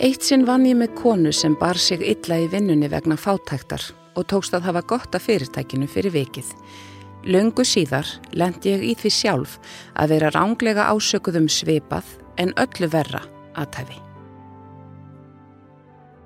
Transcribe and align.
Eitt 0.00 0.24
sinn 0.24 0.46
vann 0.48 0.62
ég 0.64 0.78
með 0.80 0.94
konu 0.96 1.28
sem 1.28 1.52
bar 1.60 1.76
sig 1.76 2.00
illa 2.00 2.38
í 2.40 2.46
vinnunni 2.48 2.88
vegna 2.88 3.18
fátæktar 3.20 3.82
og 4.16 4.24
tókst 4.32 4.54
að 4.56 4.70
hafa 4.70 4.80
gott 4.88 5.16
af 5.18 5.26
fyrirtækinu 5.26 5.84
fyrir 5.92 6.14
vikið. 6.14 6.46
Laungu 7.28 7.66
síðar 7.68 8.08
lendi 8.32 8.72
ég 8.72 8.86
í 8.88 8.94
því 8.96 9.10
sjálf 9.12 9.58
að 9.92 10.14
vera 10.14 10.30
ránglega 10.32 10.86
ásökuð 10.88 11.36
um 11.42 11.50
svipað 11.52 12.14
en 12.40 12.54
öllu 12.56 12.88
verra 12.88 13.20
aðtæfi. 13.60 13.98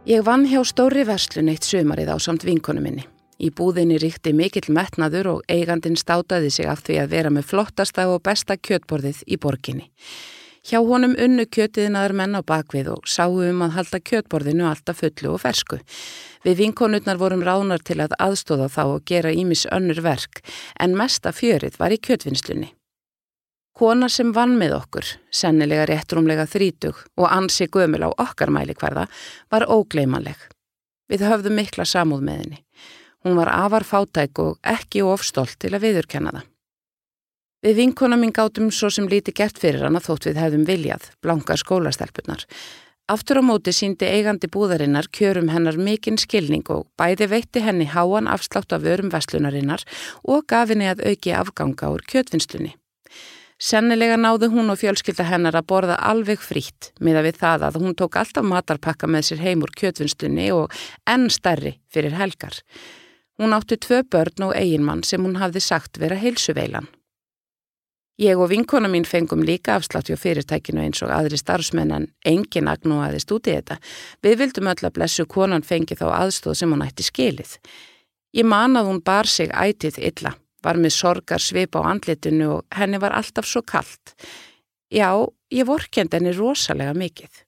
Ég 0.06 0.22
vann 0.22 0.46
hjá 0.46 0.60
stóri 0.62 1.02
verslun 1.08 1.50
eitt 1.50 1.66
sömarið 1.66 2.14
á 2.14 2.16
samt 2.22 2.46
vinkonu 2.46 2.84
minni. 2.84 3.08
Í 3.42 3.50
búðinni 3.50 3.98
ríkti 3.98 4.30
mikill 4.38 4.70
metnaður 4.70 5.32
og 5.32 5.50
eigandin 5.50 5.98
státaði 5.98 6.54
sig 6.54 6.70
af 6.70 6.86
því 6.86 7.02
að 7.02 7.10
vera 7.18 7.34
með 7.34 7.50
flottasta 7.50 8.06
og 8.06 8.22
besta 8.22 8.54
kjötborðið 8.54 9.26
í 9.26 9.42
borginni. 9.42 9.90
Hjá 10.64 10.78
honum 10.80 11.12
unnu 11.20 11.44
kjötiðinaður 11.44 12.14
menn 12.16 12.36
á 12.38 12.40
bakvið 12.40 12.86
og 12.94 13.08
sáu 13.10 13.34
um 13.44 13.58
að 13.66 13.74
halda 13.74 13.98
kjötborðinu 14.00 14.64
alltaf 14.64 15.02
fullu 15.02 15.34
og 15.34 15.42
fersku. 15.42 15.76
Við 16.40 16.62
vinkonutnar 16.62 17.20
vorum 17.20 17.44
ránar 17.44 17.84
til 17.84 17.98
að 18.00 18.14
aðstóða 18.16 18.70
þá 18.72 18.80
og 18.84 19.04
gera 19.04 19.32
ímis 19.32 19.66
önnur 19.68 20.00
verk 20.06 20.40
en 20.80 20.96
mesta 20.96 21.34
fjörið 21.36 21.76
var 21.82 21.92
í 21.92 22.00
kjötvinnslunni. 22.00 22.70
Kona 23.76 24.08
sem 24.08 24.32
vann 24.32 24.54
með 24.56 24.78
okkur, 24.78 25.04
sennilega 25.28 25.84
réttrumlega 25.90 26.48
þrítug 26.48 27.04
og 27.18 27.28
ansi 27.28 27.68
gömul 27.68 28.06
á 28.06 28.10
okkar 28.14 28.48
mæli 28.54 28.72
hverða, 28.72 29.04
var 29.52 29.68
ógleimanleg. 29.68 30.38
Við 31.12 31.26
höfðum 31.28 31.60
mikla 31.60 31.84
samúð 31.84 32.24
með 32.24 32.40
henni. 32.40 32.64
Hún 33.20 33.36
var 33.36 33.52
afar 33.52 33.84
fátæk 33.84 34.40
og 34.40 34.58
ekki 34.64 35.04
ofstolt 35.04 35.58
til 35.60 35.74
að 35.74 35.88
viðurkenna 35.90 36.38
það. 36.38 36.53
Við 37.64 37.78
vinkona 37.78 38.18
mín 38.20 38.32
gátum 38.36 38.66
svo 38.68 38.90
sem 38.92 39.06
líti 39.08 39.32
gert 39.32 39.56
fyrir 39.56 39.86
hana 39.86 40.00
þótt 40.04 40.26
við 40.28 40.36
hefðum 40.36 40.64
viljað, 40.68 41.06
blanka 41.24 41.54
skólastelpunar. 41.56 42.42
Aftur 43.08 43.40
á 43.40 43.42
móti 43.44 43.72
síndi 43.72 44.04
eigandi 44.04 44.50
búðarinnar 44.52 45.06
kjörum 45.08 45.48
hennar 45.48 45.78
mikinn 45.80 46.18
skilning 46.20 46.64
og 46.72 46.82
bæði 47.00 47.30
veitti 47.32 47.62
henni 47.64 47.86
háan 47.88 48.28
afslátt 48.28 48.72
af 48.76 48.84
örum 48.84 49.08
veslunarinnar 49.12 49.84
og 50.28 50.44
gaf 50.48 50.68
henni 50.72 50.90
að 50.90 51.06
auki 51.08 51.32
afganga 51.32 51.88
úr 51.92 52.04
kjötvinnslunni. 52.04 52.74
Sennilega 53.56 54.18
náðu 54.20 54.50
hún 54.52 54.68
og 54.72 54.82
fjölskylda 54.82 55.24
hennar 55.24 55.56
að 55.56 55.68
borða 55.72 55.96
alveg 56.10 56.42
frítt 56.44 56.90
miða 57.00 57.22
við 57.24 57.38
það 57.44 57.64
að 57.70 57.78
hún 57.80 57.96
tók 57.96 58.18
alltaf 58.20 58.44
matarpakka 58.44 59.08
með 59.08 59.30
sér 59.30 59.40
heim 59.40 59.64
úr 59.64 59.72
kjötvinnslunni 59.72 60.50
og 60.52 60.74
enn 61.08 61.30
stærri 61.32 61.78
fyrir 61.88 62.12
helgar. 62.20 62.60
Hún 63.40 63.56
átti 63.56 63.80
tvö 63.80 64.02
börn 64.04 64.50
og 64.50 64.52
eiginmann 64.52 65.04
sem 65.04 65.24
hún 65.24 65.40
hafði 65.40 65.64
sagt 65.64 65.96
vera 66.02 66.20
heilsuveilan. 66.20 66.92
Ég 68.22 68.38
og 68.38 68.46
vinkona 68.52 68.86
mín 68.86 69.02
fengum 69.02 69.42
líka 69.42 69.74
afslátt 69.74 70.06
hjá 70.06 70.14
fyrirtækinu 70.14 70.84
eins 70.84 71.00
og 71.02 71.10
aðri 71.10 71.38
starfsmennan 71.40 72.06
engin 72.22 72.70
agnúaðist 72.70 73.32
út 73.34 73.48
í 73.50 73.56
þetta. 73.56 73.80
Við 74.22 74.36
vildum 74.38 74.70
öll 74.70 74.86
að 74.86 74.94
blessu 74.94 75.26
konan 75.26 75.66
fengi 75.66 75.98
þá 75.98 76.06
aðstóð 76.20 76.60
sem 76.60 76.70
hún 76.70 76.84
ætti 76.86 77.02
skilið. 77.02 77.56
Ég 78.38 78.46
man 78.46 78.78
að 78.78 78.92
hún 78.92 79.00
bar 79.02 79.26
sig 79.26 79.50
ætið 79.50 79.98
illa, 79.98 80.34
var 80.62 80.78
með 80.78 80.94
sorgar 80.94 81.42
svip 81.42 81.74
á 81.74 81.82
andlitinu 81.82 82.52
og 82.60 82.78
henni 82.78 83.02
var 83.02 83.16
alltaf 83.18 83.50
svo 83.50 83.64
kallt. 83.66 84.14
Já, 84.94 85.10
ég 85.50 85.66
vorkend 85.66 86.14
henni 86.14 86.30
rosalega 86.38 86.94
mikið. 86.94 87.43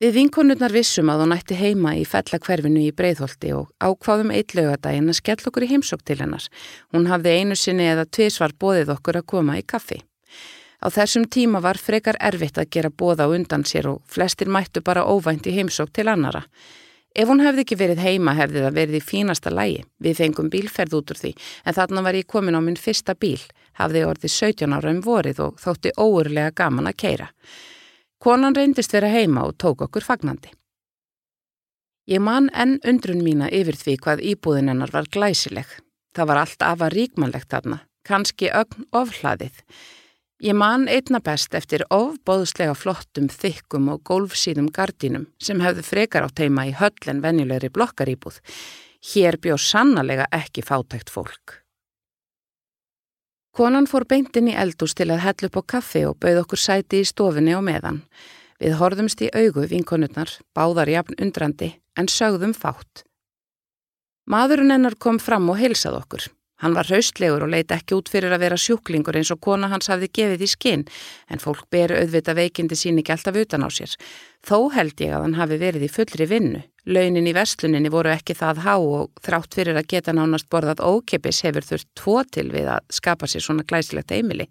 Við 0.00 0.14
vinkonurnar 0.16 0.72
vissum 0.72 1.10
að 1.12 1.26
hún 1.26 1.32
ætti 1.34 1.56
heima 1.58 1.90
í 1.92 2.06
fellakverfinu 2.08 2.80
í 2.86 2.92
Breitholti 2.96 3.50
og 3.52 3.66
ákváðum 3.84 4.30
eitt 4.32 4.54
lögadaginn 4.56 5.12
að 5.12 5.18
skell 5.18 5.42
okkur 5.50 5.66
í 5.66 5.68
heimsók 5.74 6.00
til 6.08 6.14
hennar. 6.22 6.46
Hún 6.88 7.04
hafði 7.10 7.34
einu 7.36 7.56
sinni 7.60 7.84
eða 7.84 8.06
tviðsvar 8.08 8.54
bóðið 8.56 8.94
okkur 8.94 9.18
að 9.20 9.26
koma 9.28 9.58
í 9.60 9.64
kaffi. 9.68 9.98
Á 10.80 10.88
þessum 10.88 11.26
tíma 11.28 11.60
var 11.60 11.76
frekar 11.76 12.16
erfitt 12.16 12.56
að 12.56 12.70
gera 12.72 12.88
bóða 12.88 13.26
undan 13.28 13.66
sér 13.68 13.90
og 13.90 13.98
flestir 14.08 14.48
mættu 14.48 14.80
bara 14.80 15.04
óvænt 15.04 15.44
í 15.50 15.52
heimsók 15.58 15.92
til 15.92 16.06
annara. 16.08 16.46
Ef 17.12 17.28
hún 17.28 17.44
hefði 17.44 17.66
ekki 17.66 17.76
verið 17.76 18.00
heima 18.00 18.32
hefði 18.38 18.62
það 18.64 18.78
verið 18.78 18.96
í 18.96 19.02
fínasta 19.04 19.52
lægi. 19.52 19.82
Við 20.00 20.16
fengum 20.22 20.48
bílferð 20.48 20.96
út 20.96 21.12
úr 21.12 21.20
því 21.20 21.34
en 21.66 21.76
þarna 21.76 22.06
var 22.06 22.16
ég 22.16 22.30
komin 22.30 22.56
á 22.56 22.64
minn 22.64 22.80
fyrsta 22.80 23.12
bíl, 23.12 23.42
hafði 23.76 24.06
orðið 24.08 24.32
17 24.32 24.78
ára 24.78 24.94
um 24.96 25.04
vorið 25.04 25.44
og 25.44 25.60
þótti 25.60 25.92
óurlega 26.00 26.56
gaman 26.56 26.88
að 26.88 26.96
keira. 27.04 27.28
Konan 28.20 28.52
reyndist 28.52 28.92
vera 28.92 29.08
heima 29.08 29.46
og 29.48 29.54
tók 29.56 29.80
okkur 29.86 30.04
fagnandi. 30.04 30.50
Ég 32.10 32.20
man 32.20 32.50
enn 32.52 32.76
undrun 32.84 33.22
mína 33.24 33.46
yfir 33.48 33.78
því 33.80 33.94
hvað 34.04 34.24
íbúðin 34.32 34.68
hennar 34.68 34.92
var 34.92 35.08
glæsileg. 35.08 35.70
Það 36.12 36.28
var 36.28 36.40
allt 36.42 36.66
afa 36.66 36.88
ríkmannlegt 36.92 37.48
þarna, 37.54 37.78
kannski 38.04 38.50
ögn 38.52 38.84
ofhlaðið. 38.92 39.62
Ég 40.44 40.56
man 40.56 40.84
einna 40.88 41.20
best 41.24 41.56
eftir 41.56 41.86
ofbóðslega 41.88 42.74
flottum, 42.76 43.30
þykkum 43.32 43.88
og 43.94 44.04
gólfsýðum 44.08 44.68
gardínum 44.68 45.28
sem 45.40 45.60
hefðu 45.64 45.86
frekar 45.86 46.24
á 46.24 46.28
teima 46.28 46.66
í 46.68 46.76
höll 46.76 47.12
en 47.12 47.24
venjulegri 47.24 47.72
blokkarýbúð. 47.72 48.40
Hér 49.14 49.40
bjóð 49.40 49.64
sannlega 49.64 50.28
ekki 50.28 50.64
fátækt 50.66 51.12
fólk. 51.12 51.59
Konan 53.50 53.88
fór 53.90 54.06
beintin 54.06 54.48
í 54.50 54.54
eldús 54.54 54.94
til 54.94 55.08
að 55.10 55.24
hella 55.24 55.48
upp 55.48 55.58
á 55.58 55.62
kaffi 55.74 56.04
og 56.06 56.18
bauð 56.22 56.44
okkur 56.44 56.60
sæti 56.62 57.00
í 57.02 57.08
stofinni 57.08 57.56
og 57.58 57.64
meðan. 57.66 58.04
Við 58.62 58.76
horðumst 58.78 59.22
í 59.24 59.30
augu 59.34 59.64
vinkonurnar, 59.66 60.30
báðar 60.54 60.90
jafn 60.92 61.18
undrandi, 61.18 61.72
en 61.98 62.06
sögðum 62.06 62.52
fátt. 62.54 63.02
Maðurinn 64.30 64.70
hennar 64.70 64.94
kom 65.00 65.18
fram 65.18 65.48
og 65.50 65.58
heilsað 65.58 65.98
okkur. 65.98 66.28
Hann 66.60 66.74
var 66.76 66.88
hraustlegur 66.90 67.46
og 67.46 67.52
leiti 67.54 67.72
ekki 67.76 67.96
út 67.96 68.10
fyrir 68.12 68.34
að 68.34 68.42
vera 68.44 68.58
sjúklingur 68.60 69.16
eins 69.16 69.30
og 69.32 69.40
kona 69.40 69.70
hans 69.72 69.88
hafði 69.88 70.10
gefið 70.18 70.44
í 70.44 70.50
skinn, 70.50 70.84
en 71.32 71.40
fólk 71.40 71.64
beru 71.72 71.96
auðvita 71.96 72.34
veikindi 72.36 72.76
sín 72.76 73.00
ekki 73.00 73.14
alltaf 73.14 73.38
utan 73.40 73.64
á 73.64 73.68
sér. 73.72 73.94
Þó 74.44 74.68
held 74.74 75.00
ég 75.00 75.16
að 75.16 75.24
hann 75.24 75.38
hafi 75.40 75.58
verið 75.60 75.88
í 75.88 75.90
fullri 75.92 76.28
vinnu. 76.28 76.62
Launin 76.90 77.28
í 77.28 77.34
vestluninni 77.36 77.92
voru 77.92 78.12
ekki 78.12 78.36
það 78.36 78.62
há 78.64 78.74
og 78.76 79.10
þrátt 79.24 79.56
fyrir 79.56 79.80
að 79.80 79.90
geta 79.92 80.14
nánast 80.16 80.48
borðað 80.52 80.84
ókipis 80.84 81.42
hefur 81.44 81.64
þurft 81.64 81.90
tvo 81.96 82.16
til 82.24 82.48
við 82.52 82.70
að 82.76 82.86
skapa 82.92 83.28
sér 83.28 83.44
svona 83.44 83.64
glæsilegt 83.68 84.12
eimili. 84.16 84.48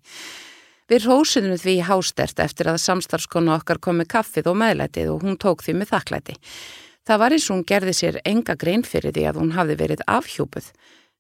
Við 0.89 1.05
rósiðum 1.05 1.57
því 1.61 1.75
hástert 1.85 2.39
eftir 2.41 2.69
að 2.71 2.81
samstarfskonu 2.81 3.53
okkar 3.53 3.77
kom 3.77 3.99
með 4.01 4.09
kaffið 4.15 4.47
og 4.49 4.55
meðlætið 4.57 5.11
og 5.13 5.25
hún 5.25 5.37
tók 5.37 5.61
því 5.61 5.75
með 5.77 5.91
þakklæti. 5.91 6.37
Það 7.05 7.21
var 7.21 7.35
eins 7.35 7.45
og 7.49 7.55
hún 7.55 7.67
gerði 7.69 7.93
sér 7.97 8.17
enga 8.25 8.55
grein 8.57 8.85
fyrir 8.85 9.13
því 9.13 9.27
að 9.29 9.37
hún 9.41 9.53
hafi 9.53 9.77
verið 9.77 10.01
afhjúpuð. 10.09 10.71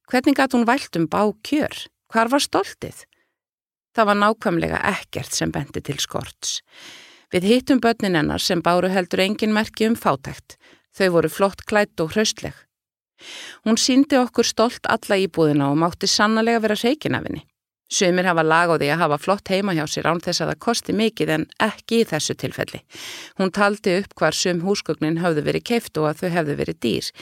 Hvernig 0.09 0.33
gæti 0.33 0.57
hún 0.57 0.65
vælt 0.65 0.95
um 0.97 1.05
bá 1.05 1.21
kjör? 1.45 1.85
Hvar 2.09 2.31
var 2.31 2.41
stoltið? 2.41 3.03
Það 3.93 4.07
var 4.09 4.17
nákvæmlega 4.17 4.79
ekkert 4.89 5.35
sem 5.37 5.51
bendi 5.53 5.83
til 5.85 5.99
skorts. 6.01 6.63
Við 7.29 7.45
hittum 7.45 7.81
börnin 7.81 8.17
hennar 8.17 8.41
sem 8.41 8.61
báru 8.65 8.89
heldur 8.89 9.21
engin 9.21 9.53
merki 9.53 9.85
um 9.85 9.93
fátækt. 9.93 10.57
Þau 10.97 11.09
voru 11.13 11.29
flott 11.29 11.61
klætt 11.69 12.01
og 12.01 12.15
hraustleg. 12.15 12.55
Hún 13.67 13.77
síndi 13.77 14.17
okkur 14.17 14.47
stolt 14.47 14.89
alla 14.89 15.19
íbúðina 15.19 15.69
og 15.69 15.77
mátti 15.77 16.09
sannlega 16.09 16.63
vera 16.63 16.79
reikin 16.81 17.13
af 17.19 17.27
henni. 17.27 17.45
Sumir 17.89 18.25
hafa 18.25 18.41
lag 18.45 18.69
á 18.73 18.75
því 18.81 18.89
að 18.89 19.01
hafa 19.03 19.17
flott 19.17 19.49
heima 19.49 19.73
hjá 19.77 19.85
sér 19.89 20.09
án 20.09 20.21
þess 20.25 20.41
að 20.41 20.51
það 20.51 20.63
kosti 20.65 20.93
mikið 20.93 21.35
en 21.35 21.45
ekki 21.61 22.01
í 22.01 22.09
þessu 22.09 22.33
tilfelli. 22.37 22.81
Hún 23.37 23.53
taldi 23.53 23.99
upp 24.01 24.17
hvar 24.17 24.33
sum 24.33 24.61
húsgögnin 24.65 25.21
hafði 25.21 25.45
verið 25.45 25.67
keift 25.69 25.97
og 26.01 26.09
að 26.09 26.21
þau 26.21 26.29
hefði 26.37 26.57
verið 26.63 26.81
dýr. 26.85 27.13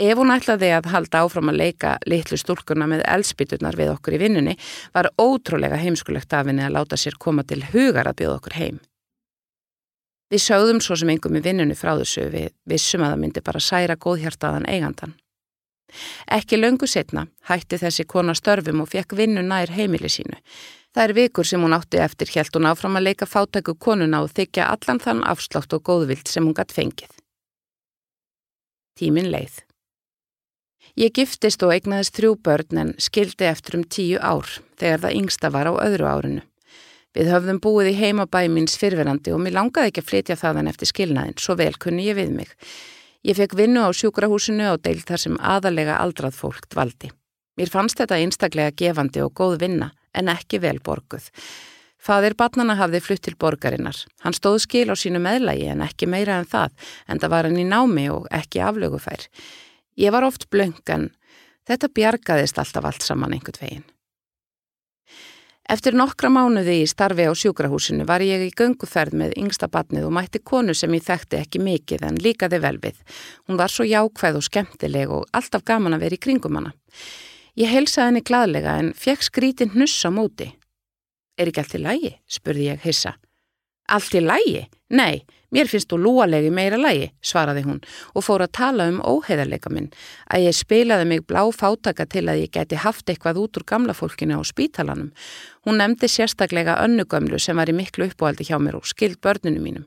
Ef 0.00 0.16
hún 0.18 0.32
ætlaði 0.32 0.70
að 0.72 0.88
halda 0.88 1.20
áfram 1.22 1.50
að 1.52 1.58
leika 1.60 1.96
litlu 2.08 2.38
stúlkurna 2.40 2.88
með 2.88 3.04
elspíturnar 3.12 3.76
við 3.76 3.92
okkur 3.92 4.16
í 4.16 4.22
vinnunni 4.22 4.54
var 4.94 5.10
ótrúlega 5.20 5.76
heimskulegt 5.76 6.32
af 6.32 6.48
henni 6.48 6.64
að 6.64 6.78
láta 6.78 6.96
sér 6.96 7.18
koma 7.20 7.44
til 7.44 7.60
hugar 7.72 8.08
að 8.08 8.22
bjóða 8.22 8.38
okkur 8.40 8.56
heim. 8.56 8.80
Við 10.32 10.40
sögðum 10.40 10.80
svo 10.80 10.96
sem 10.96 11.10
engum 11.12 11.36
í 11.36 11.42
vinnunni 11.44 11.76
frá 11.76 11.92
þessu 11.98 12.30
við 12.32 12.54
vissum 12.64 13.04
að 13.04 13.12
það 13.12 13.20
myndi 13.20 13.44
bara 13.44 13.60
særa 13.60 13.98
góðhjartaðan 14.00 14.68
eigandan. 14.70 15.12
Ekki 16.32 16.56
löngu 16.56 16.88
setna 16.88 17.26
hætti 17.50 17.76
þessi 17.82 18.06
kona 18.08 18.32
störfum 18.34 18.80
og 18.80 18.88
fekk 18.88 19.12
vinnu 19.18 19.42
nær 19.44 19.70
heimili 19.76 20.08
sínu. 20.08 20.38
Það 20.92 21.04
er 21.04 21.14
vikur 21.16 21.48
sem 21.48 21.60
hún 21.60 21.76
átti 21.76 22.00
eftir 22.00 22.32
helt 22.32 22.56
hún 22.56 22.68
áfram 22.68 22.96
að 22.96 23.10
leika 23.10 23.28
fátæku 23.28 23.74
konuna 23.76 24.22
og 24.24 24.32
þykja 24.32 24.70
allan 24.72 25.00
þann 25.04 25.20
afslátt 25.28 25.76
og 25.76 25.84
góðvilt 25.84 26.32
sem 26.32 26.44
hún 26.44 26.56
gatt 26.56 26.72
fengið. 26.72 27.12
Tímin 28.96 29.30
leið. 29.32 29.60
Ég 30.92 31.14
giftist 31.16 31.62
og 31.64 31.70
eignaðist 31.72 32.18
þrjú 32.18 32.34
börn 32.44 32.78
en 32.82 32.90
skildi 33.00 33.46
eftir 33.48 33.78
um 33.78 33.84
tíu 33.88 34.18
ár 34.20 34.48
þegar 34.76 35.06
það 35.06 35.14
yngsta 35.22 35.50
var 35.54 35.70
á 35.70 35.74
öðru 35.80 36.08
árinu. 36.08 36.42
Við 37.16 37.30
höfðum 37.32 37.60
búið 37.64 37.88
í 37.92 37.96
heimabæ 37.96 38.42
míns 38.52 38.76
fyrverandi 38.80 39.32
og 39.32 39.40
mér 39.40 39.56
langaði 39.56 39.88
ekki 39.88 40.02
að 40.02 40.10
flytja 40.10 40.36
þaðan 40.40 40.68
eftir 40.68 40.90
skilnaðin, 40.90 41.38
svo 41.40 41.56
vel 41.56 41.72
kunni 41.80 42.04
ég 42.10 42.16
við 42.20 42.36
mig. 42.36 42.52
Ég 43.24 43.38
fekk 43.40 43.56
vinnu 43.56 43.84
á 43.84 43.90
sjúkrahúsinu 43.92 44.68
og 44.74 44.84
deilt 44.84 45.08
þar 45.08 45.24
sem 45.24 45.40
aðalega 45.40 45.96
aldrað 45.96 46.36
fólk 46.36 46.68
dvaldi. 46.72 47.12
Mér 47.56 47.72
fannst 47.72 48.00
þetta 48.00 48.20
einstaklega 48.20 48.76
gefandi 48.76 49.24
og 49.24 49.32
góð 49.36 49.58
vinna, 49.64 49.92
en 50.12 50.28
ekki 50.32 50.60
vel 50.60 50.78
borguð. 50.84 51.28
Fadir 52.02 52.34
batnana 52.36 52.74
hafði 52.76 53.00
flutt 53.00 53.24
til 53.24 53.36
borgarinnar. 53.38 53.96
Hann 54.24 54.36
stóð 54.36 54.58
skil 54.64 54.88
á 54.92 54.96
sínu 54.98 55.20
meðlægi 55.22 55.68
en 55.72 55.84
ekki 55.84 56.08
meira 56.10 56.40
en 56.40 56.48
það, 56.48 56.72
en 57.08 57.20
það 57.22 57.32
var 57.36 57.48
hann 57.48 57.60
í 57.60 57.68
námi 57.68 58.08
og 58.10 58.26
ekki 58.34 58.64
aflögufær. 58.64 59.28
Ég 59.98 60.12
var 60.12 60.24
oft 60.24 60.48
blöngan, 60.50 61.10
þetta 61.68 61.90
bjargaðist 61.92 62.58
alltaf 62.58 62.86
allt 62.88 63.04
saman 63.04 63.34
einhvern 63.36 63.60
veginn. 63.60 63.88
Eftir 65.72 65.94
nokkra 65.94 66.26
mánuði 66.32 66.80
í 66.82 66.88
starfi 66.90 67.24
á 67.28 67.32
sjúkrahúsinu 67.38 68.04
var 68.08 68.20
ég 68.24 68.42
í 68.48 68.50
gönguferð 68.58 69.14
með 69.16 69.36
yngsta 69.38 69.68
batnið 69.72 70.08
og 70.08 70.14
mætti 70.16 70.40
konu 70.42 70.74
sem 70.74 70.92
ég 70.96 71.04
þekkti 71.06 71.38
ekki 71.38 71.62
mikið 71.62 72.06
en 72.08 72.18
líkaði 72.24 72.58
vel 72.64 72.78
við. 72.82 72.98
Hún 73.46 73.60
var 73.60 73.70
svo 73.70 73.86
jákvæð 73.86 74.40
og 74.40 74.46
skemmtileg 74.48 75.12
og 75.14 75.28
alltaf 75.32 75.64
gaman 75.64 75.94
að 75.96 76.04
vera 76.06 76.18
í 76.18 76.22
kringum 76.26 76.58
hana. 76.58 76.74
Ég 77.56 77.70
heilsaði 77.70 78.08
henni 78.10 78.24
gladlega 78.26 78.74
en 78.80 78.90
fekk 78.96 79.28
skrítin 79.28 79.72
hnuss 79.76 80.02
á 80.04 80.10
móti. 80.10 80.50
Er 81.38 81.48
ekki 81.48 81.62
allt 81.62 81.78
í 81.78 81.84
lægi? 81.86 82.12
spurði 82.26 82.68
ég 82.72 82.82
hissa. 82.84 83.14
Allt 83.88 84.14
í 84.14 84.22
lægi? 84.22 84.66
Nei, 84.92 85.24
Mér 85.52 85.68
finnst 85.68 85.90
þú 85.92 85.98
lúalegi 86.00 86.48
meira 86.54 86.78
lægi, 86.80 87.10
svaraði 87.20 87.62
hún 87.66 87.80
og 88.16 88.24
fór 88.24 88.44
að 88.46 88.54
tala 88.56 88.86
um 88.88 89.02
óheðarleika 89.04 89.68
minn, 89.72 89.90
að 90.32 90.46
ég 90.46 90.56
spilaði 90.56 91.08
mig 91.10 91.24
blá 91.28 91.42
fátaka 91.52 92.06
til 92.08 92.24
að 92.32 92.46
ég 92.46 92.52
geti 92.56 92.78
haft 92.80 93.12
eitthvað 93.12 93.42
út 93.42 93.60
úr 93.60 93.66
gamla 93.68 93.92
fólkinu 93.96 94.40
á 94.40 94.42
spítalanum. 94.48 95.10
Hún 95.68 95.76
nefndi 95.80 96.08
sérstaklega 96.08 96.78
önnugömlu 96.80 97.40
sem 97.40 97.60
var 97.60 97.68
í 97.68 97.76
miklu 97.76 98.08
uppóhaldi 98.08 98.48
hjá 98.48 98.56
mér 98.56 98.80
og 98.80 98.88
skild 98.88 99.20
börnunu 99.20 99.60
mínum. 99.60 99.84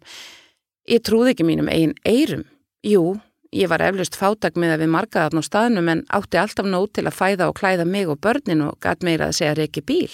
Ég 0.86 1.02
trúði 1.02 1.34
ekki 1.34 1.50
mínum 1.50 1.72
eigin 1.74 1.98
eirum. 2.06 2.46
Jú, 2.86 3.18
ég 3.50 3.72
var 3.72 3.82
eflust 3.82 4.20
fátak 4.20 4.62
með 4.62 4.76
að 4.76 4.86
við 4.86 4.94
markaðarn 5.00 5.42
á 5.42 5.50
staðnum 5.50 5.90
en 5.90 6.06
átti 6.14 6.38
alltaf 6.38 6.70
nót 6.70 6.94
til 6.94 7.08
að 7.10 7.18
fæða 7.18 7.50
og 7.50 7.58
klæða 7.58 7.90
mig 7.90 8.06
og 8.06 8.22
börnin 8.22 8.68
og 8.68 8.78
gæt 8.86 9.02
meira 9.02 9.32
að 9.32 9.40
segja 9.42 9.58
reiki 9.58 9.82
bíl. 9.82 10.14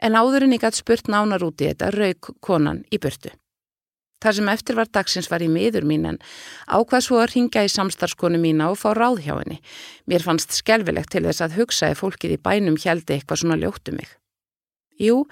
En 0.00 0.16
áðurinn 0.16 0.56
ég 0.56 0.64
gæt 0.64 0.80
spurt 0.80 1.10
nánar 1.12 1.44
út 1.44 1.60
í 1.60 1.68
þetta 1.68 1.92
rauk 1.92 2.32
konan 2.40 2.84
í 2.90 2.98
burtu. 3.00 3.32
Þar 4.20 4.36
sem 4.36 4.48
eftir 4.52 4.76
var 4.76 4.88
dagsins 4.92 5.30
var 5.32 5.40
í 5.40 5.48
miður 5.48 5.86
mín 5.88 6.04
en 6.08 6.18
ákvað 6.68 7.06
svo 7.06 7.20
að 7.22 7.30
ringja 7.34 7.64
í 7.64 7.72
samstarfskonu 7.72 8.40
mína 8.40 8.68
og 8.68 8.76
fá 8.80 8.90
ráð 8.96 9.22
hjá 9.24 9.32
henni. 9.38 9.60
Mér 10.04 10.24
fannst 10.24 10.52
skelvilegt 10.52 11.12
til 11.14 11.24
þess 11.24 11.44
að 11.46 11.56
hugsaði 11.56 11.96
fólkið 11.96 12.34
í 12.36 12.40
bænum 12.44 12.76
hjaldi 12.80 13.16
eitthvað 13.16 13.40
svona 13.40 13.56
ljóttu 13.60 13.96
mig. 13.96 14.10
Jú, 15.00 15.22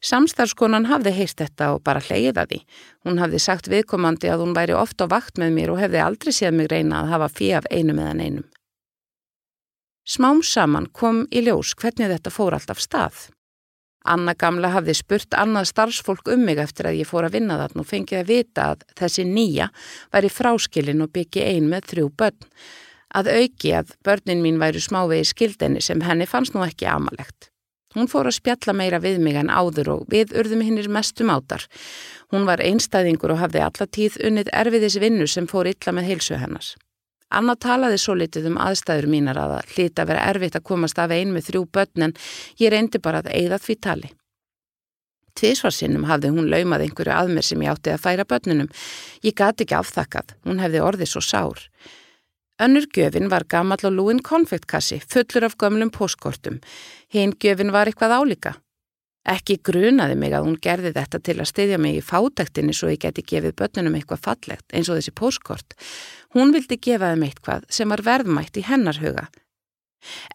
samstarfskonan 0.00 0.88
hafði 0.88 1.12
heyrt 1.18 1.42
þetta 1.42 1.74
og 1.74 1.82
bara 1.84 2.00
hleyða 2.00 2.46
því. 2.48 2.62
Hún 3.04 3.20
hafði 3.20 3.40
sagt 3.44 3.68
viðkomandi 3.68 4.30
að 4.32 4.46
hún 4.46 4.54
væri 4.56 4.72
ofta 4.72 5.04
á 5.04 5.12
vakt 5.12 5.36
með 5.36 5.52
mér 5.58 5.74
og 5.74 5.82
hefði 5.82 6.00
aldrei 6.00 6.32
séð 6.32 6.56
mig 6.56 6.70
reyna 6.72 7.02
að 7.02 7.12
hafa 7.12 7.28
fí 7.36 7.50
af 7.58 7.68
einum 7.68 8.00
eðan 8.00 8.24
einum. 8.24 8.46
Smám 10.08 10.40
saman 10.40 10.88
kom 10.96 11.26
í 11.28 11.44
ljós 11.44 11.74
hvernig 11.76 12.08
þetta 12.08 12.32
fór 12.32 12.56
alltaf 12.56 12.80
stað. 12.80 13.26
Anna 14.06 14.34
gamla 14.38 14.70
hafði 14.72 14.94
spurt 14.94 15.34
annað 15.34 15.68
starfsfólk 15.72 16.30
um 16.32 16.44
mig 16.46 16.60
eftir 16.62 16.88
að 16.88 17.00
ég 17.00 17.08
fór 17.08 17.26
að 17.26 17.38
vinna 17.38 17.58
þarna 17.58 17.82
og 17.82 17.88
fengið 17.88 18.20
að 18.20 18.30
vita 18.30 18.66
að 18.72 18.84
þessi 19.00 19.26
nýja 19.26 19.68
væri 20.14 20.30
fráskilin 20.32 21.04
og 21.04 21.12
byggi 21.12 21.44
ein 21.44 21.68
með 21.68 21.90
þrjú 21.92 22.08
börn. 22.22 22.48
Að 23.18 23.30
auki 23.34 23.74
að 23.74 23.94
börnin 24.04 24.42
mín 24.44 24.60
væri 24.60 24.80
smávegi 24.84 25.28
skildenni 25.32 25.82
sem 25.84 26.02
henni 26.04 26.28
fannst 26.28 26.54
nú 26.54 26.64
ekki 26.64 26.88
amalegt. 26.88 27.50
Hún 27.96 28.08
fór 28.08 28.28
að 28.28 28.36
spjalla 28.36 28.74
meira 28.76 29.00
við 29.00 29.16
mig 29.24 29.38
en 29.40 29.48
áður 29.48 29.94
og 29.94 30.02
við 30.12 30.34
urðum 30.36 30.60
hinnir 30.60 30.90
mestum 30.92 31.32
átar. 31.32 31.64
Hún 32.28 32.44
var 32.44 32.60
einstæðingur 32.60 33.32
og 33.32 33.40
hafði 33.40 33.64
allatíð 33.64 34.18
unnið 34.28 34.52
erfiðis 34.52 34.98
vinnu 35.00 35.26
sem 35.26 35.48
fór 35.48 35.70
illa 35.72 35.96
með 35.96 36.12
heilsu 36.12 36.36
hennars. 36.36 36.74
Anna 37.28 37.54
talaði 37.60 37.98
svo 38.00 38.14
litið 38.16 38.48
um 38.52 38.60
aðstæður 38.62 39.08
mínar 39.12 39.38
að 39.40 39.50
það 39.54 39.74
hlýta 39.74 40.04
að 40.04 40.10
vera 40.12 40.28
erfitt 40.30 40.56
að 40.56 40.68
komast 40.70 41.00
af 41.02 41.12
ein 41.12 41.34
með 41.34 41.50
þrjú 41.50 41.64
börn 41.76 42.06
en 42.06 42.14
ég 42.60 42.72
reyndi 42.72 43.00
bara 43.04 43.20
að 43.20 43.34
eigða 43.36 43.58
því 43.60 43.76
tali. 43.84 44.10
Tvísvarsinnum 45.38 46.08
hafði 46.08 46.32
hún 46.34 46.48
laumað 46.50 46.86
einhverju 46.86 47.14
að 47.14 47.32
mér 47.34 47.46
sem 47.46 47.60
ég 47.62 47.70
átti 47.70 47.92
að 47.92 48.02
færa 48.02 48.24
börnunum. 48.26 48.70
Ég 49.22 49.36
gati 49.38 49.66
ekki 49.66 49.76
afþakkað, 49.78 50.34
hún 50.48 50.62
hefði 50.62 50.82
orðið 50.82 51.12
svo 51.12 51.22
sár. 51.22 51.60
Önnur 52.58 52.88
gjöfin 52.90 53.30
var 53.30 53.44
gammal 53.46 53.78
og 53.86 53.92
lúin 53.94 54.22
konfektkassi, 54.24 54.98
fullur 55.06 55.46
af 55.46 55.54
gömlum 55.60 55.92
póskortum. 55.94 56.58
Hinn 57.14 57.36
gjöfin 57.38 57.70
var 57.70 57.86
eitthvað 57.86 58.16
álíka. 58.18 58.56
Ekki 59.28 59.58
grunaði 59.60 60.14
mig 60.16 60.32
að 60.32 60.46
hún 60.46 60.60
gerði 60.64 60.94
þetta 60.96 61.18
til 61.20 61.34
að 61.36 61.50
styðja 61.50 61.78
mig 61.84 61.98
í 61.98 62.04
fátektinni 62.04 62.72
svo 62.76 62.88
ég 62.88 63.02
geti 63.02 63.24
gefið 63.28 63.58
börnunum 63.60 63.98
eitthvað 63.98 64.24
fallegt 64.24 64.72
eins 64.72 64.88
og 64.88 64.96
þessi 64.96 65.12
póskort. 65.20 65.76
Hún 66.32 66.54
vildi 66.54 66.78
gefa 66.80 67.12
þeim 67.12 67.26
eitthvað 67.26 67.68
sem 67.72 67.92
var 67.92 68.04
verðmætt 68.06 68.56
í 68.56 68.64
hennar 68.64 69.00
huga. 69.02 69.26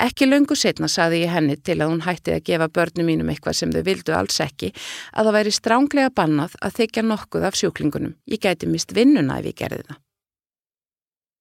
Ekki 0.04 0.28
löngu 0.28 0.56
setna 0.60 0.90
saði 0.92 1.24
ég 1.24 1.34
henni 1.34 1.56
til 1.58 1.80
að 1.80 1.94
hún 1.94 2.06
hætti 2.06 2.36
að 2.36 2.46
gefa 2.50 2.70
börnum 2.78 3.08
mínum 3.10 3.32
eitthvað 3.34 3.58
sem 3.58 3.74
þau 3.74 3.84
vildu 3.88 4.14
alls 4.18 4.40
ekki 4.44 4.74
að 4.76 5.30
það 5.30 5.38
væri 5.40 5.58
stránglega 5.58 6.14
bannað 6.14 6.58
að 6.62 6.80
þykja 6.82 7.06
nokkuð 7.08 7.48
af 7.50 7.58
sjúklingunum. 7.58 8.18
Ég 8.30 8.44
gæti 8.44 8.70
mist 8.70 8.94
vinnuna 8.94 9.40
ef 9.40 9.50
ég 9.50 9.62
gerði 9.64 9.88
það. 9.88 10.02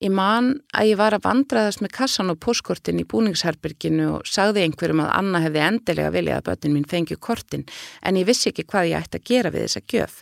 Ég 0.02 0.10
man 0.10 0.56
að 0.74 0.88
ég 0.90 0.98
var 0.98 1.14
að 1.14 1.22
vandraðast 1.28 1.82
með 1.84 1.92
kassan 1.94 2.32
og 2.32 2.40
póskortin 2.42 2.98
í 2.98 3.04
búningsherbyrginu 3.06 4.08
og 4.16 4.26
sagði 4.26 4.64
einhverjum 4.64 5.04
að 5.04 5.12
Anna 5.14 5.40
hefði 5.44 5.60
endilega 5.62 6.10
viljað 6.16 6.40
að 6.40 6.48
börnin 6.48 6.74
mín 6.74 6.88
fengju 6.90 7.18
kortin 7.22 7.62
en 8.02 8.18
ég 8.18 8.26
vissi 8.26 8.50
ekki 8.50 8.64
hvað 8.66 8.88
ég 8.90 9.04
ætti 9.06 9.20
að 9.20 9.28
gera 9.30 9.52
við 9.54 9.68
þessa 9.68 9.84
gjöf. 9.92 10.16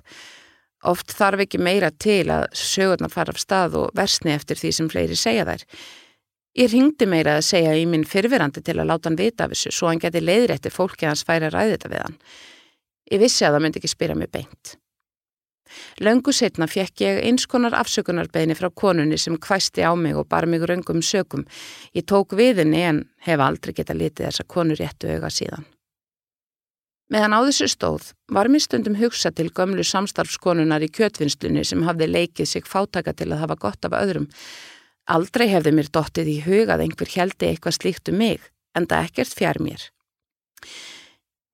Oft 0.90 1.14
þarf 1.16 1.44
ekki 1.46 1.62
meira 1.64 1.88
til 1.96 2.26
að 2.28 2.44
sögurnar 2.56 3.12
fara 3.12 3.32
af 3.32 3.40
stað 3.40 3.78
og 3.80 3.96
versni 3.96 4.34
eftir 4.34 4.60
því 4.60 4.74
sem 4.76 4.92
fleiri 4.92 5.16
segja 5.16 5.48
þær. 5.48 5.64
Ég 6.60 6.72
ringdi 6.74 7.08
meira 7.08 7.38
að 7.38 7.48
segja 7.48 7.72
í 7.78 7.88
minn 7.88 8.04
fyrfirandi 8.04 8.60
til 8.66 8.76
að 8.76 8.90
láta 8.92 9.08
hann 9.08 9.16
vita 9.16 9.46
af 9.46 9.54
þessu 9.54 9.72
svo 9.72 9.88
hann 9.88 10.02
geti 10.02 10.20
leiðir 10.20 10.58
eftir 10.58 10.76
fólki 10.76 11.08
að 11.08 11.14
hans 11.14 11.24
færi 11.24 11.48
að 11.48 11.56
ræði 11.56 11.76
þetta 11.78 11.92
við 11.94 12.04
hann. 12.04 12.20
Ég 13.14 13.24
vissi 13.24 13.48
að 13.48 13.56
það 13.56 13.64
myndi 13.64 13.80
ekki 13.80 13.94
spyrja 13.94 14.20
mig 14.20 14.32
beint. 14.34 14.76
Löngu 16.00 16.32
setna 16.32 16.66
fekk 16.70 17.04
ég 17.04 17.20
eins 17.24 17.46
konar 17.46 17.74
afsökunarbeginni 17.78 18.56
frá 18.58 18.70
konunni 18.70 19.18
sem 19.18 19.36
hvæsti 19.38 19.84
á 19.86 19.92
mig 19.96 20.16
og 20.16 20.28
bar 20.28 20.46
mig 20.46 20.62
röngum 20.62 21.02
sökum. 21.02 21.44
Ég 21.94 22.06
tók 22.06 22.36
viðinni 22.36 22.82
en 22.86 23.04
hef 23.26 23.40
aldrei 23.40 23.74
geta 23.74 23.94
litið 23.94 24.30
þessa 24.30 24.46
konur 24.48 24.80
réttu 24.80 25.10
auga 25.10 25.30
síðan. 25.30 25.66
Meðan 27.10 27.34
á 27.34 27.40
þessu 27.42 27.66
stóð 27.66 28.12
var 28.30 28.46
mér 28.46 28.62
stundum 28.62 28.94
hugsa 28.94 29.32
til 29.34 29.48
gömlu 29.50 29.82
samstarfskonunar 29.82 30.84
í 30.86 30.90
kjötvinnslunni 30.94 31.64
sem 31.66 31.82
hafði 31.82 32.06
leikið 32.06 32.46
sig 32.46 32.68
fátaka 32.70 33.14
til 33.18 33.32
að 33.32 33.42
hafa 33.42 33.56
gott 33.58 33.88
af 33.88 33.96
öðrum. 33.98 34.28
Aldrei 35.10 35.48
hefði 35.50 35.72
mér 35.74 35.90
dottið 35.90 36.30
í 36.30 36.36
hugað 36.44 36.84
einhver 36.84 37.10
heldi 37.10 37.48
eitthvað 37.48 37.78
slíkt 37.80 38.12
um 38.12 38.20
mig, 38.22 38.44
en 38.78 38.86
það 38.86 39.08
ekkert 39.08 39.34
fjær 39.40 39.58
mér. 39.58 39.88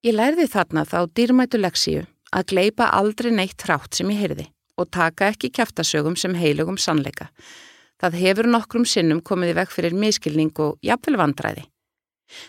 Ég 0.04 0.12
lærði 0.12 0.44
þarna 0.52 0.84
þá 0.84 0.98
dýrmætu 1.16 1.62
leksíu 1.62 2.04
að 2.36 2.50
gleipa 2.52 2.90
aldrei 2.92 3.32
neitt 3.32 3.64
hrátt 3.64 3.96
sem 3.96 4.10
ég 4.12 4.20
heyrði 4.24 4.50
og 4.76 4.90
taka 4.92 5.30
ekki 5.32 5.50
kæftasögum 5.56 6.18
sem 6.20 6.34
heilugum 6.36 6.76
sannleika. 6.76 7.30
Það 7.96 8.18
hefur 8.20 8.48
nokkrum 8.52 8.84
sinnum 8.84 9.22
komið 9.24 9.54
í 9.54 9.56
vekk 9.56 9.72
fyrir 9.72 9.96
miskilning 9.96 10.52
og 10.60 10.76
jafnvel 10.84 11.16
vandræði. 11.16 11.64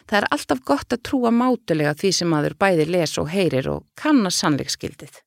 Það 0.09 0.17
er 0.19 0.27
alltaf 0.35 0.63
gott 0.67 0.91
að 0.91 1.03
trúa 1.07 1.31
mátulega 1.31 1.93
því 1.95 2.11
sem 2.19 2.33
aður 2.33 2.57
bæði 2.59 2.87
les 2.89 3.15
og 3.21 3.29
heyrir 3.31 3.69
og 3.71 3.85
kanna 3.95 4.33
sannleikskildið. 4.33 5.21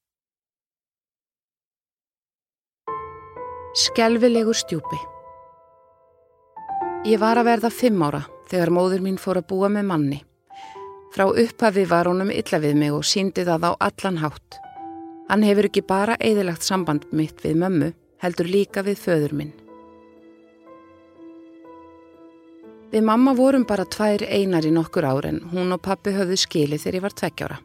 Skelvilegur 3.81 4.59
stjúpi 4.59 4.99
Ég 7.07 7.21
var 7.23 7.38
að 7.38 7.47
verða 7.47 7.71
fimm 7.73 8.02
ára 8.02 8.26
þegar 8.50 8.75
móður 8.75 9.05
mín 9.07 9.17
fór 9.17 9.38
að 9.40 9.47
búa 9.52 9.71
með 9.73 9.87
manni. 9.88 10.19
Frá 11.11 11.26
upphafi 11.26 11.85
var 11.90 12.07
honum 12.07 12.31
illa 12.31 12.61
við 12.62 12.76
mig 12.79 12.93
og 12.95 13.02
síndi 13.02 13.43
það 13.47 13.64
á 13.67 13.73
allan 13.88 14.21
hátt. 14.23 14.61
Hann 15.31 15.43
hefur 15.43 15.67
ekki 15.67 15.83
bara 15.83 16.14
eðilagt 16.23 16.62
samband 16.62 17.09
mitt 17.11 17.43
við 17.43 17.59
mömmu, 17.59 17.88
heldur 18.23 18.47
líka 18.47 18.85
við 18.87 19.02
föður 19.02 19.35
minn. 19.40 19.50
Við 22.90 23.05
mamma 23.07 23.35
vorum 23.38 23.67
bara 23.67 23.87
tvær 23.87 24.23
einar 24.26 24.67
í 24.67 24.71
nokkur 24.75 25.07
ár 25.07 25.26
en 25.26 25.43
hún 25.50 25.75
og 25.75 25.83
pappi 25.83 26.14
höfðu 26.14 26.38
skilið 26.38 26.85
þegar 26.85 26.99
ég 26.99 27.05
var 27.07 27.19
tveggjára. 27.19 27.59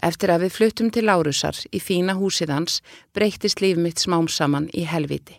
Eftir 0.00 0.32
að 0.32 0.46
við 0.46 0.56
fluttum 0.56 0.90
til 0.92 1.04
Lárusar 1.04 1.60
í 1.72 1.80
fína 1.84 2.16
húsið 2.16 2.52
hans 2.56 2.80
breytist 3.12 3.60
líf 3.60 3.76
mitt 3.76 4.00
smám 4.00 4.28
saman 4.28 4.68
í 4.72 4.88
helviti. 4.88 5.36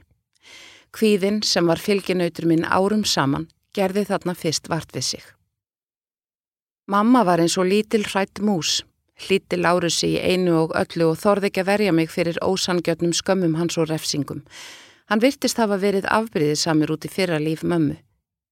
Kvíðin 0.93 1.41
sem 1.41 1.65
var 1.65 1.81
fylginautur 1.81 2.49
minn 2.49 2.65
árum 2.65 3.05
saman 3.05 3.49
gerði 3.73 4.05
þarna 4.09 4.37
fyrst 4.37 4.69
vart 4.69 4.93
við 4.93 5.07
sig. 5.15 5.23
Mamma 6.91 7.21
var 7.23 7.39
eins 7.39 7.53
og 7.55 7.69
lítil 7.71 8.01
hrætt 8.03 8.41
mús, 8.43 8.81
hlíti 9.23 9.55
Lárusi 9.55 10.09
í 10.09 10.23
einu 10.33 10.57
og 10.65 10.73
öllu 10.75 11.05
og 11.13 11.19
þorði 11.21 11.47
ekki 11.47 11.61
að 11.61 11.69
verja 11.69 11.93
mig 11.95 12.09
fyrir 12.11 12.39
ósangjötnum 12.43 13.13
skömmum 13.15 13.53
hans 13.55 13.77
og 13.79 13.87
refsingum. 13.87 14.41
Hann 15.07 15.23
virtist 15.23 15.61
hafa 15.61 15.77
verið 15.79 16.09
afbríðið 16.11 16.59
samir 16.59 16.91
út 16.91 17.07
í 17.07 17.13
fyrra 17.13 17.39
líf 17.39 17.63
mömmu. 17.63 17.95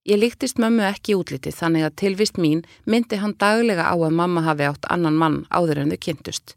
Ég 0.08 0.22
líktist 0.22 0.62
mömmu 0.62 0.88
ekki 0.88 1.18
útlitið 1.20 1.58
þannig 1.58 1.90
að 1.90 1.98
tilvist 2.04 2.40
mín 2.40 2.64
myndi 2.88 3.20
hann 3.20 3.36
daglega 3.44 3.92
á 3.92 3.96
að 4.00 4.16
mamma 4.22 4.46
hafi 4.48 4.70
átt 4.72 4.88
annan 4.88 5.20
mann 5.20 5.42
áður 5.52 5.84
en 5.84 5.92
þau 5.92 6.00
kynntust. 6.08 6.56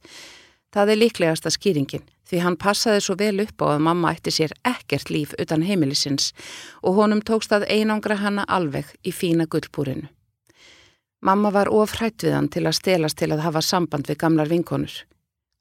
Það 0.71 0.95
er 0.95 1.03
líklegasta 1.03 1.51
skýringin 1.51 2.07
því 2.31 2.47
hann 2.47 2.63
passaði 2.63 3.03
svo 3.03 3.19
vel 3.19 3.43
upp 3.43 3.59
á 3.59 3.75
að 3.75 3.87
mamma 3.91 4.15
ætti 4.15 4.31
sér 4.31 4.55
ekkert 4.63 5.11
líf 5.11 5.35
utan 5.35 5.67
heimilisins 5.67 6.31
og 6.79 7.03
honum 7.03 7.27
tókst 7.27 7.51
að 7.51 7.67
einangra 7.67 8.23
hanna 8.23 8.47
alveg 8.47 8.95
í 9.03 9.11
fína 9.11 9.51
gullbúrinu. 9.51 10.07
Mamma 11.23 11.53
var 11.55 11.71
ofrætt 11.71 12.25
við 12.27 12.35
hann 12.35 12.49
til 12.51 12.65
að 12.67 12.79
stelast 12.81 13.19
til 13.21 13.31
að 13.31 13.45
hafa 13.45 13.63
samband 13.63 14.09
við 14.11 14.19
gamlar 14.25 14.51
vinkonur. 14.51 14.95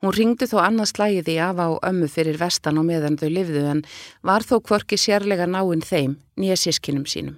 Hún 0.01 0.15
ringdi 0.17 0.47
þó 0.49 0.57
annars 0.63 0.95
slægiði 0.95 1.35
af 1.45 1.59
á 1.61 1.69
ömmu 1.85 2.07
fyrir 2.09 2.39
vestan 2.41 2.79
og 2.81 2.87
meðan 2.87 3.19
þau 3.21 3.29
livðu 3.29 3.61
en 3.69 3.83
var 4.25 4.41
þó 4.41 4.57
kvorki 4.65 4.97
sérlega 4.97 5.45
náinn 5.45 5.85
þeim, 5.85 6.15
nýja 6.41 6.57
sískinum 6.57 7.05
sínum. 7.05 7.37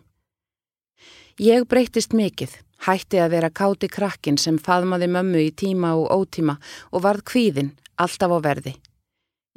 Ég 1.36 1.68
breytist 1.68 2.16
mikið, 2.16 2.56
hætti 2.88 3.20
að 3.20 3.36
vera 3.36 3.52
káti 3.52 3.90
krakkin 3.92 4.40
sem 4.40 4.56
faðmaði 4.56 5.12
mömmu 5.12 5.44
í 5.44 5.52
tíma 5.52 5.92
og 6.00 6.08
ótíma 6.16 6.56
og 6.92 7.04
varð 7.04 7.28
kvíðin, 7.28 7.74
alltaf 8.00 8.32
á 8.32 8.40
verði. 8.40 8.78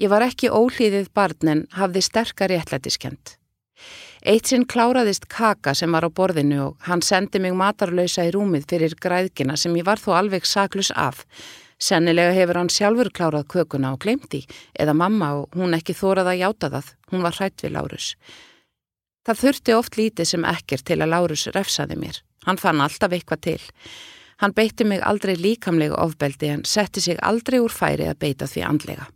Ég 0.03 0.11
var 0.11 0.27
ekki 0.27 0.51
ólíðið 0.51 1.13
barn 1.15 1.53
en 1.53 1.67
hafði 1.79 2.03
sterkari 2.03 2.59
ætlætiskend. 2.59 3.37
Eitt 4.27 4.51
sinn 4.51 4.65
kláraðist 4.67 5.29
kaka 5.31 5.75
sem 5.75 5.93
var 5.95 6.03
á 6.03 6.11
borðinu 6.11 6.59
og 6.65 6.89
hann 6.89 7.03
sendi 7.03 7.39
mig 7.39 7.55
matarlausa 7.55 8.25
í 8.27 8.33
rúmið 8.35 8.65
fyrir 8.73 8.97
græðkina 8.99 9.55
sem 9.55 9.77
ég 9.79 9.87
var 9.87 10.03
þó 10.03 10.17
alveg 10.19 10.49
saklus 10.49 10.91
af, 10.91 11.23
Sennilega 11.77 12.33
hefur 12.33 12.57
hann 12.57 12.73
sjálfur 12.73 13.11
klárað 13.13 13.49
kökuna 13.53 13.93
og 13.93 14.01
glemti 14.01 14.47
eða 14.81 14.95
mamma 14.97 15.33
og 15.43 15.57
hún 15.59 15.77
ekki 15.77 15.93
þórað 15.97 16.31
að 16.33 16.41
játa 16.41 16.71
það, 16.73 16.93
hún 17.13 17.25
var 17.27 17.37
hrætt 17.37 17.65
við 17.65 17.75
Lárus. 17.75 18.07
Það 19.29 19.41
þurfti 19.43 19.75
oft 19.77 19.99
lítið 19.99 20.31
sem 20.31 20.47
ekkert 20.49 20.87
til 20.89 21.01
að 21.03 21.13
Lárus 21.13 21.45
refsaði 21.53 21.99
mér. 22.01 22.23
Hann 22.47 22.61
fann 22.63 22.81
alltaf 22.81 23.13
eitthvað 23.13 23.43
til. 23.45 23.61
Hann 24.41 24.55
beitti 24.57 24.87
mig 24.89 25.05
aldrei 25.05 25.35
líkamlega 25.37 26.01
ofbeldi 26.01 26.49
en 26.55 26.65
setti 26.65 27.01
sig 27.01 27.21
aldrei 27.21 27.59
úr 27.61 27.73
færi 27.73 28.09
að 28.09 28.21
beita 28.25 28.49
því 28.49 28.65
andlega. 28.65 29.09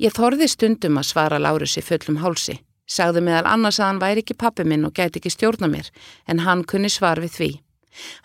Ég 0.00 0.12
þorði 0.16 0.48
stundum 0.48 1.00
að 1.00 1.08
svara 1.12 1.40
Lárus 1.40 1.78
í 1.80 1.84
fullum 1.84 2.20
hálsi. 2.20 2.58
Sagði 2.90 3.22
meðal 3.22 3.46
annars 3.46 3.78
að 3.78 3.86
hann 3.86 4.02
væri 4.02 4.24
ekki 4.24 4.38
pappi 4.38 4.66
minn 4.66 4.86
og 4.88 4.94
gæti 4.98 5.20
ekki 5.20 5.30
stjórna 5.30 5.68
mér 5.70 5.90
en 6.26 6.42
hann 6.46 6.64
kunni 6.66 6.90
svar 6.90 7.20
við 7.22 7.36
því. 7.36 7.50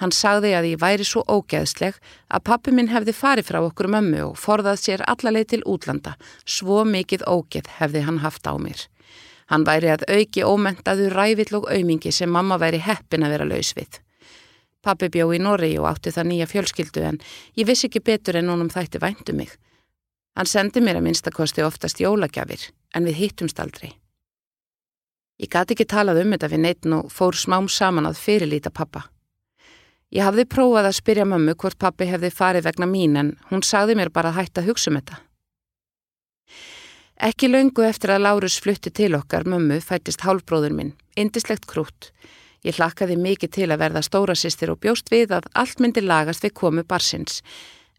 Hann 0.01 0.13
sagði 0.13 0.53
að 0.57 0.67
ég 0.71 0.81
væri 0.81 1.05
svo 1.05 1.23
ógeðsleg 1.25 1.97
að 2.29 2.43
pappi 2.49 2.73
minn 2.73 2.91
hefði 2.93 3.13
farið 3.17 3.49
frá 3.49 3.59
okkur 3.61 3.89
mömmu 3.93 4.21
og 4.29 4.39
forðað 4.41 4.81
sér 4.81 5.03
allarleið 5.09 5.47
til 5.53 5.61
útlanda, 5.65 6.15
svo 6.45 6.83
mikið 6.85 7.25
ógeð 7.29 7.69
hefði 7.79 8.05
hann 8.05 8.21
haft 8.25 8.45
á 8.45 8.53
mér. 8.61 8.85
Hann 9.49 9.65
væri 9.65 9.91
að 9.93 10.07
auki 10.09 10.45
ómentaðu 10.45 11.11
rævill 11.13 11.59
og 11.59 11.67
aumingi 11.69 12.13
sem 12.13 12.31
mamma 12.31 12.57
væri 12.61 12.81
heppin 12.81 13.25
að 13.25 13.35
vera 13.35 13.49
laus 13.49 13.73
við. 13.77 13.99
Pappi 14.85 15.09
bjó 15.09 15.31
í 15.33 15.41
Norri 15.41 15.75
og 15.81 15.89
átti 15.89 16.13
það 16.13 16.29
nýja 16.29 16.49
fjölskyldu 16.49 17.05
en 17.09 17.21
ég 17.57 17.69
vissi 17.69 17.89
ekki 17.89 18.03
betur 18.05 18.37
en 18.37 18.49
honum 18.53 18.69
þætti 18.73 19.01
væntu 19.01 19.33
mig. 19.37 19.53
Hann 20.37 20.49
sendi 20.49 20.81
mér 20.81 20.99
að 20.99 21.07
minnstakosti 21.09 21.65
oftast 21.65 22.01
jólagjafir 22.01 22.69
en 22.93 23.05
við 23.09 23.21
hittumst 23.21 23.61
aldrei. 23.61 23.93
Ég 25.41 25.51
gati 25.51 25.75
ekki 25.75 25.87
talað 25.91 26.21
um 26.21 26.31
þetta 26.31 26.49
við 26.51 26.61
neittn 26.63 26.95
og 26.95 27.11
fór 27.11 27.35
smám 27.35 27.67
saman 27.67 28.07
að 28.07 28.21
fyrirlýta 28.21 28.71
pappa. 28.71 29.03
Ég 30.15 30.23
hafði 30.23 30.45
prófað 30.47 30.87
að 30.87 30.97
spyrja 30.99 31.25
mömmu 31.27 31.55
hvort 31.59 31.79
pappi 31.81 32.07
hefði 32.07 32.31
farið 32.31 32.69
vegna 32.69 32.87
mín 32.87 33.17
en 33.19 33.31
hún 33.49 33.63
sagði 33.65 33.97
mér 33.99 34.13
bara 34.15 34.31
að 34.31 34.39
hætta 34.39 34.61
að 34.61 34.69
hugsa 34.69 34.91
um 34.91 34.99
þetta. 34.99 35.17
Ekki 37.27 37.49
laungu 37.49 37.83
eftir 37.87 38.13
að 38.13 38.23
Lárus 38.23 38.57
flutti 38.63 38.91
til 38.91 39.13
okkar 39.15 39.47
mömmu 39.47 39.81
fættist 39.83 40.23
hálfbróður 40.23 40.75
minn, 40.75 40.93
indislegt 41.15 41.67
krút. 41.67 42.11
Ég 42.63 42.79
hlakkaði 42.79 43.17
mikið 43.19 43.51
til 43.57 43.69
að 43.71 43.81
verða 43.83 44.03
stóra 44.03 44.35
sýstir 44.39 44.71
og 44.71 44.79
bjóst 44.83 45.11
við 45.11 45.35
að 45.35 45.49
allt 45.53 45.83
myndi 45.83 46.03
lagast 46.03 46.43
við 46.43 46.55
komu 46.61 46.83
barsins. 46.83 47.41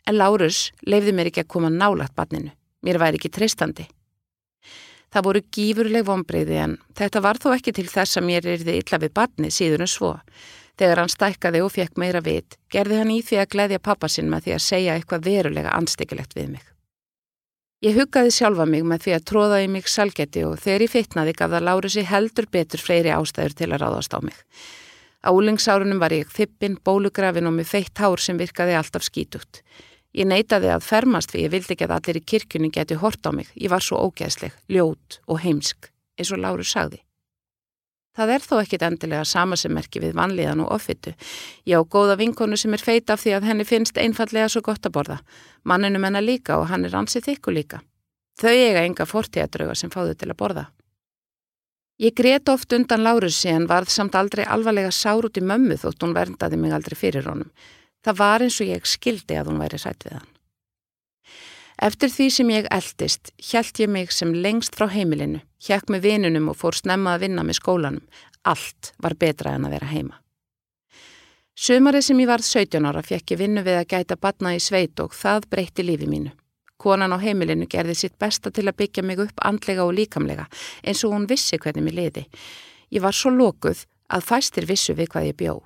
En 0.08 0.16
Lárus 0.16 0.70
leifði 0.86 1.12
mér 1.12 1.30
ekki 1.30 1.44
að 1.44 1.52
koma 1.52 1.72
nálagt 1.72 2.16
barninu. 2.16 2.52
Mér 2.84 3.00
væri 3.02 3.20
ekki 3.20 3.32
treystandi. 3.32 3.86
Það 5.14 5.26
voru 5.28 5.42
gífurleg 5.54 6.06
vonbreyði 6.06 6.60
en 6.60 6.76
þetta 6.98 7.22
var 7.24 7.40
þó 7.40 7.50
ekki 7.54 7.74
til 7.76 7.88
þess 7.88 8.18
að 8.18 8.26
mér 8.28 8.48
erði 8.56 8.78
illa 8.80 9.02
við 9.02 9.12
barni 9.16 9.50
síður 9.54 9.86
en 9.86 9.92
svo. 9.92 10.12
Þegar 10.76 11.00
hann 11.00 11.12
stækkaði 11.12 11.62
og 11.64 11.72
fekk 11.72 12.00
meira 12.00 12.20
vit, 12.20 12.58
gerði 12.72 12.98
hann 13.00 13.12
í 13.14 13.22
því 13.24 13.38
að 13.40 13.52
gleyðja 13.54 13.84
pappa 13.86 14.10
sinn 14.12 14.28
með 14.32 14.48
því 14.48 14.56
að 14.56 14.64
segja 14.66 14.96
eitthvað 14.96 15.28
verulega 15.30 15.76
anstekilegt 15.78 16.36
við 16.36 16.50
mig. 16.56 16.66
Ég 17.84 17.96
huggaði 17.96 18.32
sjálfa 18.32 18.64
mig 18.68 18.84
með 18.88 19.02
því 19.04 19.14
að 19.14 19.24
tróða 19.30 19.60
í 19.62 19.68
mig 19.68 19.88
salgeti 19.92 20.42
og 20.48 20.58
þegar 20.60 20.84
ég 20.84 20.92
feitnaði 20.92 21.34
gaf 21.36 21.52
það 21.52 21.66
Lárusi 21.68 22.04
heldur 22.08 22.48
betur 22.52 22.82
fleiri 22.82 23.12
ástæður 23.12 23.56
til 23.56 23.68
að 23.70 23.82
ráðast 23.82 24.16
á 24.16 24.20
mig. 24.24 24.38
Á 25.20 25.28
úlingsárunum 25.32 26.00
var 26.00 26.14
ég 26.16 26.30
þippin, 26.32 26.78
bólugrafin 26.80 27.48
og 27.48 27.56
með 27.56 27.70
feitt 27.72 28.00
hár 28.00 28.20
sem 28.22 28.38
virkaði 28.40 28.76
alltaf 28.78 29.04
skítugt. 29.04 29.60
Ég 30.16 30.24
neytaði 30.24 30.70
að 30.72 30.84
fermast 30.86 31.32
því 31.32 31.42
ég 31.42 31.52
vildi 31.52 31.74
ekki 31.74 31.84
að 31.84 31.96
allir 31.98 32.18
í 32.20 32.26
kirkjunni 32.32 32.70
geti 32.72 32.96
hort 32.96 33.26
á 33.28 33.30
mig. 33.36 33.50
Ég 33.52 33.68
var 33.68 33.84
svo 33.84 34.00
ógeðsleg, 34.06 34.54
ljót 34.72 35.18
og 35.28 35.42
heimsk, 35.42 35.90
eins 36.16 36.32
og 36.32 36.40
Lárus 36.40 36.72
sagði. 36.72 37.02
Það 38.16 38.32
er 38.32 38.44
þó 38.46 38.54
ekkit 38.62 38.84
endilega 38.86 39.26
samasemmerki 39.28 40.00
við 40.00 40.14
vanlíðan 40.16 40.62
og 40.64 40.70
offitu. 40.72 41.12
Já, 41.68 41.76
góða 41.84 42.16
vinkonu 42.16 42.56
sem 42.56 42.72
er 42.72 42.80
feita 42.80 43.12
af 43.12 43.20
því 43.20 43.34
að 43.36 43.48
henni 43.50 43.66
finnst 43.68 44.00
einfallega 44.00 44.48
svo 44.48 44.62
gott 44.64 44.88
að 44.88 44.94
borða. 44.96 45.18
Manninu 45.68 46.00
menna 46.00 46.24
líka 46.24 46.56
og 46.56 46.70
hann 46.70 46.88
er 46.88 46.96
ansið 46.96 47.28
þykku 47.28 47.52
líka. 47.52 47.82
Þau 48.40 48.54
eiga 48.54 48.86
enga 48.88 49.04
fortíðadröga 49.04 49.76
sem 49.76 49.92
fáðu 49.92 50.16
til 50.16 50.30
að 50.32 50.40
borða. 50.40 50.64
Ég 52.00 52.16
grét 52.16 52.48
oft 52.52 52.72
undan 52.72 53.04
Lárusi 53.04 53.52
en 53.52 53.68
varð 53.68 53.92
samt 53.92 54.16
aldrei 54.16 54.44
alvarlega 54.44 54.90
sár 54.92 55.28
út 55.28 55.36
í 55.36 55.44
mömmu 55.44 55.76
þótt 55.80 56.04
hún 56.04 56.16
verndaði 56.16 56.56
mig 56.60 56.72
aldrei 56.76 56.96
fyrir 56.96 57.28
honum. 57.28 57.52
Það 58.06 58.18
var 58.20 58.44
eins 58.44 58.60
og 58.62 58.68
ég 58.70 58.86
skildi 58.86 59.34
að 59.34 59.48
hún 59.50 59.58
væri 59.58 59.78
sætt 59.82 60.04
við 60.06 60.20
hann. 60.20 60.28
Eftir 61.86 62.08
því 62.08 62.26
sem 62.32 62.50
ég 62.54 62.68
eldist, 62.72 63.32
hjælt 63.36 63.80
ég 63.82 63.90
mig 63.92 64.12
sem 64.14 64.30
lengst 64.32 64.78
frá 64.78 64.86
heimilinu, 64.88 65.42
hjekk 65.60 65.90
með 65.92 66.06
vinunum 66.06 66.52
og 66.52 66.56
fór 66.56 66.78
snemma 66.78 67.16
að 67.16 67.26
vinna 67.26 67.44
með 67.44 67.58
skólanum. 67.58 68.06
Allt 68.46 68.94
var 69.02 69.18
betra 69.18 69.56
en 69.58 69.66
að 69.66 69.74
vera 69.76 69.90
heima. 69.90 70.16
Sumarið 71.56 72.06
sem 72.06 72.22
ég 72.22 72.30
varð 72.30 72.46
17 72.46 72.86
ára 72.86 73.02
fekk 73.02 73.34
ég 73.34 73.42
vinnu 73.42 73.66
við 73.66 73.80
að 73.80 73.90
gæta 73.92 74.16
batna 74.20 74.54
í 74.54 74.62
sveit 74.62 75.00
og 75.02 75.14
það 75.16 75.50
breytti 75.52 75.84
lífi 75.84 76.08
mínu. 76.08 76.32
Konan 76.76 77.12
á 77.12 77.18
heimilinu 77.18 77.66
gerði 77.68 77.96
sitt 77.96 78.18
besta 78.20 78.52
til 78.52 78.68
að 78.68 78.76
byggja 78.80 79.02
mig 79.02 79.20
upp 79.24 79.40
andlega 79.40 79.84
og 79.84 79.96
líkamlega 79.96 80.46
eins 80.84 81.02
og 81.04 81.16
hún 81.16 81.28
vissi 81.28 81.58
hvernig 81.58 81.84
mér 81.84 81.96
liði. 82.00 82.26
Ég 82.92 83.02
var 83.02 83.16
svo 83.16 83.32
lókuð 83.32 83.86
að 84.12 84.28
fæstir 84.28 84.68
vissu 84.68 84.94
við 84.94 85.10
hvað 85.12 85.32
ég 85.32 85.40
bjóð. 85.40 85.64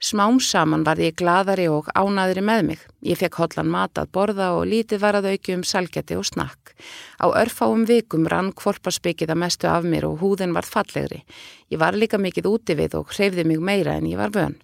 Smám 0.00 0.40
saman 0.40 0.84
var 0.84 0.98
ég 0.98 1.14
gladari 1.16 1.64
og 1.70 1.86
ánaðri 1.94 2.42
með 2.44 2.62
mig. 2.66 2.80
Ég 3.02 3.18
fekk 3.20 3.38
hotlan 3.40 3.70
mat 3.70 3.96
að 4.00 4.10
borða 4.12 4.50
og 4.58 4.66
lítið 4.68 5.00
var 5.00 5.18
að 5.18 5.30
auki 5.32 5.54
um 5.54 5.62
salgeti 5.64 6.18
og 6.18 6.26
snakk. 6.26 6.74
Á 7.22 7.30
örfáum 7.30 7.86
vikum 7.88 8.26
rann 8.28 8.52
kvolparspikið 8.52 9.32
að 9.32 9.40
mestu 9.44 9.70
af 9.70 9.86
mér 9.86 10.08
og 10.10 10.20
húðin 10.20 10.54
var 10.54 10.66
fallegri. 10.66 11.22
Ég 11.70 11.80
var 11.80 11.96
líka 11.96 12.18
mikið 12.18 12.50
úti 12.50 12.76
við 12.76 12.98
og 12.98 13.14
hreyfði 13.14 13.46
mig 13.46 13.60
meira 13.60 13.96
en 13.96 14.10
ég 14.10 14.20
var 14.20 14.34
vön. 14.34 14.58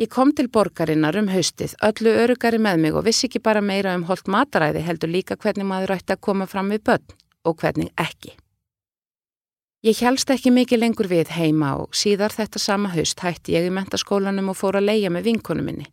Ég 0.00 0.08
kom 0.08 0.32
til 0.32 0.48
borgarinnar 0.48 1.16
um 1.20 1.28
haustið, 1.28 1.76
öllu 1.84 2.14
örugari 2.24 2.58
með 2.58 2.78
mig 2.84 2.94
og 2.96 3.04
vissi 3.06 3.28
ekki 3.28 3.42
bara 3.44 3.60
meira 3.60 3.94
um 3.94 4.06
holt 4.08 4.26
mataræði 4.26 4.82
heldur 4.82 5.12
líka 5.12 5.36
hvernig 5.36 5.68
maður 5.68 5.98
ætti 5.98 6.16
að 6.16 6.24
koma 6.26 6.48
fram 6.48 6.72
við 6.72 6.82
börn 6.88 7.18
og 7.44 7.60
hvernig 7.60 7.92
ekki. 8.00 8.32
Ég 9.82 9.98
helst 9.98 10.30
ekki 10.30 10.52
mikið 10.54 10.78
lengur 10.78 11.08
við 11.10 11.32
heima 11.34 11.72
og 11.74 11.96
síðar 11.98 12.30
þetta 12.30 12.60
sama 12.62 12.92
haust 12.92 13.18
hætti 13.18 13.56
ég 13.56 13.64
í 13.66 13.72
mentaskólanum 13.74 14.52
og 14.52 14.54
fór 14.54 14.76
að 14.78 14.86
leia 14.92 15.10
með 15.10 15.26
vinkonu 15.26 15.64
minni. 15.66 15.88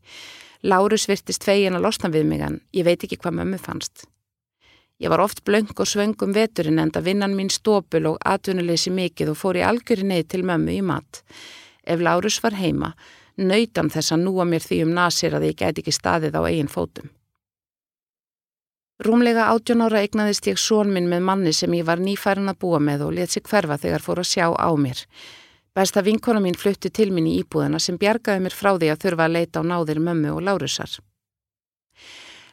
Lárus 0.62 1.08
virtist 1.10 1.42
fegin 1.48 1.74
að 1.74 1.88
losna 1.88 2.12
við 2.14 2.28
mig 2.30 2.44
en 2.46 2.60
ég 2.70 2.86
veit 2.86 3.02
ekki 3.02 3.18
hvað 3.18 3.40
mömmu 3.40 3.58
fannst. 3.58 4.06
Ég 5.02 5.10
var 5.10 5.24
oft 5.26 5.42
blöng 5.42 5.74
og 5.74 5.90
svöngum 5.90 6.38
veturinn 6.38 6.78
enda 6.86 7.02
vinnan 7.02 7.34
mín 7.34 7.50
stópul 7.50 8.06
og 8.12 8.22
atvinnuleysi 8.30 8.94
mikið 8.94 9.34
og 9.34 9.42
fór 9.42 9.58
í 9.58 9.66
algjöri 9.66 10.06
neyð 10.06 10.28
til 10.36 10.46
mömmu 10.46 10.78
í 10.78 10.86
mat. 10.86 11.24
Ef 11.82 11.98
Lárus 11.98 12.38
var 12.46 12.62
heima, 12.62 12.94
nautam 13.42 13.90
þess 13.90 14.14
að 14.14 14.28
núa 14.28 14.46
mér 14.46 14.70
því 14.70 14.84
um 14.86 14.94
nasir 15.02 15.34
að 15.34 15.50
ég 15.50 15.64
gæti 15.64 15.82
ekki 15.82 15.98
staðið 15.98 16.38
á 16.38 16.46
eigin 16.46 16.70
fótum. 16.70 17.10
Rúmlega 19.00 19.46
átjón 19.48 19.80
ára 19.86 20.02
eignaðist 20.04 20.50
ég 20.50 20.58
són 20.60 20.90
minn 20.92 21.06
með 21.08 21.22
manni 21.24 21.52
sem 21.56 21.72
ég 21.72 21.86
var 21.88 22.02
nýfærin 22.04 22.52
að 22.52 22.58
búa 22.60 22.80
með 22.84 23.06
og 23.06 23.14
let 23.16 23.32
sig 23.32 23.46
hverfa 23.48 23.78
þegar 23.80 24.04
fór 24.04 24.20
að 24.20 24.28
sjá 24.28 24.48
á 24.52 24.70
mér. 24.76 25.00
Besta 25.72 26.04
vinkona 26.04 26.42
mín 26.44 26.58
flutti 26.60 26.92
til 26.92 27.14
mín 27.16 27.30
í 27.30 27.38
íbúðina 27.40 27.80
sem 27.80 27.96
bjargaði 27.96 28.44
mér 28.44 28.58
frá 28.60 28.74
því 28.74 28.90
að 28.92 29.06
þurfa 29.06 29.28
að 29.30 29.36
leita 29.38 29.64
á 29.64 29.70
náðir 29.72 30.02
mömmu 30.04 30.34
og 30.34 30.42
Lárusar. 30.44 30.98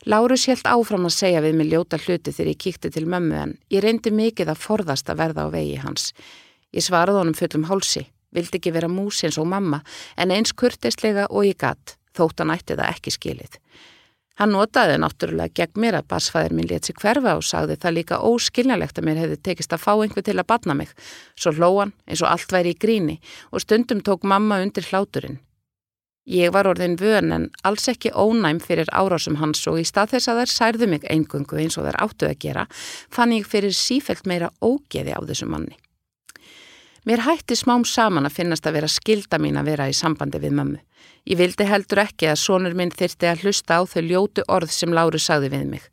Lárus 0.06 0.46
helt 0.46 0.70
áfram 0.70 1.08
að 1.08 1.16
segja 1.16 1.42
við 1.42 1.58
mig 1.58 1.72
ljóta 1.72 1.98
hluti 1.98 2.30
þegar 2.30 2.52
ég 2.52 2.62
kíkti 2.62 2.92
til 2.94 3.06
mömmu 3.10 3.40
en 3.42 3.56
ég 3.74 3.82
reyndi 3.82 4.14
mikið 4.14 4.54
að 4.54 4.62
forðast 4.68 5.10
að 5.10 5.18
verða 5.24 5.48
á 5.50 5.54
vegi 5.56 5.80
hans. 5.82 6.12
Ég 6.70 6.86
svaraði 6.86 7.24
honum 7.24 7.34
fullum 7.34 7.66
hálsi, 7.66 8.04
vildi 8.30 8.60
ekki 8.60 8.70
vera 8.70 8.86
mús 8.86 9.24
eins 9.26 9.42
og 9.42 9.50
mamma 9.50 9.82
en 10.14 10.30
eins 10.30 10.54
kurtislega 10.54 11.26
og 11.26 11.50
ég 11.50 11.58
gatt, 11.58 11.98
þótt 12.14 12.38
hann 12.38 12.54
ætti 12.54 12.78
það 12.78 12.92
ekki 12.94 13.16
skilið. 13.18 13.58
Hann 14.36 14.52
notaði 14.52 14.98
náttúrulega 15.00 15.54
gegn 15.56 15.80
mér 15.80 15.96
að 16.00 16.10
basfæðir 16.12 16.54
minn 16.56 16.68
létt 16.68 16.90
sér 16.90 16.98
hverfa 17.00 17.38
og 17.38 17.44
sagði 17.46 17.78
það 17.80 17.96
líka 17.96 18.20
óskiljanlegt 18.20 19.00
að 19.00 19.08
mér 19.08 19.20
hefði 19.22 19.38
tekist 19.48 19.72
að 19.72 19.84
fá 19.86 19.92
einhver 19.94 20.26
til 20.26 20.36
að 20.36 20.48
batna 20.52 20.76
mig. 20.76 20.92
Svo 21.40 21.54
hlóan 21.56 21.94
eins 22.04 22.20
og 22.20 22.28
allt 22.34 22.52
væri 22.52 22.74
í 22.74 22.78
gríni 22.84 23.16
og 23.50 23.64
stundum 23.64 24.04
tók 24.04 24.28
mamma 24.28 24.60
undir 24.60 24.84
hláturinn. 24.90 25.40
Ég 26.26 26.50
var 26.52 26.66
orðin 26.66 26.98
vön 26.98 27.30
en 27.32 27.48
alls 27.64 27.86
ekki 27.88 28.10
ónæm 28.10 28.58
fyrir 28.60 28.90
árásum 28.90 29.38
hans 29.40 29.62
og 29.70 29.78
í 29.80 29.86
stað 29.86 30.16
þess 30.16 30.28
að 30.32 30.40
þær 30.42 30.52
særðu 30.52 30.90
mig 30.90 31.06
eingungu 31.06 31.60
eins 31.62 31.78
og 31.78 31.86
þær 31.86 32.00
áttu 32.02 32.28
að 32.28 32.40
gera 32.42 32.68
fann 32.74 33.32
ég 33.32 33.46
fyrir 33.46 33.72
sífelt 33.72 34.26
meira 34.26 34.50
ógeði 34.60 35.14
á 35.14 35.22
þessu 35.22 35.46
manni. 35.48 35.78
Mér 37.06 37.22
hætti 37.22 37.54
smám 37.54 37.84
saman 37.86 38.26
að 38.26 38.40
finnast 38.40 38.64
að 38.66 38.80
vera 38.80 38.88
skilda 38.90 39.38
mín 39.38 39.58
að 39.60 39.68
vera 39.70 39.84
í 39.86 39.92
sambandi 39.94 40.40
við 40.42 40.56
mömmu. 40.58 40.78
Ég 41.30 41.38
vildi 41.38 41.66
heldur 41.70 42.00
ekki 42.02 42.26
að 42.26 42.40
sonur 42.42 42.74
minn 42.74 42.90
þyrti 42.90 43.28
að 43.30 43.44
hlusta 43.44 43.78
á 43.78 43.80
þau 43.86 44.02
ljótu 44.02 44.42
orð 44.50 44.72
sem 44.74 44.90
Láru 44.90 45.20
sagði 45.22 45.52
við 45.52 45.68
mig. 45.70 45.84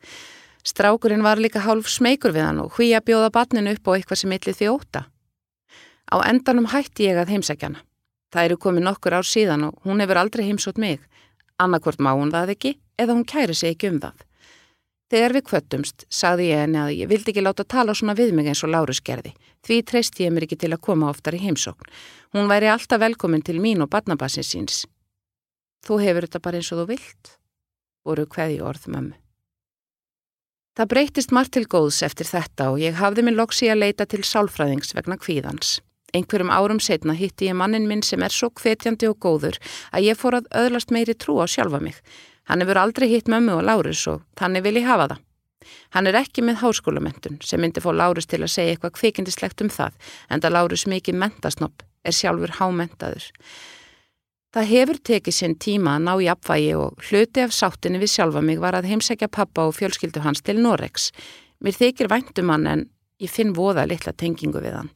Strákurinn 0.66 1.22
var 1.22 1.38
líka 1.38 1.62
hálf 1.62 1.92
smeykur 1.92 2.34
við 2.34 2.48
hann 2.48 2.64
og 2.64 2.74
hví 2.74 2.90
að 2.98 3.06
bjóða 3.12 3.30
batninu 3.36 3.76
upp 3.76 3.90
á 3.90 3.92
eitthvað 3.94 4.22
sem 4.24 4.34
yllið 4.34 4.58
því 4.58 4.72
óta. 4.74 5.04
Á 6.10 6.18
endanum 6.26 6.72
hætti 6.74 7.06
ég 7.06 7.22
að 7.22 7.36
heimsækjana. 7.36 7.86
Það 8.34 8.50
eru 8.50 8.58
komið 8.66 8.88
nokkur 8.88 9.14
ár 9.14 9.30
síðan 9.30 9.70
og 9.70 9.86
hún 9.86 10.02
hefur 10.02 10.18
aldrei 10.18 10.48
heimsótt 10.48 10.82
mig. 10.82 10.98
Annarkvort 11.62 12.02
má 12.02 12.16
hún 12.18 12.34
það 12.34 12.56
ekki 12.56 12.78
eða 12.98 13.14
hún 13.14 13.28
kæri 13.30 13.54
sig 13.54 13.76
ekki 13.76 13.94
um 13.94 14.02
það. 14.02 14.18
Þegar 15.14 15.36
við 15.36 15.44
kvöttumst 15.46 16.04
sagði 16.10 16.48
ég 16.48 16.64
henni 16.64 16.80
að 16.82 16.92
ég 16.98 17.10
vildi 17.12 17.30
ekki 17.30 17.42
láta 17.44 17.62
tala 17.70 17.94
svona 17.94 18.16
við 18.18 18.32
mig 18.34 18.48
eins 18.50 18.64
og 18.66 18.72
Lárus 18.74 18.98
gerði. 19.06 19.36
Því 19.62 19.76
treyst 19.86 20.18
ég 20.24 20.34
mér 20.34 20.48
ekki 20.48 20.58
til 20.64 20.72
að 20.74 20.82
koma 20.88 21.12
oftar 21.12 21.38
í 21.38 21.42
heimsókn. 21.44 21.86
Hún 22.34 22.50
væri 22.50 22.72
alltaf 22.74 23.04
velkomin 23.04 23.46
til 23.46 23.60
mín 23.62 23.86
og 23.86 23.92
badnabassins 23.94 24.50
síns. 24.56 24.80
Þú 25.86 26.00
hefur 26.02 26.26
þetta 26.26 26.42
bara 26.42 26.58
eins 26.58 26.72
og 26.74 26.82
þú 26.82 26.88
vilt, 26.96 27.36
voru 28.02 28.26
hverði 28.26 28.58
orð 28.66 28.90
mömmu. 28.90 29.16
Það 30.74 30.92
breytist 30.96 31.38
margt 31.38 31.54
til 31.54 31.68
góðs 31.70 32.02
eftir 32.02 32.26
þetta 32.26 32.72
og 32.74 32.82
ég 32.82 32.98
hafði 32.98 33.28
minn 33.28 33.38
loksi 33.38 33.70
að 33.70 33.84
leita 33.86 34.10
til 34.10 34.26
sálfræðings 34.26 34.96
vegna 34.98 35.22
kvíðans. 35.22 35.78
Einhverjum 36.18 36.50
árum 36.50 36.82
setna 36.82 37.14
hitti 37.14 37.52
ég 37.52 37.60
mannin 37.60 37.86
minn 37.86 38.02
sem 38.02 38.26
er 38.26 38.34
svo 38.34 38.50
hvetjandi 38.50 39.14
og 39.14 39.22
góður 39.22 39.62
að 39.94 40.10
ég 40.10 40.18
fór 40.18 40.42
að 40.42 40.50
öðlast 40.58 40.90
meiri 40.90 41.14
trú 41.14 41.38
á 41.38 41.46
sjálfa 41.46 41.78
mig. 41.86 42.02
Hann 42.50 42.64
hefur 42.64 42.80
aldrei 42.82 43.08
hitt 43.12 43.30
mömmu 43.32 43.60
og 43.60 43.68
Lárus 43.68 44.08
og 44.12 44.24
þannig 44.40 44.66
vil 44.66 44.82
ég 44.82 44.90
hafa 44.90 45.14
það. 45.14 45.22
Hann 45.96 46.10
er 46.10 46.18
ekki 46.20 46.44
með 46.44 46.60
háskólamentun 46.64 47.38
sem 47.46 47.62
myndi 47.64 47.84
fá 47.84 47.92
Lárus 47.96 48.28
til 48.28 48.42
að 48.44 48.52
segja 48.52 48.74
eitthvað 48.74 48.98
kvikindislegt 48.98 49.64
um 49.64 49.72
það 49.72 49.96
en 50.30 50.44
það 50.44 50.56
Lárus 50.58 50.88
mikið 50.92 51.20
mentasnopp 51.22 51.86
er 52.04 52.16
sjálfur 52.16 52.58
hámentaður. 52.60 53.30
Það 54.54 54.70
hefur 54.70 55.00
tekið 55.10 55.34
sinn 55.34 55.56
tíma 55.58 55.96
að 55.98 56.04
ná 56.06 56.14
í 56.22 56.28
apvægi 56.30 56.74
og 56.78 57.06
hluti 57.08 57.42
af 57.42 57.56
sáttinni 57.56 58.02
við 58.04 58.12
sjálfa 58.14 58.44
mig 58.46 58.60
var 58.62 58.76
að 58.78 58.92
heimsækja 58.92 59.32
pappa 59.34 59.66
og 59.66 59.78
fjölskyldu 59.80 60.22
hans 60.22 60.44
til 60.46 60.60
Norex. 60.62 61.10
Mér 61.64 61.80
þykir 61.80 62.12
væntum 62.12 62.52
hann 62.54 62.68
en 62.70 62.84
ég 63.24 63.32
finn 63.34 63.56
voða 63.58 63.88
litla 63.90 64.14
tengingu 64.14 64.62
við 64.62 64.78
hann. 64.78 64.92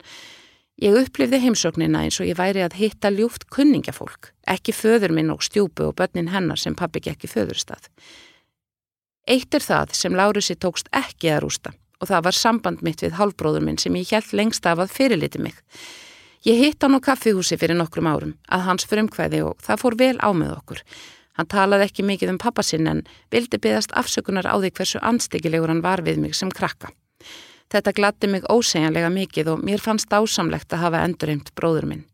Ég 0.78 0.94
upplifði 0.94 1.40
heimsóknina 1.42 2.04
eins 2.06 2.20
og 2.22 2.28
ég 2.30 2.38
væri 2.38 2.62
að 2.62 2.76
hitta 2.78 3.10
ljúft 3.10 3.48
kunningafólk, 3.50 4.30
ekki 4.46 4.76
föður 4.78 5.16
minn 5.18 5.32
og 5.34 5.42
stjúpu 5.42 5.88
og 5.90 5.96
börnin 5.98 6.30
hennar 6.30 6.62
sem 6.62 6.76
pappi 6.78 7.02
gekk 7.02 7.26
í 7.26 7.32
föðurstað. 7.32 7.88
Eitt 9.26 9.58
er 9.58 9.66
það 9.66 9.96
sem 9.98 10.14
Lárusi 10.14 10.54
tókst 10.54 10.92
ekki 10.94 11.32
að 11.34 11.42
rústa 11.48 11.74
og 11.98 12.12
það 12.12 12.28
var 12.28 12.38
samband 12.38 12.84
mitt 12.86 13.02
við 13.02 13.18
halvbróður 13.18 13.66
minn 13.66 13.80
sem 13.82 13.96
ég 13.98 14.14
held 14.14 14.36
lengst 14.38 14.70
af 14.70 14.84
að 14.84 14.94
fyrirliti 14.94 15.42
mig. 15.42 15.58
Ég 16.46 16.62
hitt 16.62 16.86
hann 16.86 16.94
á 16.94 17.02
kaffihúsi 17.02 17.58
fyrir 17.58 17.80
nokkrum 17.80 18.06
árum 18.06 18.36
að 18.46 18.68
hans 18.70 18.86
frumkvæði 18.86 19.42
og 19.48 19.58
það 19.66 19.82
fór 19.82 19.98
vel 19.98 20.16
á 20.22 20.30
með 20.30 20.54
okkur. 20.60 20.84
Hann 21.42 21.50
talaði 21.50 21.90
ekki 21.90 22.06
mikið 22.06 22.36
um 22.36 22.40
pappasinn 22.42 22.90
en 22.90 23.04
vildi 23.34 23.58
byggast 23.58 23.98
afsökunar 23.98 24.46
á 24.46 24.54
því 24.62 24.72
hversu 24.78 25.02
anstíkilegur 25.02 25.74
hann 25.74 25.82
var 25.82 26.06
við 26.06 26.22
mig 26.22 26.38
sem 26.38 26.54
krakka. 26.54 26.94
Þetta 27.74 27.94
glatti 27.94 28.28
mig 28.32 28.46
ósegjanlega 28.48 29.10
mikið 29.12 29.54
og 29.54 29.64
mér 29.68 29.82
fannst 29.84 30.14
ásamlegt 30.14 30.72
að 30.72 30.84
hafa 30.86 31.04
endurheimt 31.04 31.52
bróður 31.56 31.88
minn. 31.90 32.06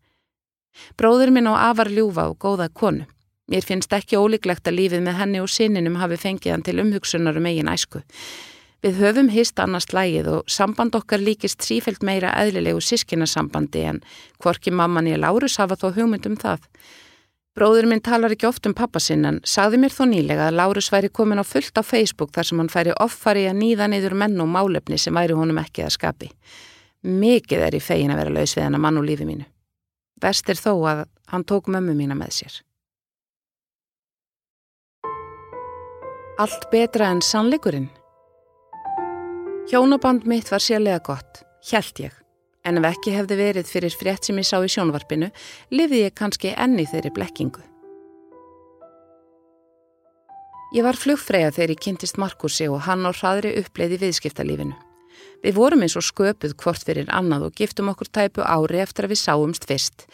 Bróður 0.98 1.30
minn 1.30 1.46
á 1.46 1.70
afar 1.70 1.90
ljúfa 1.92 2.26
og 2.30 2.40
góða 2.42 2.68
konu. 2.74 3.06
Mér 3.46 3.62
finnst 3.62 3.92
ekki 3.92 4.18
ólíklegt 4.18 4.66
að 4.66 4.78
lífið 4.80 5.04
með 5.04 5.18
henni 5.20 5.42
og 5.44 5.52
sinninum 5.52 6.00
hafi 6.00 6.16
fengið 6.18 6.54
hann 6.54 6.64
til 6.66 6.80
umhugsunar 6.80 7.38
um 7.38 7.46
eigin 7.46 7.70
æsku. 7.70 8.00
Við 8.84 8.98
höfum 9.00 9.30
hist 9.32 9.60
annars 9.62 9.92
lægið 9.96 10.26
og 10.32 10.50
samband 10.50 10.96
okkar 10.96 11.22
líkist 11.22 11.62
sífælt 11.64 12.02
meira 12.04 12.34
eðlilegu 12.40 12.82
sískinasambandi 12.84 13.84
en 13.88 14.00
hvorki 14.42 14.72
mamman 14.72 15.08
ég 15.08 15.20
Lárus 15.22 15.56
hafa 15.60 15.78
þó 15.80 15.92
hugmynd 15.94 16.26
um 16.28 16.36
það. 16.40 16.66
Bróður 17.54 17.86
minn 17.86 18.02
talar 18.02 18.32
ekki 18.34 18.48
oft 18.48 18.66
um 18.66 18.74
pappasinn 18.74 19.22
en 19.28 19.36
sagði 19.46 19.78
mér 19.78 19.92
þó 19.94 20.08
nýlega 20.10 20.48
að 20.48 20.56
Lárus 20.58 20.88
væri 20.90 21.10
komin 21.14 21.38
á 21.38 21.46
fullt 21.46 21.78
á 21.78 21.86
Facebook 21.86 22.32
þar 22.34 22.48
sem 22.48 22.58
hann 22.58 22.70
færi 22.72 22.94
offari 22.98 23.44
að 23.46 23.60
nýða 23.60 23.86
niður 23.92 24.16
menn 24.18 24.40
og 24.42 24.50
málefni 24.50 24.98
sem 24.98 25.14
væri 25.14 25.36
honum 25.38 25.60
ekki 25.62 25.84
að 25.86 25.94
skapi. 25.94 26.30
Mikið 27.06 27.62
er 27.68 27.76
í 27.78 27.82
fegin 27.84 28.10
að 28.10 28.24
vera 28.24 28.34
laus 28.34 28.56
við 28.56 28.66
hann 28.66 28.74
að 28.74 28.82
mann 28.82 28.98
og 28.98 29.06
lífi 29.06 29.28
mínu. 29.28 29.46
Verst 30.18 30.50
er 30.50 30.58
þó 30.58 30.72
að 30.90 31.04
hann 31.30 31.46
tók 31.46 31.70
mömmu 31.70 31.94
mína 31.94 32.18
með 32.18 32.34
sér. 32.40 32.58
Allt 36.42 36.66
betra 36.74 37.12
en 37.14 37.22
sannleikurinn. 37.22 37.86
Hjónaband 39.70 40.26
mitt 40.26 40.50
var 40.50 40.58
sérlega 40.58 40.98
gott, 41.06 41.44
hjælt 41.70 42.02
ég. 42.02 42.23
En 42.64 42.80
ef 42.80 42.86
ekki 42.88 43.12
hefði 43.12 43.36
verið 43.36 43.68
fyrir 43.68 43.92
frétt 43.92 44.24
sem 44.24 44.38
ég 44.40 44.48
sá 44.48 44.56
í 44.64 44.70
sjónvarpinu, 44.72 45.28
lifði 45.70 46.06
ég 46.06 46.14
kannski 46.16 46.54
enni 46.56 46.86
þeirri 46.88 47.12
blekkingu. 47.12 47.60
Ég 50.74 50.82
var 50.82 50.98
flugfræða 50.98 51.52
þegar 51.54 51.74
ég 51.74 51.82
kynntist 51.84 52.16
Markusi 52.18 52.66
og 52.66 52.80
hann 52.88 53.04
á 53.06 53.12
hraðri 53.14 53.52
uppleiði 53.60 54.00
viðskiptalífinu. 54.00 54.74
Við 55.44 55.54
vorum 55.54 55.84
eins 55.84 55.94
og 56.00 56.02
sköpuð 56.02 56.56
hvort 56.58 56.86
fyrir 56.88 57.10
annað 57.12 57.50
og 57.50 57.60
giftum 57.60 57.92
okkur 57.92 58.08
tæpu 58.08 58.42
ári 58.42 58.80
eftir 58.82 59.06
að 59.06 59.12
við 59.12 59.20
sáumst 59.20 59.68
fyrst. 59.68 60.06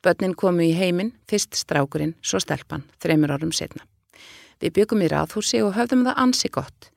Bönnin 0.00 0.36
komu 0.38 0.62
í 0.62 0.72
heiminn, 0.78 1.10
fyrst 1.28 1.58
strákurinn, 1.58 2.14
svo 2.22 2.38
stelpan, 2.40 2.86
þreymur 3.02 3.34
árum 3.34 3.52
setna. 3.52 3.82
Við 4.62 4.78
byggum 4.78 5.02
í 5.02 5.10
rathúsi 5.10 5.60
og 5.66 5.74
höfðum 5.76 6.06
það 6.06 6.22
ansi 6.22 6.52
gott. 6.54 6.88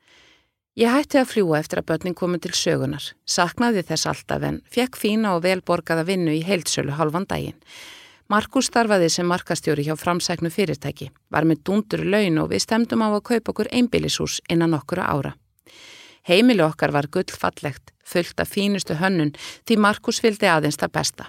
Ég 0.80 0.88
hætti 0.88 1.18
að 1.20 1.26
fljúa 1.28 1.58
eftir 1.58 1.82
að 1.82 1.90
börnin 1.90 2.14
komið 2.16 2.46
til 2.46 2.54
sögunar, 2.56 3.04
saknaði 3.28 3.82
þess 3.84 4.06
alltaf 4.08 4.44
en 4.48 4.60
fekk 4.72 4.94
fína 4.96 5.34
og 5.36 5.42
velborgaða 5.44 6.06
vinnu 6.08 6.32
í 6.32 6.38
heilsölu 6.40 6.94
halvan 6.96 7.26
daginn. 7.28 7.58
Markus 8.32 8.70
starfaði 8.70 9.10
sem 9.12 9.28
markastjóri 9.28 9.84
hjá 9.84 9.92
framsæknu 10.00 10.48
fyrirtæki, 10.54 11.10
var 11.28 11.44
með 11.44 11.60
dundur 11.68 12.06
laun 12.06 12.40
og 12.40 12.48
við 12.54 12.64
stemdum 12.64 13.04
á 13.04 13.12
að 13.12 13.26
kaupa 13.28 13.52
okkur 13.52 13.68
einbílishús 13.76 14.38
innan 14.48 14.78
okkura 14.78 15.04
ára. 15.12 15.34
Heimili 16.24 16.64
okkar 16.64 16.96
var 16.96 17.10
gullfallegt, 17.12 17.92
fullt 18.00 18.40
af 18.40 18.48
fínustu 18.48 18.96
hönnun 18.96 19.34
því 19.68 19.76
Markus 19.84 20.22
vildi 20.24 20.48
aðeins 20.48 20.80
það 20.80 20.94
besta. 20.96 21.28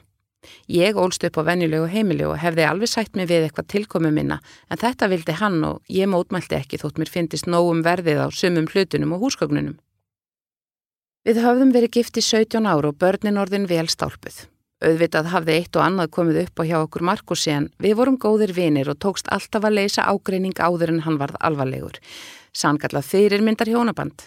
Ég 0.67 0.97
ólst 0.97 1.23
upp 1.27 1.37
á 1.37 1.43
venjulegu 1.45 1.85
heimili 1.91 2.25
og 2.25 2.39
hefði 2.41 2.65
alveg 2.65 2.89
sætt 2.89 3.17
mig 3.17 3.27
við 3.29 3.45
eitthvað 3.45 3.67
tilkomu 3.73 4.11
minna 4.13 4.39
en 4.69 4.79
þetta 4.81 5.09
vildi 5.11 5.35
hann 5.37 5.59
og 5.67 5.81
ég 5.91 6.09
mótmælti 6.09 6.57
ekki 6.57 6.79
þótt 6.81 6.97
mér 7.01 7.11
fyndist 7.13 7.49
nógum 7.49 7.83
verðið 7.85 8.23
á 8.25 8.27
sumum 8.33 8.69
hlutunum 8.71 9.13
og 9.17 9.27
húsgögnunum. 9.27 9.77
Við 11.21 11.43
höfðum 11.45 11.75
verið 11.75 11.93
gifti 11.99 12.23
17 12.25 12.65
ár 12.65 12.87
og 12.89 12.97
börnin 12.97 13.37
orðin 13.37 13.69
vel 13.69 13.85
stálpuð. 13.85 14.47
Auðvitað 14.81 15.29
hafði 15.29 15.57
eitt 15.59 15.77
og 15.77 15.85
annað 15.85 16.13
komið 16.15 16.41
upp 16.41 16.57
á 16.57 16.63
hjá 16.65 16.77
okkur 16.79 17.05
Markusi 17.05 17.53
en 17.53 17.69
við 17.77 17.99
vorum 17.99 18.17
góðir 18.17 18.55
vinir 18.57 18.89
og 18.89 18.97
tókst 18.97 19.29
alltaf 19.29 19.67
að 19.67 19.77
leysa 19.77 20.07
ágreining 20.09 20.57
áður 20.57 20.95
en 20.95 21.03
hann 21.05 21.21
varð 21.21 21.37
alvarlegur. 21.37 22.01
Sankallað 22.49 23.05
fyrir 23.13 23.45
myndar 23.45 23.69
hjónaband. 23.69 24.25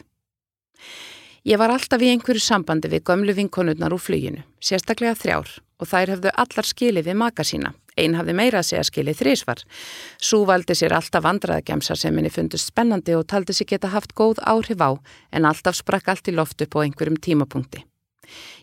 Ég 1.43 1.59
var 1.59 1.75
alltaf 1.75 2.01
í 2.01 2.15
einhverju 2.15 2.41
sambandi 2.41 2.89
við 2.89 3.03
gömlu 3.11 3.35
vinkonurnar 3.35 3.93
úr 3.93 4.01
fluginu, 4.01 4.47
sérstaklega 4.63 5.19
þrjár 5.19 5.64
og 5.85 5.91
þær 5.91 6.17
hefðu 6.17 6.33
allar 6.43 6.69
skilið 6.69 7.11
við 7.11 7.19
maka 7.21 7.45
sína. 7.45 7.75
Einn 7.95 8.17
hafði 8.19 8.35
meira 8.35 8.61
að 8.61 8.71
segja 8.73 8.85
skilið 8.89 9.21
þrísvar. 9.21 9.61
Sú 10.19 10.43
valdi 10.49 10.75
sér 10.75 10.97
alltaf 10.97 11.23
vandraðagemsar 11.23 12.01
sem 12.01 12.17
henni 12.19 12.33
fundust 12.33 12.73
spennandi 12.73 13.15
og 13.15 13.29
taldi 13.31 13.55
sér 13.55 13.71
geta 13.71 13.93
haft 13.93 14.17
góð 14.19 14.43
áhrif 14.43 14.83
á 14.83 14.91
en 15.31 15.47
alltaf 15.47 15.79
sprakk 15.79 16.11
allt 16.11 16.33
í 16.33 16.35
loft 16.35 16.65
upp 16.65 16.75
á 16.75 16.83
einhverjum 16.83 17.21
tímapunkti. 17.21 17.85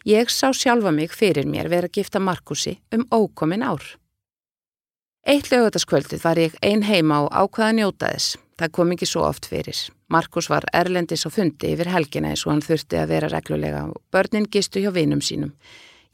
Ég 0.09 0.29
sá 0.33 0.51
sjálfa 0.51 0.91
mig 0.91 1.13
fyrir 1.15 1.47
mér 1.47 1.69
vera 1.69 1.87
að 1.87 2.01
gifta 2.01 2.19
Markusi 2.19 2.79
um 2.91 3.05
ókomin 3.13 3.63
ár. 3.63 3.83
Eitt 5.21 5.51
lögutaskvöldið 5.51 6.23
var 6.25 6.39
ég 6.41 6.55
ein 6.65 6.81
heima 6.81 7.21
og 7.27 7.29
ákvaða 7.29 7.75
njótaðis. 7.77 8.33
Það 8.57 8.71
kom 8.73 8.91
ekki 8.95 9.07
svo 9.09 9.21
oft 9.27 9.45
fyrir. 9.49 9.77
Markus 10.09 10.49
var 10.49 10.65
erlendis 10.73 11.23
á 11.25 11.29
fundi 11.29 11.71
yfir 11.75 11.91
helgina 11.93 12.33
eins 12.33 12.43
og 12.45 12.55
hann 12.55 12.65
þurfti 12.65 12.97
að 12.97 13.13
vera 13.13 13.29
reglulega 13.29 13.85
og 13.93 14.01
börnin 14.11 14.49
gistu 14.49 14.81
hjá 14.81 14.91
vinum 14.93 15.21
sínum. 15.21 15.53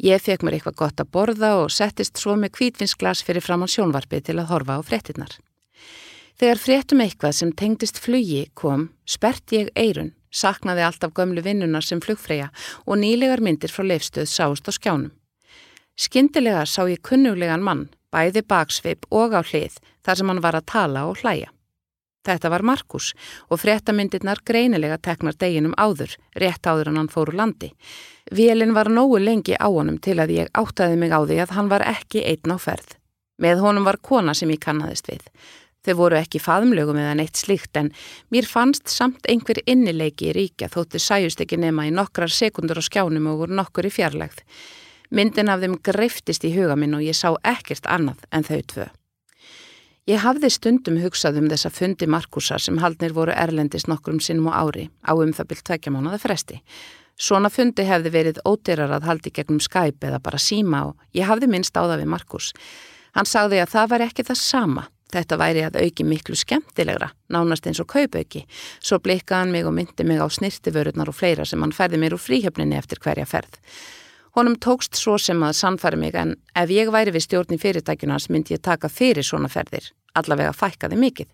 Ég 0.04 0.22
fekk 0.22 0.44
mér 0.46 0.60
eitthvað 0.60 0.78
gott 0.78 1.02
að 1.02 1.10
borða 1.16 1.52
og 1.64 1.72
settist 1.74 2.20
svo 2.22 2.36
með 2.38 2.54
kvítvinsglas 2.60 3.24
fyrir 3.26 3.42
fram 3.42 3.66
á 3.66 3.68
sjónvarpi 3.68 4.20
til 4.22 4.38
að 4.38 4.52
horfa 4.52 4.78
á 4.78 4.82
frettinnar. 4.86 5.34
Þegar 6.38 6.62
frettum 6.62 7.02
eitthvað 7.02 7.34
sem 7.34 7.52
tengdist 7.58 7.98
flugi 7.98 8.44
kom, 8.54 8.92
spert 9.10 9.50
ég 9.58 9.72
eirun, 9.74 10.14
saknaði 10.30 10.86
allt 10.86 11.08
af 11.08 11.16
gömlu 11.18 11.42
vinnunar 11.42 11.82
sem 11.82 12.02
flugfreyja 12.04 12.52
og 12.86 13.02
nýlegar 13.02 13.42
myndir 13.42 13.74
frá 13.74 13.88
leifstöð 13.90 14.30
sást 14.30 14.70
á 14.70 14.72
skjánum. 14.78 15.10
Skyndilega 15.98 16.62
sá 16.70 16.86
ég 16.86 17.02
kunnulegan 17.02 17.66
mann, 17.66 17.88
bæði 18.14 18.46
baksveip 18.46 19.10
og 19.10 19.34
á 19.34 19.42
hlið 19.42 19.82
þar 20.06 20.20
sem 20.20 20.30
hann 20.30 20.46
var 20.46 20.60
að 20.60 20.70
tala 20.70 21.08
og 21.10 21.24
hlæja. 21.24 21.50
Þetta 22.28 22.52
var 22.52 22.66
Markus 22.68 23.14
og 23.48 23.62
fréttamindirnar 23.62 24.42
greinilega 24.48 24.98
teknar 25.00 25.38
deginum 25.40 25.76
áður, 25.80 26.18
rétt 26.36 26.68
áður 26.68 26.92
en 26.92 27.02
hann 27.02 27.12
fór 27.12 27.32
úr 27.32 27.40
landi. 27.40 27.72
Vélinn 28.36 28.76
var 28.76 28.92
nógu 28.92 29.22
lengi 29.24 29.56
á 29.56 29.68
honum 29.72 30.00
til 30.04 30.18
að 30.20 30.34
ég 30.36 30.50
áttaði 30.52 30.98
mig 31.00 31.16
á 31.16 31.24
því 31.24 31.38
að 31.46 31.54
hann 31.56 31.72
var 31.72 31.86
ekki 31.88 32.26
einn 32.28 32.52
á 32.52 32.58
ferð. 32.60 32.98
Með 33.40 33.64
honum 33.64 33.88
var 33.88 34.02
kona 34.04 34.36
sem 34.36 34.52
ég 34.52 34.60
kannadist 34.60 35.08
við. 35.08 35.24
Þau 35.88 35.96
voru 36.02 36.18
ekki 36.20 36.42
faðumlögum 36.44 36.98
eða 37.00 37.14
neitt 37.16 37.40
slíkt 37.40 37.78
en 37.80 37.94
mér 38.34 38.50
fannst 38.50 38.92
samt 38.92 39.30
einhver 39.32 39.62
innileiki 39.64 40.34
í 40.34 40.36
ríkja 40.36 40.68
þóttu 40.74 41.00
sæjust 41.00 41.46
ekki 41.46 41.62
nema 41.62 41.88
í 41.88 41.94
nokkrar 41.96 42.34
sekundur 42.34 42.82
á 42.82 42.84
skjánum 42.84 43.30
og 43.32 43.46
voru 43.46 43.56
nokkur 43.56 43.88
í 43.88 43.94
fjarlægð. 43.94 44.44
Myndin 45.16 45.48
af 45.48 45.64
þeim 45.64 45.80
greiftist 45.80 46.44
í 46.44 46.52
huga 46.58 46.76
minn 46.76 46.98
og 46.98 47.08
ég 47.08 47.16
sá 47.16 47.30
ekkert 47.48 47.88
annað 47.88 48.28
en 48.36 48.44
þau 48.44 48.60
tvö. 48.74 48.90
Ég 50.08 50.22
hafði 50.24 50.48
stundum 50.56 51.02
hugsað 51.04 51.42
um 51.42 51.50
þessa 51.52 51.68
fundi 51.68 52.08
Markusa 52.08 52.56
sem 52.64 52.78
haldnir 52.80 53.12
voru 53.12 53.34
erlendis 53.36 53.90
nokkrum 53.92 54.22
sinnum 54.24 54.48
á 54.48 54.64
ári 54.64 54.86
á 55.04 55.12
um 55.12 55.34
það 55.36 55.50
byrj 55.50 55.64
tvekja 55.68 55.92
mánuða 55.92 56.20
fresti. 56.24 56.62
Svona 57.20 57.52
fundi 57.52 57.84
hefði 57.84 58.14
verið 58.14 58.40
ódýrar 58.48 58.94
að 58.96 59.10
haldi 59.10 59.34
gegnum 59.36 59.60
Skype 59.60 60.08
eða 60.08 60.22
bara 60.24 60.40
síma 60.40 60.86
og 60.88 61.18
ég 61.18 61.28
hafði 61.28 61.50
minnst 61.52 61.76
á 61.76 61.84
það 61.84 62.06
við 62.06 62.12
Markus. 62.14 62.54
Hann 63.20 63.28
sagði 63.28 63.60
að 63.60 63.74
það 63.74 63.92
var 63.92 64.06
ekki 64.08 64.28
það 64.30 64.40
sama. 64.46 64.88
Þetta 65.12 65.40
væri 65.44 65.68
að 65.68 65.80
auki 65.84 66.04
miklu 66.08 66.40
skemmtilegra, 66.40 67.12
nánast 67.32 67.68
eins 67.68 67.84
og 67.84 67.92
kaupauki. 67.92 68.46
Svo 68.80 69.02
blikkaði 69.04 69.44
hann 69.44 69.52
mig 69.52 69.68
og 69.68 69.76
myndi 69.76 70.08
mig 70.08 70.24
á 70.24 70.28
snirtiförurnar 70.32 71.12
og 71.12 71.20
fleira 71.20 71.44
sem 71.48 71.60
hann 71.64 71.76
færði 71.76 72.00
mér 72.00 72.16
úr 72.16 72.24
fríhjöfninni 72.24 72.80
eftir 72.80 73.04
hverja 73.04 73.28
ferð. 73.28 73.60
Honum 74.36 74.58
tókst 74.60 75.00
svo 75.00 75.16
sem 75.22 75.42
að 75.44 75.56
sannfæri 75.62 75.98
mig 75.98 76.16
en 76.16 76.36
ef 76.56 76.72
ég 76.74 76.92
væri 76.94 77.14
við 77.16 77.28
stjórn 77.28 77.56
í 77.56 77.62
fyrirtækjunars 77.62 78.30
myndi 78.34 78.58
ég 78.58 78.64
taka 78.66 78.90
fyrir 78.92 79.26
svona 79.26 79.50
ferðir, 79.50 79.92
allavega 80.18 80.54
fækkaði 80.54 81.00
mikið. 81.00 81.30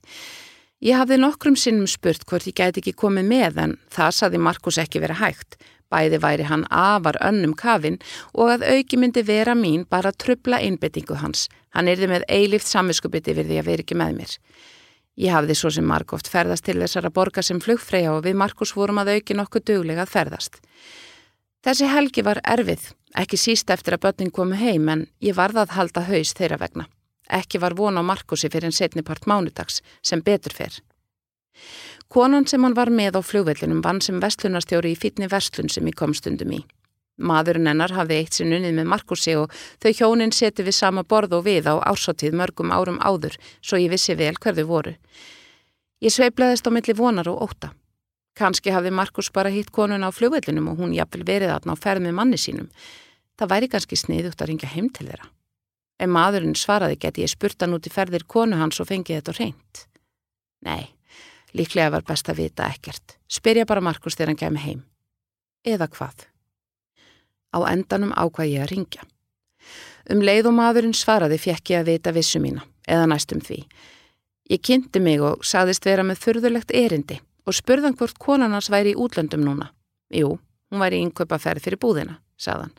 Ég 0.84 1.00
hafði 1.00 1.16
nokkrum 1.22 1.56
sinnum 1.56 1.88
spurt 1.88 2.26
hvort 2.28 2.48
ég 2.50 2.58
gæti 2.60 2.82
ekki 2.82 2.92
komið 3.00 3.30
með 3.30 3.60
en 3.64 3.78
það 3.94 4.16
saði 4.18 4.42
Markus 4.44 4.80
ekki 4.82 5.00
verið 5.00 5.22
hægt. 5.22 5.58
Bæði 5.94 6.20
væri 6.20 6.48
hann 6.50 6.66
afar 6.74 7.20
önnum 7.24 7.54
kafinn 7.56 8.00
og 8.34 8.52
að 8.56 8.66
auki 8.68 9.00
myndi 9.00 9.24
vera 9.24 9.54
mín 9.56 9.86
bara 9.90 10.12
trubla 10.12 10.60
einbyttingu 10.60 11.16
hans. 11.22 11.48
Hann 11.72 11.88
erði 11.88 12.10
með 12.12 12.26
eilift 12.28 12.68
samviskubiti 12.68 13.36
við 13.38 13.52
því 13.52 13.60
að 13.62 13.70
vera 13.70 13.86
ekki 13.86 14.00
með 14.02 14.18
mér. 14.18 14.36
Ég 15.24 15.32
hafði 15.36 15.56
svo 15.56 15.70
sem 15.70 15.86
Markoft 15.86 16.28
ferðast 16.28 16.66
til 16.66 16.80
þessara 16.82 17.14
borga 17.14 17.44
sem 17.46 17.60
flugfreyja 17.62 18.16
og 18.16 18.24
við 18.26 18.40
Markus 18.42 18.74
vorum 18.76 19.00
að 19.04 19.14
auki 19.16 19.38
nokkuð 19.38 19.68
duglega 19.70 20.08
að 20.08 20.14
ferðast. 20.16 20.60
Þessi 21.64 21.88
helgi 21.88 22.24
var 22.28 22.42
erfið, 22.44 22.90
ekki 23.16 23.38
síst 23.40 23.70
eftir 23.72 23.96
að 23.96 24.02
börnin 24.04 24.32
komu 24.36 24.58
heim 24.60 24.90
en 24.92 25.06
ég 25.24 25.38
varða 25.38 25.64
að 25.64 25.76
halda 25.78 26.02
haus 26.10 26.34
þeirra 26.36 26.58
vegna. 26.60 26.90
Ekki 27.32 27.62
var 27.64 27.76
von 27.80 27.96
á 27.96 28.04
Markusi 28.04 28.50
fyrir 28.52 28.68
en 28.68 28.76
setnipart 28.76 29.24
mánudags 29.32 29.80
sem 30.04 30.20
betur 30.20 30.52
fyrr. 30.52 30.82
Konan 32.12 32.44
sem 32.52 32.64
hann 32.68 32.76
var 32.76 32.92
með 32.92 33.16
á 33.16 33.22
fljóvellinum 33.24 33.80
vann 33.86 34.02
sem 34.04 34.20
vestlunarstjóri 34.20 34.92
í 34.92 35.00
fítni 35.00 35.30
vestlun 35.32 35.72
sem 35.72 35.88
ég 35.88 35.96
kom 35.96 36.12
stundum 36.14 36.52
í. 36.52 36.60
Maðurinn 37.16 37.70
hennar 37.70 37.94
hafði 37.96 38.18
eitt 38.20 38.36
sinn 38.36 38.52
unnið 38.52 38.76
með 38.82 38.90
Markusi 38.92 39.38
og 39.40 39.54
þau 39.80 39.92
hjónin 39.94 40.36
seti 40.36 40.66
við 40.68 40.76
sama 40.76 41.06
borð 41.08 41.38
og 41.38 41.46
við 41.48 41.70
á 41.72 41.80
ársáttíð 41.80 42.36
mörgum 42.42 42.74
árum 42.76 43.00
áður 43.00 43.38
svo 43.62 43.80
ég 43.80 43.94
vissi 43.94 44.18
vel 44.20 44.34
hverðu 44.36 44.68
voru. 44.68 44.98
Ég 46.04 46.12
sveiplaðist 46.12 46.68
á 46.68 46.76
milli 46.76 46.98
vonar 46.98 47.32
og 47.32 47.48
óta. 47.48 47.72
Kanski 48.38 48.74
hafði 48.74 48.94
Markus 48.96 49.30
bara 49.34 49.52
hitt 49.54 49.70
konun 49.72 50.06
á 50.06 50.10
fljóvellinum 50.10 50.72
og 50.72 50.82
hún 50.82 50.96
jafnvel 50.98 51.26
verið 51.28 51.54
aðna 51.54 51.78
á 51.78 51.78
ferð 51.78 52.08
með 52.08 52.18
manni 52.18 52.40
sínum. 52.42 52.72
Það 53.38 53.54
væri 53.54 53.70
kannski 53.70 54.00
sniðugt 54.00 54.42
að 54.42 54.50
ringja 54.52 54.74
heim 54.74 54.90
til 54.90 55.08
þeirra. 55.10 55.30
Ef 56.02 56.10
maðurinn 56.10 56.58
svaraði 56.58 56.98
geti 57.00 57.22
ég 57.22 57.32
spurt 57.32 57.62
hann 57.62 57.78
út 57.78 57.86
í 57.86 57.94
ferðir 57.94 58.26
konu 58.26 58.58
hans 58.58 58.82
og 58.82 58.90
fengið 58.90 59.22
þetta 59.22 59.38
reynd. 59.38 59.84
Nei, 60.66 60.90
Líklega 61.54 61.92
var 61.94 62.06
best 62.08 62.30
að 62.30 62.40
vita 62.42 62.66
ekkert. 62.66 63.18
Spyrja 63.30 63.66
bara 63.70 63.82
Markus 63.86 64.18
þegar 64.18 64.32
hann 64.32 64.40
kemur 64.42 64.64
heim. 64.64 64.84
Eða 65.66 65.88
hvað? 65.94 66.26
Á 67.54 67.58
endanum 67.70 68.14
ákvað 68.18 68.50
ég 68.50 68.64
að 68.64 68.72
ringja. 68.74 69.06
Um 70.10 70.24
leið 70.26 70.50
og 70.50 70.58
maðurinn 70.58 70.98
svaraði 70.98 71.38
fjekk 71.40 71.76
ég 71.76 71.84
að 71.84 71.92
vita 71.92 72.14
vissu 72.16 72.42
mína, 72.42 72.66
eða 72.90 73.06
næstum 73.12 73.44
því. 73.46 73.62
Ég 74.52 74.64
kynnti 74.66 75.00
mig 75.00 75.22
og 75.24 75.46
saðist 75.46 75.86
vera 75.86 76.04
með 76.04 76.24
þurðulegt 76.26 76.74
erindi 76.76 77.22
og 77.46 77.58
spurðan 77.58 77.98
hvort 78.00 78.20
konarnas 78.22 78.70
væri 78.72 78.94
í 78.94 79.00
útlöndum 79.00 79.44
núna. 79.44 79.72
Jú, 80.14 80.38
hún 80.72 80.84
væri 80.84 81.02
í 81.02 81.06
inköpaferð 81.08 81.66
fyrir 81.66 81.82
búðina, 81.82 82.20
saðan. 82.38 82.74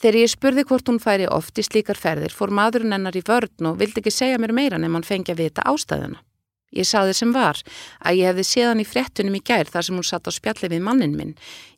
Þegar 0.00 0.16
ég 0.22 0.32
spurði 0.32 0.64
hvort 0.64 0.88
hún 0.88 1.02
færi 1.02 1.28
oft 1.28 1.58
í 1.60 1.64
slíkar 1.66 1.98
ferðir 2.00 2.32
fór 2.32 2.52
maðurinn 2.56 2.94
hennar 2.96 3.16
í 3.16 3.24
vörn 3.26 3.68
og 3.68 3.78
vildi 3.82 4.00
ekki 4.00 4.12
segja 4.14 4.40
mér 4.40 4.54
meira 4.56 4.78
nefn 4.80 4.96
hann 4.96 5.04
fengi 5.04 5.34
að 5.34 5.42
vita 5.44 5.66
ástæðuna. 5.68 6.22
Ég 6.70 6.86
saði 6.86 7.14
sem 7.18 7.32
var 7.34 7.58
að 7.98 8.20
ég 8.20 8.30
hefði 8.30 8.44
séðan 8.46 8.80
í 8.80 8.86
frettunum 8.86 9.36
í 9.36 9.42
gær 9.44 9.68
þar 9.68 9.86
sem 9.86 9.96
hún 9.98 10.06
satt 10.06 10.30
á 10.30 10.32
spjalli 10.32 10.70
við 10.70 10.84
mannin 10.86 11.16
minn. 11.18 11.32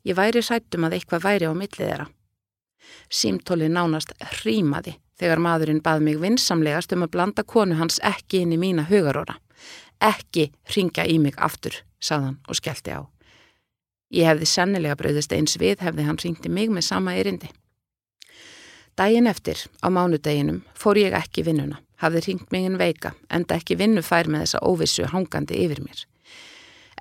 Ég 0.05 0.15
væri 0.15 0.43
sættum 0.45 0.85
að 0.85 0.99
eitthvað 0.99 1.25
væri 1.25 1.49
á 1.49 1.53
millið 1.57 1.81
þeirra. 1.81 2.05
Símtóli 3.09 3.69
nánast 3.73 4.13
hrímaði 4.37 4.95
þegar 5.19 5.41
maðurinn 5.41 5.81
bað 5.83 6.05
mig 6.05 6.19
vinsamlegast 6.21 6.93
um 6.93 7.05
að 7.05 7.13
blanda 7.15 7.43
konu 7.43 7.79
hans 7.79 7.99
ekki 8.05 8.43
inn 8.43 8.53
í 8.53 8.61
mína 8.61 8.85
hugaróra. 8.89 9.35
Ekki 10.03 10.49
ringa 10.75 11.07
í 11.07 11.17
mig 11.23 11.37
aftur, 11.37 11.77
saðan 12.03 12.41
og 12.47 12.59
skellti 12.59 12.91
á. 12.91 13.01
Ég 14.13 14.27
hefði 14.29 14.49
sennilega 14.49 14.97
bröðist 14.99 15.33
eins 15.33 15.55
við 15.57 15.81
hefði 15.81 16.05
hann 16.05 16.19
ringti 16.21 16.51
mig 16.51 16.69
með 16.69 16.89
sama 16.89 17.15
erindi. 17.17 17.49
Dægin 18.99 19.31
eftir, 19.31 19.57
á 19.81 19.89
mánudeginum, 19.89 20.61
fór 20.77 20.99
ég 21.01 21.15
ekki 21.17 21.47
vinnuna 21.47 21.79
hafði 22.03 22.23
ringt 22.27 22.51
mig 22.51 22.67
en 22.67 22.79
veika, 22.79 23.13
enda 23.31 23.59
ekki 23.59 23.77
vinnufær 23.79 24.29
með 24.31 24.45
þessa 24.45 24.63
óvissu 24.67 25.07
hangandi 25.11 25.61
yfir 25.65 25.83
mér. 25.85 26.03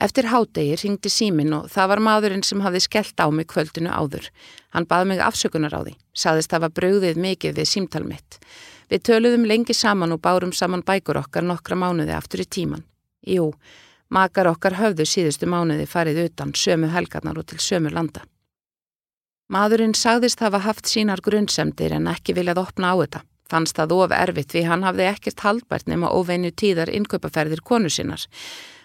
Eftir 0.02 0.30
hádegi 0.32 0.78
ringdi 0.80 1.10
símin 1.12 1.52
og 1.54 1.68
það 1.70 1.90
var 1.92 2.02
maðurinn 2.02 2.44
sem 2.46 2.62
hafði 2.64 2.80
skellt 2.86 3.22
á 3.22 3.26
mig 3.30 3.46
kvöldinu 3.52 3.92
áður. 3.92 4.30
Hann 4.74 4.88
baði 4.90 5.10
mig 5.12 5.22
afsökunar 5.22 5.74
á 5.76 5.80
því, 5.84 5.94
saðist 6.16 6.50
það 6.50 6.64
var 6.64 6.76
brauðið 6.78 7.20
mikið 7.26 7.58
við 7.58 7.68
símtal 7.70 8.02
mitt. 8.06 8.38
Við 8.90 9.04
töluðum 9.08 9.46
lengi 9.48 9.76
saman 9.76 10.14
og 10.16 10.22
bárum 10.24 10.52
saman 10.52 10.82
bækur 10.86 11.20
okkar 11.22 11.46
nokkra 11.46 11.78
mánuði 11.78 12.16
aftur 12.16 12.42
í 12.42 12.48
tíman. 12.48 12.82
Jú, 13.26 13.52
makar 14.10 14.50
okkar 14.50 14.76
höfðu 14.80 15.06
síðustu 15.06 15.46
mánuði 15.46 15.86
farið 15.86 16.24
utan 16.26 16.54
sömu 16.58 16.90
helgarnar 16.92 17.38
og 17.38 17.46
til 17.50 17.60
sömu 17.62 17.92
landa. 17.92 18.24
Maðurinn 19.52 19.94
sagðist 19.94 20.40
hafa 20.40 20.62
haft 20.64 20.88
sínar 20.88 21.20
grunnsemdir 21.20 21.92
en 21.92 22.08
ekki 22.08 22.34
viljað 22.34 22.62
opna 22.62 22.92
á 22.92 22.96
þetta. 23.02 23.20
Fannst 23.52 23.76
það 23.76 23.92
of 23.98 24.12
erfitt 24.16 24.54
því 24.54 24.62
hann 24.64 24.84
hafði 24.86 25.08
ekkert 25.10 25.42
haldbært 25.44 25.90
nema 25.90 26.08
óveinu 26.08 26.50
tíðar 26.56 26.88
innkaupaferðir 26.88 27.60
konu 27.60 27.90
sinnar. 27.92 28.24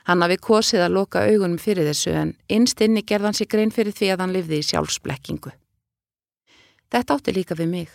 Hann 0.08 0.22
hafi 0.24 0.38
kosið 0.44 0.84
að 0.86 0.98
loka 0.98 1.24
augunum 1.24 1.60
fyrir 1.60 1.88
þessu 1.88 2.12
en 2.16 2.34
innst 2.52 2.82
inni 2.84 3.06
gerðan 3.08 3.38
sér 3.38 3.48
grein 3.54 3.72
fyrir 3.72 3.96
því 3.96 4.12
að 4.12 4.26
hann 4.26 4.36
livði 4.36 4.60
í 4.60 4.68
sjálfsblekkingu. 4.68 5.54
Þetta 6.92 7.16
átti 7.16 7.36
líka 7.36 7.56
við 7.56 7.72
mig. 7.72 7.90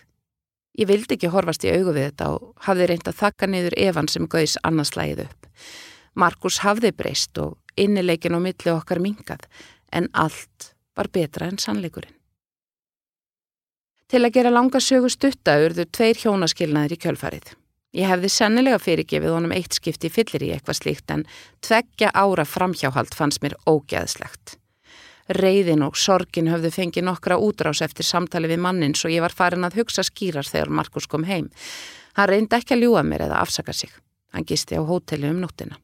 Ég 0.81 0.89
vildi 0.89 1.19
ekki 1.19 1.29
horfast 1.33 1.65
í 1.69 1.73
augu 1.73 1.93
við 1.93 2.09
þetta 2.09 2.31
og 2.33 2.53
hafði 2.65 2.89
reynd 2.89 3.09
að 3.09 3.19
þakka 3.21 3.49
niður 3.53 3.77
Evan 3.81 4.09
sem 4.09 4.29
gauðs 4.29 4.57
annarslægið 4.65 5.27
upp. 5.27 5.49
Markus 6.15 6.61
hafði 6.65 6.93
breyst 6.93 7.39
og 7.41 7.57
innileikin 7.77 8.37
á 8.37 8.41
milli 8.41 8.73
okkar 8.73 9.01
mingað 9.01 9.47
en 9.93 10.09
allt 10.13 10.75
var 10.97 11.09
betra 11.13 11.49
en 11.49 11.59
sannleikurinn. 11.59 12.15
Til 14.13 14.21
að 14.21 14.35
gera 14.35 14.53
langa 14.53 14.81
sögu 14.81 15.09
stutta 15.09 15.57
urðu 15.65 15.87
tveir 15.89 16.19
hjónaskilnaðir 16.21 16.99
í 16.99 17.01
kjölfarið. 17.01 17.55
Ég 17.97 18.09
hefði 18.09 18.29
sennilega 18.33 18.81
fyrirgefið 18.81 19.33
honum 19.33 19.55
eitt 19.57 19.77
skipti 19.77 20.11
fyllir 20.13 20.45
í 20.45 20.51
eitthvað 20.53 20.79
slíkt 20.79 21.13
en 21.13 21.25
tveggja 21.65 22.11
ára 22.13 22.45
framhjáhald 22.49 23.17
fannst 23.17 23.41
mér 23.45 23.57
ógeðslegt. 23.69 24.59
Reyðin 25.33 25.85
og 25.87 25.97
sorgin 25.97 26.51
höfðu 26.53 26.73
fengið 26.75 27.07
nokkra 27.09 27.39
útrás 27.41 27.81
eftir 27.85 28.05
samtali 28.05 28.51
við 28.51 28.61
mannin 28.65 28.97
svo 28.97 29.09
ég 29.13 29.25
var 29.25 29.33
farin 29.33 29.65
að 29.65 29.79
hugsa 29.81 30.05
skýrar 30.05 30.49
þegar 30.49 30.73
Markus 30.81 31.09
kom 31.09 31.25
heim. 31.25 31.49
Hann 32.17 32.29
reyndi 32.29 32.59
ekki 32.59 32.77
að 32.77 32.85
ljúa 32.85 33.05
mér 33.07 33.29
eða 33.29 33.41
afsaka 33.41 33.73
sig. 33.73 33.93
Hann 34.33 34.45
gisti 34.49 34.77
á 34.77 34.85
hóteli 34.85 35.31
um 35.31 35.41
nóttina. 35.41 35.79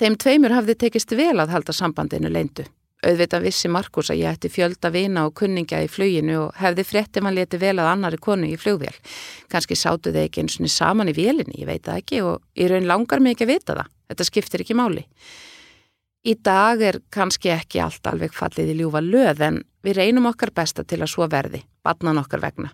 Þeim 0.00 0.14
tveimur 0.16 0.54
hafði 0.56 0.78
tekist 0.80 1.10
vel 1.12 1.34
að 1.42 1.50
halda 1.52 1.74
sambandinu 1.76 2.30
leindu. 2.32 2.64
Auðvitað 3.04 3.42
vissi 3.44 3.68
Markus 3.68 4.08
að 4.12 4.22
ég 4.22 4.32
ætti 4.32 4.48
fjölda 4.52 4.88
vina 4.92 5.26
og 5.28 5.34
kunningja 5.36 5.82
í 5.84 5.90
fluginu 5.92 6.38
og 6.46 6.54
hefði 6.56 6.86
frétti 6.88 7.20
mann 7.20 7.36
leti 7.36 7.60
vel 7.60 7.74
að 7.74 7.88
annari 7.90 8.16
konu 8.20 8.48
í 8.48 8.56
flugvél. 8.60 8.96
Kanski 9.52 9.76
sátu 9.76 10.12
þau 10.14 10.22
ekki 10.22 10.40
eins 10.40 10.56
og 10.56 10.72
saman 10.72 11.12
í 11.12 11.14
vélinni, 11.16 11.58
ég 11.60 11.68
veit 11.68 11.84
það 11.84 12.00
ekki 12.00 12.22
og 12.24 12.40
í 12.56 12.68
raun 12.72 12.88
langar 12.88 13.20
mig 13.20 13.36
ekki 13.36 13.44
að 13.44 13.52
vita 13.52 13.76
það. 13.76 13.90
Þetta 14.08 14.28
skiptir 14.30 14.64
ekki 14.64 14.78
máli. 14.80 15.04
Í 16.24 16.36
dag 16.48 16.86
er 16.88 17.00
kannski 17.12 17.52
ekki 17.52 17.84
allt 17.84 18.08
alveg 18.08 18.32
fallið 18.36 18.72
í 18.72 18.78
ljúfa 18.80 19.04
löð 19.04 19.44
en 19.50 19.60
við 19.84 20.00
reynum 20.00 20.30
okkar 20.32 20.54
besta 20.56 20.84
til 20.84 21.02
að 21.02 21.12
svo 21.12 21.28
verði, 21.28 21.60
batnan 21.84 22.24
okkar 22.24 22.40
vegna. 22.40 22.72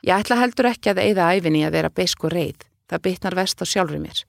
Ég 0.00 0.16
ætla 0.16 0.40
heldur 0.40 0.72
ekki 0.72 0.94
að 0.94 1.04
eigða 1.04 1.28
æfinni 1.36 1.66
að 1.68 1.76
vera 1.76 1.92
beisk 1.92 2.24
og 2.24 2.32
reið. 2.32 2.64
Það 2.88 3.04
bitnar 3.04 3.36
vest 3.36 3.60
á 3.60 3.68
sjálfur 3.68 4.00
mér. 4.00 4.24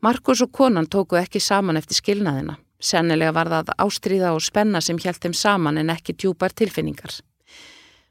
Markus 0.00 0.40
og 0.40 0.52
konan 0.52 0.86
tóku 0.88 1.18
ekki 1.20 1.40
saman 1.44 1.76
eftir 1.76 1.98
skilnaðina. 1.98 2.54
Sennilega 2.80 3.34
var 3.36 3.50
það 3.52 3.72
ástriða 3.84 4.30
og 4.32 4.40
spenna 4.40 4.80
sem 4.80 4.96
hjælt 4.96 5.20
þeim 5.20 5.34
saman 5.36 5.78
en 5.78 5.92
ekki 5.92 6.14
djúpar 6.16 6.54
tilfinningar. 6.56 7.18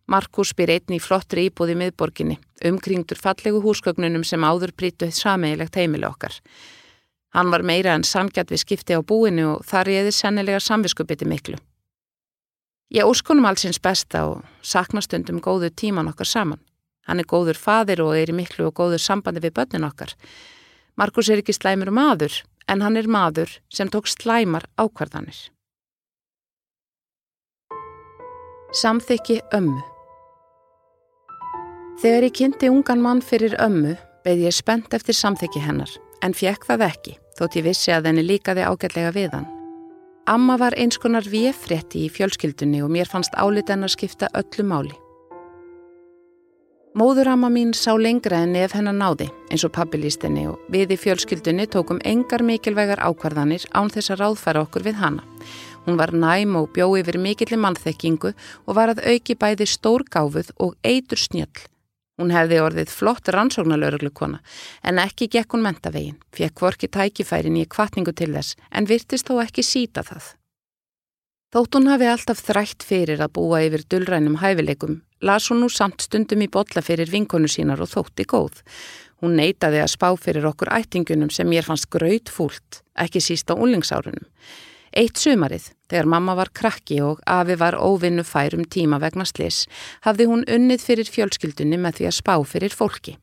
Markus 0.10 0.54
byr 0.58 0.76
einni 0.76 0.98
í 0.98 1.02
flottri 1.02 1.48
íbúði 1.50 1.76
miðborginni, 1.78 2.38
umkringdur 2.66 3.18
fallegu 3.18 3.62
húsgögnunum 3.62 4.26
sem 4.26 4.46
áður 4.46 4.74
brítuð 4.78 5.16
sameigilegt 5.18 5.78
heimili 5.82 6.06
okkar. 6.06 6.34
Hann 7.34 7.50
var 7.54 7.66
meira 7.66 7.94
en 7.98 8.06
sangjart 8.06 8.54
við 8.54 8.64
skipti 8.64 8.98
á 8.98 9.02
búinu 9.02 9.56
og 9.56 9.66
þar 9.66 9.90
ég 9.90 10.04
eði 10.04 10.14
sennilega 10.14 10.62
samviskupiti 10.62 11.26
miklu. 11.30 11.58
Ég 12.94 13.06
óskunum 13.06 13.46
allsins 13.46 13.82
besta 13.82 14.26
og 14.30 14.46
sakna 14.66 15.02
stundum 15.02 15.42
góðu 15.42 15.70
tíman 15.70 16.10
okkar 16.10 16.26
saman. 16.26 16.62
Hann 17.06 17.22
er 17.22 17.30
góður 17.30 17.58
fadir 17.58 18.02
og 18.02 18.16
er 18.18 18.30
í 18.30 18.38
miklu 18.38 18.70
og 18.70 18.78
góður 18.78 19.02
sambandi 19.02 19.42
við 19.46 19.58
börnin 19.58 19.86
okkar. 19.86 20.14
Markus 21.00 21.30
er 21.32 21.40
ekki 21.40 21.54
slæmur 21.56 21.94
maður, 21.96 22.34
en 22.68 22.82
hann 22.84 23.00
er 23.00 23.08
maður 23.08 23.54
sem 23.72 23.88
tók 23.88 24.10
slæmar 24.12 24.66
ákvarðanir. 24.76 25.38
Samþykki 28.76 29.40
ömmu 29.56 29.80
Þegar 32.00 32.28
ég 32.28 32.36
kynnti 32.36 32.70
ungan 32.72 33.02
mann 33.04 33.24
fyrir 33.24 33.56
ömmu, 33.60 33.96
beði 34.24 34.46
ég 34.48 34.56
spennt 34.56 34.94
eftir 34.96 35.16
samþykki 35.16 35.64
hennar, 35.64 35.90
en 36.24 36.36
fjekk 36.36 36.68
það 36.68 36.86
ekki, 36.86 37.16
þótt 37.40 37.58
ég 37.60 37.66
vissi 37.72 37.96
að 37.96 38.12
henni 38.12 38.24
líkaði 38.28 38.68
ágætlega 38.68 39.16
við 39.16 39.34
hann. 39.36 39.50
Amma 40.28 40.60
var 40.62 40.76
eins 40.80 41.00
konar 41.02 41.28
vieffrétti 41.28 42.06
í 42.06 42.12
fjölskyldunni 42.14 42.84
og 42.86 42.92
mér 42.94 43.08
fannst 43.12 43.36
álit 43.40 43.72
hennar 43.72 43.92
skipta 43.92 44.30
öllu 44.36 44.68
máli. 44.68 44.96
Móðuramma 46.98 47.52
mín 47.54 47.70
sá 47.78 47.92
lengra 47.94 48.40
en 48.42 48.56
ef 48.58 48.74
hennar 48.74 48.96
náði, 48.98 49.28
eins 49.54 49.62
og 49.62 49.76
pabbi 49.76 50.00
líst 50.02 50.24
henni 50.26 50.48
og 50.50 50.58
við 50.74 50.96
í 50.96 50.98
fjölskyldunni 50.98 51.68
tókum 51.70 52.00
engar 52.02 52.42
mikilvægar 52.42 52.98
ákvarðanir 53.06 53.68
án 53.78 53.92
þess 53.94 54.10
að 54.16 54.24
ráðfæra 54.24 54.64
okkur 54.66 54.88
við 54.88 54.98
hana. 54.98 55.22
Hún 55.86 56.00
var 56.00 56.16
næm 56.18 56.56
og 56.58 56.72
bjó 56.74 56.88
yfir 56.98 57.20
mikilli 57.22 57.60
mannþekkingu 57.62 58.32
og 58.34 58.74
var 58.74 58.96
að 58.96 59.04
auki 59.06 59.36
bæði 59.38 59.68
stór 59.70 60.02
gáfuð 60.10 60.50
og 60.58 60.74
eitur 60.82 61.22
snjöll. 61.22 61.62
Hún 62.18 62.34
hefði 62.34 62.58
orðið 62.64 62.90
flott 62.90 63.30
rannsóknalöruglukona 63.38 64.42
en 64.82 65.00
ekki 65.00 65.30
gekk 65.30 65.54
hún 65.54 65.68
mentavegin, 65.68 66.18
fekk 66.34 66.58
hvorki 66.58 66.90
tækifærin 66.90 67.62
í 67.62 67.68
kvartningu 67.70 68.16
til 68.18 68.34
þess 68.34 68.58
en 68.74 68.90
virtist 68.90 69.30
þó 69.30 69.44
ekki 69.46 69.62
síta 69.62 70.02
það. 70.02 70.34
Þótt 71.54 71.78
hún 71.78 71.88
hafi 71.94 72.10
alltaf 72.10 72.42
þrætt 72.50 72.84
fyrir 72.86 73.22
að 73.22 73.36
búa 73.38 73.62
yfir 73.66 73.86
dullrænum 73.90 74.42
hæfileikum, 74.42 75.00
las 75.22 75.50
hún 75.52 75.62
nú 75.64 75.70
samt 75.70 76.02
stundum 76.06 76.42
í 76.46 76.50
botla 76.52 76.82
fyrir 76.86 77.12
vinkonu 77.12 77.50
sínar 77.52 77.82
og 77.84 77.92
þótti 77.92 78.26
góð. 78.30 78.64
Hún 79.20 79.36
neytaði 79.36 79.82
að 79.84 79.94
spá 79.96 80.10
fyrir 80.16 80.48
okkur 80.48 80.72
ættingunum 80.72 81.32
sem 81.34 81.48
mér 81.50 81.68
fannst 81.68 81.90
graut 81.92 82.32
fúlt, 82.32 82.82
ekki 82.96 83.20
síst 83.20 83.52
á 83.52 83.56
úlingsárunum. 83.56 84.28
Eitt 84.96 85.20
sumarið, 85.22 85.70
þegar 85.92 86.08
mamma 86.10 86.34
var 86.40 86.50
krakki 86.56 86.98
og 87.06 87.20
afi 87.30 87.58
var 87.60 87.78
óvinnu 87.78 88.24
færum 88.26 88.64
tíma 88.66 88.98
vegna 89.02 89.26
slis, 89.28 89.68
hafði 90.02 90.30
hún 90.32 90.46
unnið 90.50 90.86
fyrir 90.86 91.12
fjölskyldunni 91.14 91.78
með 91.78 92.00
því 92.00 92.08
að 92.10 92.18
spá 92.18 92.36
fyrir 92.48 92.74
fólki. 92.74 93.20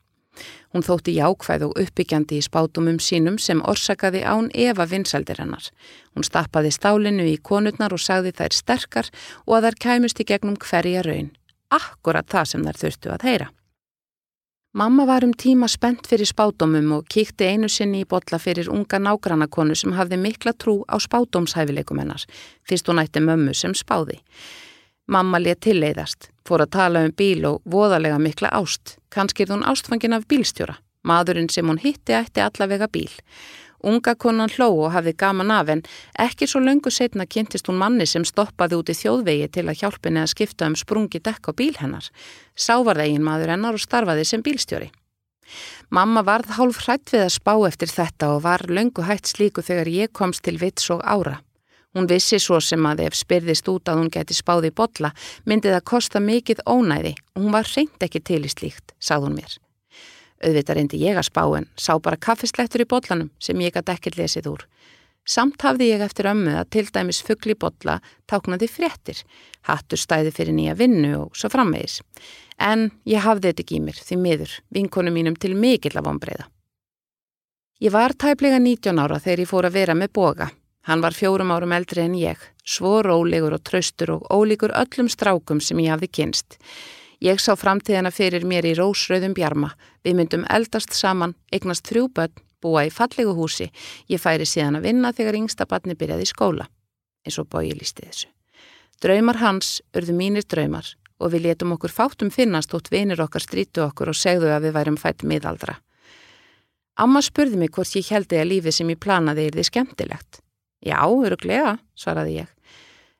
Hún 0.75 0.85
þótti 0.85 1.15
jákvæð 1.17 1.65
og 1.67 1.79
uppbyggjandi 1.81 2.37
í 2.37 2.45
spátumum 2.45 2.99
sínum 3.01 3.39
sem 3.41 3.63
orsakaði 3.65 4.21
án 4.21 4.51
Eva 4.53 4.85
vinsældir 4.85 5.41
hennar. 5.41 5.65
Hún 6.13 6.27
stappaði 6.27 6.71
stálinu 6.75 7.25
í 7.25 7.37
konurnar 7.41 7.95
og 7.95 8.03
sagði 8.03 8.35
þær 8.37 8.57
sterkar 8.59 9.11
og 9.47 9.57
að 9.57 9.69
þær 9.69 9.79
kæmust 9.87 10.21
í 10.21 10.27
gegnum 10.29 10.59
hverja 10.61 11.03
raun. 11.07 11.31
Akkurat 11.73 12.27
það 12.27 12.51
sem 12.51 12.65
þær 12.67 12.81
þurftu 12.81 13.13
að 13.13 13.23
heyra. 13.27 13.47
Mamma 14.77 15.07
var 15.09 15.23
um 15.25 15.31
tíma 15.33 15.65
spennt 15.71 16.05
fyrir 16.07 16.27
spátumum 16.29 16.91
og 16.99 17.07
kíkti 17.09 17.47
einu 17.49 17.69
sinni 17.71 18.03
í 18.03 18.07
botla 18.07 18.37
fyrir 18.37 18.67
unga 18.69 18.99
nágrannakonu 19.01 19.75
sem 19.75 19.95
hafði 19.97 20.19
mikla 20.21 20.53
trú 20.53 20.83
á 20.85 21.01
spátumshæfileikum 21.01 21.97
hennar, 21.97 22.21
fyrst 22.67 22.87
hún 22.91 23.01
ætti 23.01 23.23
mömmu 23.23 23.55
sem 23.57 23.73
spáði. 23.73 24.19
Mamma 25.07 25.39
let 25.39 25.63
tilleiðast, 25.65 26.29
fór 26.45 26.65
að 26.67 26.73
tala 26.75 27.05
um 27.07 27.15
bíl 27.15 27.47
og 27.49 27.61
voðalega 27.65 28.19
mikla 28.21 28.51
ást, 28.53 28.97
kannski 29.09 29.47
er 29.47 29.55
hún 29.55 29.65
ástfangin 29.65 30.13
af 30.13 30.27
bílstjóra, 30.29 30.77
maðurinn 31.07 31.49
sem 31.49 31.65
hún 31.65 31.81
hitti 31.81 32.13
ætti 32.13 32.43
allavega 32.43 32.91
bíl. 32.91 33.09
Unga 33.83 34.15
konan 34.15 34.49
hló 34.49 34.71
og 34.73 34.93
hafði 34.95 35.13
gaman 35.13 35.51
af 35.53 35.69
en 35.69 35.83
ekki 36.17 36.47
svo 36.49 36.61
löngu 36.65 36.89
setna 36.91 37.27
kynntist 37.29 37.69
hún 37.69 37.77
manni 37.77 38.07
sem 38.09 38.25
stoppaði 38.25 38.79
út 38.79 38.89
í 38.89 38.95
þjóðvegi 38.97 39.49
til 39.53 39.67
að 39.67 39.83
hjálpini 39.83 40.23
að 40.23 40.31
skipta 40.33 40.69
um 40.69 40.75
sprungi 40.75 41.21
dekk 41.21 41.49
á 41.49 41.51
bíl 41.53 41.75
hennar. 41.77 42.07
Sá 42.55 42.81
var 42.81 42.97
það 42.97 43.05
eigin 43.05 43.27
maður 43.27 43.53
hennar 43.53 43.77
og 43.77 43.83
starfaði 43.83 44.25
sem 44.25 44.41
bílstjóri. 44.41 44.89
Mamma 45.89 46.23
varð 46.25 46.57
hálf 46.57 46.81
hrætt 46.83 47.13
við 47.13 47.27
að 47.27 47.35
spá 47.37 47.53
eftir 47.67 47.91
þetta 47.91 48.33
og 48.35 48.41
var 48.43 48.65
löngu 48.67 49.05
hætt 49.07 49.29
slíku 49.29 49.63
þegar 49.63 49.91
ég 49.93 50.11
komst 50.11 50.43
til 50.43 50.57
vits 50.59 50.89
og 50.91 51.05
ára. 51.05 51.37
Hún 51.95 52.09
vissi 52.09 52.39
svo 52.41 52.59
sem 52.61 52.83
að 52.85 53.05
ef 53.07 53.15
spyrðist 53.17 53.69
út 53.71 53.87
að 53.89 54.01
hún 54.01 54.11
geti 54.13 54.35
spáði 54.37 54.73
botla 54.75 55.13
myndið 55.45 55.77
að 55.77 55.87
kosta 55.93 56.21
mikið 56.21 56.65
ónæði 56.67 57.15
og 57.35 57.45
hún 57.45 57.55
var 57.55 57.71
reynd 57.75 58.03
ekki 58.09 58.21
til 58.21 58.43
í 58.43 58.51
slíkt, 58.51 58.93
sagði 58.99 59.29
hún 59.29 59.39
mér. 59.39 59.55
Auðvitað 60.43 60.77
reyndi 60.77 61.01
ég 61.01 61.17
að 61.17 61.29
spá 61.29 61.43
en 61.57 61.65
sá 61.79 61.95
bara 61.97 62.19
kaffislettur 62.21 62.83
í 62.83 62.89
botlanum 62.89 63.31
sem 63.41 63.59
ég 63.61 63.73
gæti 63.73 63.93
ekkert 63.95 64.19
lesið 64.19 64.51
úr. 64.51 64.65
Samt 65.27 65.59
hafði 65.65 65.89
ég 65.89 66.03
eftir 66.05 66.29
ömmu 66.31 66.53
að 66.55 66.69
til 66.71 66.85
dæmis 66.95 67.19
fuggli 67.25 67.57
botla 67.59 67.97
táknaði 68.31 68.69
fréttir, 68.71 69.23
hattur 69.67 69.99
stæði 69.99 70.31
fyrir 70.31 70.55
nýja 70.55 70.77
vinnu 70.79 71.15
og 71.17 71.33
svo 71.35 71.49
framvegis. 71.51 71.99
En 72.63 72.91
ég 73.03 73.25
hafði 73.25 73.49
þetta 73.49 73.65
ekki 73.65 73.75
í 73.75 73.81
mér, 73.83 73.97
því 73.99 74.19
miður, 74.21 74.53
vinkonu 74.71 75.11
mínum 75.11 75.35
til 75.35 75.51
mikill 75.57 75.99
af 75.99 76.07
ombreyða. 76.07 76.47
Ég 77.83 77.93
var 77.93 78.15
tæplega 78.15 78.61
19 78.61 79.03
ára 79.03 79.19
þegar 79.21 79.43
ég 79.43 79.51
fór 79.51 79.67
að 79.67 79.75
vera 79.81 79.97
með 79.97 80.13
boga. 80.15 80.47
Hann 80.87 81.03
var 81.03 81.13
fjórum 81.13 81.51
árum 81.51 81.75
eldri 81.75 82.05
en 82.05 82.15
ég, 82.15 82.39
svo 82.63 83.01
rólegur 83.03 83.57
og 83.57 83.65
traustur 83.67 84.15
og 84.15 84.29
ólíkur 84.31 84.71
öllum 84.71 85.11
strákum 85.11 85.59
sem 85.59 85.83
ég 85.83 85.91
hafði 85.91 86.07
kynst. 86.07 86.55
Ég 87.23 87.39
sá 87.41 87.55
framtíðana 87.57 88.11
fyrir 88.13 88.45
mér 88.45 88.67
í 88.69 88.75
rósröðum 88.77 89.33
bjarma. 89.33 89.71
Við 90.05 90.19
myndum 90.19 90.45
eldast 90.53 90.93
saman, 90.93 91.33
eignast 91.51 91.87
þrjú 91.89 92.11
börn, 92.13 92.35
búa 92.61 92.85
í 92.85 92.91
fallegu 92.93 93.33
húsi. 93.33 93.71
Ég 94.11 94.21
færi 94.21 94.45
síðan 94.45 94.77
að 94.77 94.89
vinna 94.91 95.13
þegar 95.17 95.39
yngsta 95.39 95.65
barni 95.65 95.97
byrjaði 95.97 96.27
í 96.27 96.29
skóla. 96.29 96.67
Eins 97.25 97.39
og 97.41 97.49
bói 97.49 97.71
lísti 97.73 98.05
þessu. 98.05 98.29
Draumar 99.01 99.41
hans 99.41 99.79
urðu 99.97 100.13
mínir 100.17 100.45
draumar 100.45 100.93
og 101.17 101.33
við 101.33 101.47
letum 101.47 101.73
okkur 101.73 101.93
fátum 101.93 102.29
finnast 102.33 102.73
út 102.77 102.91
vinir 102.93 103.21
okkar 103.21 103.41
strítu 103.41 103.81
okkur 103.85 104.13
og 104.13 104.17
segðu 104.17 104.51
að 104.53 104.67
við 104.67 104.77
værum 104.77 104.97
fætt 105.01 105.25
miðaldra. 105.25 105.79
Amma 106.97 107.21
spurði 107.21 107.57
mig 107.61 107.73
hvort 107.73 107.93
ég 107.97 108.09
heldi 108.13 108.37
að 108.41 108.51
lífið 108.51 108.77
sem 108.77 108.93
ég 108.93 109.01
planaði 109.01 109.47
er 109.49 109.57
því 109.57 109.65
skemmtilegt. 109.69 110.39
Já, 110.85 111.01
öruglega, 111.01 111.77
svaraði 111.97 112.39
ég. 112.43 112.53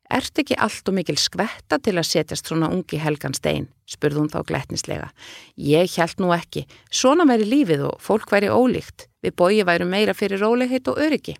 Ert 0.07 0.39
ekki 0.39 0.55
allt 0.55 0.87
og 0.87 0.95
mikil 0.95 1.17
skvetta 1.19 1.81
til 1.83 1.97
að 1.99 2.07
setjast 2.07 2.47
svona 2.47 2.69
ungi 2.71 2.99
helgan 3.01 3.33
stein, 3.35 3.65
spurði 3.83 4.21
hún 4.21 4.31
þá 4.31 4.39
gletnislega. 4.47 5.09
Ég 5.59 5.91
held 5.99 6.21
nú 6.23 6.31
ekki. 6.35 6.63
Svona 6.87 7.25
væri 7.27 7.47
lífið 7.49 7.83
og 7.89 7.97
fólk 8.03 8.31
væri 8.31 8.47
ólíkt. 8.47 9.09
Við 9.19 9.35
bói 9.35 9.65
væru 9.67 9.87
meira 9.89 10.15
fyrir 10.15 10.39
rólegheit 10.39 10.87
og 10.87 11.01
öryggi. 11.03 11.35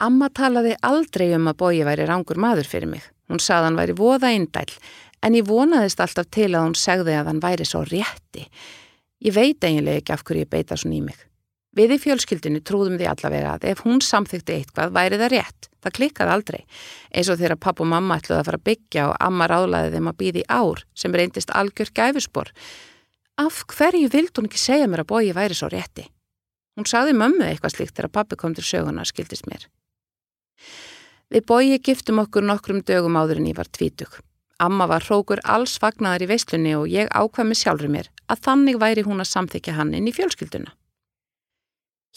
Amma 0.00 0.30
talaði 0.30 0.76
aldrei 0.86 1.32
um 1.36 1.50
að 1.50 1.58
bói 1.60 1.80
væri 1.84 2.06
rángur 2.06 2.38
maður 2.40 2.68
fyrir 2.70 2.88
mig. 2.92 3.02
Hún 3.28 3.42
sagði 3.42 3.68
hann 3.68 3.80
væri 3.80 3.96
voða 3.98 4.30
eindæl, 4.30 4.70
en 5.26 5.34
ég 5.36 5.48
vonaðist 5.48 6.00
alltaf 6.00 6.30
til 6.32 6.52
að 6.54 6.68
hún 6.68 6.78
segði 6.78 7.18
að 7.18 7.32
hann 7.32 7.42
væri 7.42 7.66
svo 7.68 7.82
rétti. 7.84 8.46
Ég 9.20 9.34
veit 9.36 9.60
eiginlega 9.66 10.00
ekki 10.00 10.14
af 10.14 10.24
hverju 10.24 10.46
ég 10.46 10.52
beita 10.54 10.78
svona 10.78 10.96
í 10.96 11.02
mig. 11.04 11.18
Við 11.76 11.96
í 11.98 12.00
fjölskyldinu 12.02 12.62
trúðum 12.66 12.96
því 12.98 13.10
allavega 13.10 13.56
að 13.58 13.68
ef 13.74 13.84
hún 13.84 14.00
samþykti 14.02 14.56
eitthvað 14.56 14.94
væri 14.96 15.20
það 15.20 15.34
rétt. 15.36 15.69
Það 15.80 15.96
klikkaði 15.96 16.34
aldrei. 16.34 16.60
Eins 17.14 17.30
og 17.32 17.40
þegar 17.40 17.60
papp 17.60 17.80
og 17.80 17.88
mamma 17.88 18.18
ætluði 18.20 18.38
að 18.38 18.48
fara 18.50 18.60
að 18.60 18.68
byggja 18.68 19.08
og 19.08 19.18
amma 19.26 19.48
ráðlaði 19.50 19.92
þeim 19.96 20.10
að 20.12 20.18
býði 20.20 20.46
ár 20.52 20.84
sem 20.94 21.16
reyndist 21.16 21.52
algjör 21.56 21.92
gæfuspor. 21.96 22.52
Af 23.40 23.62
hverju 23.72 24.10
vild 24.12 24.36
hún 24.36 24.50
ekki 24.50 24.60
segja 24.60 24.88
mér 24.90 25.04
að 25.04 25.12
bói 25.14 25.32
væri 25.36 25.56
svo 25.56 25.70
rétti? 25.72 26.10
Hún 26.76 26.88
saði 26.88 27.14
mömmu 27.16 27.46
eitthvað 27.46 27.76
slíkt 27.76 27.96
þegar 27.96 28.12
pappi 28.12 28.36
kom 28.40 28.54
til 28.56 28.64
söguna 28.64 29.04
og 29.04 29.08
skildist 29.08 29.48
mér. 29.48 29.64
Við 31.30 31.46
bói 31.46 31.78
giftum 31.78 32.20
okkur 32.20 32.44
nokkrum 32.44 32.82
dögum 32.84 33.16
áður 33.16 33.40
en 33.40 33.48
ég 33.50 33.56
var 33.56 33.70
tvítug. 33.70 34.20
Amma 34.60 34.84
var 34.90 35.06
hrókur 35.06 35.40
alls 35.48 35.78
fagnaðar 35.80 36.26
í 36.26 36.28
veislunni 36.28 36.74
og 36.76 36.90
ég 36.90 37.08
ákvæmi 37.16 37.56
sjálfur 37.56 37.88
mér 37.88 38.10
að 38.28 38.42
þannig 38.44 38.80
væri 38.82 39.06
hún 39.06 39.22
að 39.22 39.30
samþykja 39.30 39.78
hann 39.78 39.94
inn 39.96 40.10
í 40.10 40.12
fjölskylduna. 40.12 40.74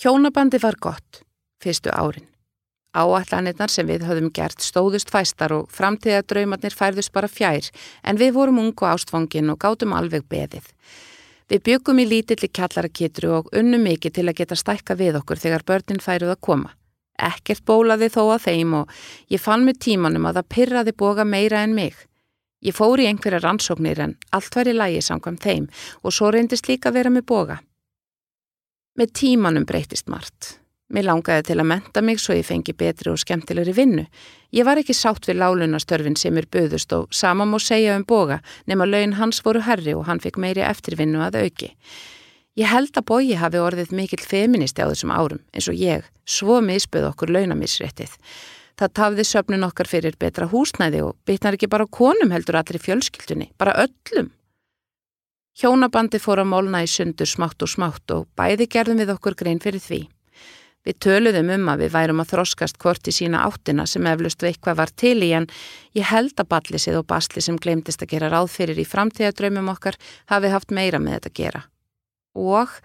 Hjónabandi 0.01 0.59
var 0.59 0.75
gott, 0.81 1.21
fyrstu 1.63 1.93
árin. 1.93 2.32
Áallanirnar 2.93 3.71
sem 3.73 3.87
við 3.89 4.05
höfðum 4.05 4.29
gert 4.33 4.61
stóðust 4.61 5.09
fæstar 5.09 5.55
og 5.55 5.71
framtíðadraumarnir 5.73 6.75
færðust 6.77 7.13
bara 7.13 7.29
fjær 7.31 7.71
en 8.05 8.19
við 8.21 8.35
vorum 8.37 8.61
ung 8.61 8.75
og 8.75 8.91
ástfangin 8.91 9.49
og 9.49 9.57
gátum 9.63 9.95
alveg 9.97 10.27
beðið. 10.29 10.67
Við 11.49 11.63
byggum 11.65 11.99
í 11.99 12.05
lítilli 12.07 12.51
kjallarakitru 12.53 13.33
og 13.39 13.49
unnum 13.57 13.83
mikið 13.89 14.15
til 14.19 14.27
að 14.29 14.37
geta 14.37 14.57
stækka 14.57 14.95
við 14.99 15.19
okkur 15.19 15.41
þegar 15.41 15.65
börnin 15.67 16.01
færuð 16.05 16.35
að 16.35 16.41
koma. 16.45 16.71
Ekkert 17.17 17.65
bólaði 17.65 18.09
þó 18.13 18.23
að 18.35 18.45
þeim 18.47 18.77
og 18.83 18.95
ég 19.29 19.41
fann 19.41 19.65
með 19.65 19.81
tímanum 19.87 20.29
að 20.29 20.39
það 20.39 20.49
pyrraði 20.55 20.95
boga 20.97 21.25
meira 21.25 21.65
en 21.65 21.75
mig. 21.75 21.93
Ég 22.63 22.77
fór 22.77 23.01
í 23.01 23.09
einhverja 23.09 23.41
rannsóknir 23.43 23.99
en 24.05 24.17
allt 24.31 24.55
var 24.55 24.69
í 24.69 24.73
lægi 24.77 25.03
samkvæm 25.03 25.37
þeim 25.43 25.69
og 26.01 26.15
svo 26.15 26.31
reyndist 26.31 26.69
líka 26.69 26.93
vera 26.95 27.11
með 27.11 27.27
boga. 27.27 27.59
Með 28.97 29.15
tímanum 29.19 29.65
breytist 29.65 30.07
margt. 30.07 30.62
Mér 30.93 31.07
langaði 31.07 31.47
til 31.47 31.57
að 31.57 31.69
menta 31.71 32.01
mig 32.05 32.19
svo 32.21 32.35
ég 32.37 32.45
fengi 32.45 32.75
betri 32.77 33.09
og 33.09 33.17
skemmtilegri 33.17 33.73
vinnu. 33.73 34.03
Ég 34.53 34.65
var 34.67 34.77
ekki 34.77 34.93
sátt 34.93 35.25
við 35.25 35.39
lálunastörfin 35.41 36.17
sem 36.19 36.37
er 36.37 36.45
buðust 36.45 36.93
og 36.93 37.07
sama 37.09 37.47
má 37.49 37.57
segja 37.57 37.95
um 37.97 38.05
boga 38.05 38.43
nema 38.69 38.85
laun 38.85 39.15
hans 39.17 39.41
voru 39.41 39.63
herri 39.65 39.95
og 39.97 40.05
hann 40.05 40.21
fikk 40.21 40.37
meiri 40.37 40.61
eftirvinnu 40.61 41.23
að 41.25 41.39
auki. 41.41 41.71
Ég 42.53 42.69
held 42.69 42.93
að 42.93 43.07
bóji 43.09 43.39
hafi 43.41 43.57
orðið 43.57 43.95
mikill 43.97 44.21
feministi 44.21 44.85
á 44.85 44.89
þessum 44.91 45.09
árum 45.09 45.41
eins 45.49 45.71
og 45.71 45.81
ég, 45.81 46.05
svo 46.29 46.59
misböð 46.61 47.09
okkur 47.09 47.33
launamísréttið. 47.33 48.13
Það 48.77 48.93
tafði 49.01 49.25
söfnun 49.25 49.65
okkar 49.65 49.89
fyrir 49.89 50.13
betra 50.21 50.45
húsnæði 50.49 51.01
og 51.07 51.17
bitnar 51.25 51.57
ekki 51.57 51.71
bara 51.73 51.89
konum 51.89 52.29
heldur 52.33 52.61
allir 52.61 52.77
í 52.77 52.85
fjölskyldunni, 52.85 53.49
bara 53.57 53.73
öllum. 53.87 54.29
Hjónabandi 55.57 56.21
fór 56.21 56.41
að 56.41 56.53
mólna 56.53 56.85
í 56.85 56.89
sundur 56.89 57.29
smátt 57.29 57.65
og 57.65 57.69
smátt 57.69 58.13
og 58.13 58.29
bæði 58.37 58.69
gerðum 58.69 59.01
við 59.01 59.17
okkur 59.17 59.37
grein 59.37 59.61
fyrir 59.61 59.81
því. 59.81 60.05
Við 60.83 60.97
töluðum 61.05 61.51
um 61.55 61.69
að 61.71 61.85
við 61.85 61.93
værum 61.93 62.21
að 62.23 62.31
þroskast 62.33 62.77
hvort 62.83 63.07
í 63.07 63.13
sína 63.15 63.45
áttina 63.47 63.85
sem 63.87 64.07
eflust 64.09 64.43
við 64.43 64.51
eitthvað 64.51 64.79
var 64.81 64.91
til 64.99 65.15
í 65.23 65.29
en 65.37 65.47
ég 65.95 66.09
held 66.09 66.35
að 66.35 66.49
ballisið 66.51 66.99
og 66.99 67.07
basli 67.07 67.43
sem 67.43 67.59
glemtist 67.59 68.03
að 68.03 68.11
gera 68.15 68.31
ráð 68.33 68.51
fyrir 68.51 68.81
í 68.83 68.87
framtíðadröymum 68.87 69.71
okkar 69.71 69.95
hafi 70.31 70.51
haft 70.51 70.75
meira 70.75 70.99
með 70.99 71.17
þetta 71.17 71.31
að 71.31 71.39
gera. 71.39 71.63
Og 72.35 72.77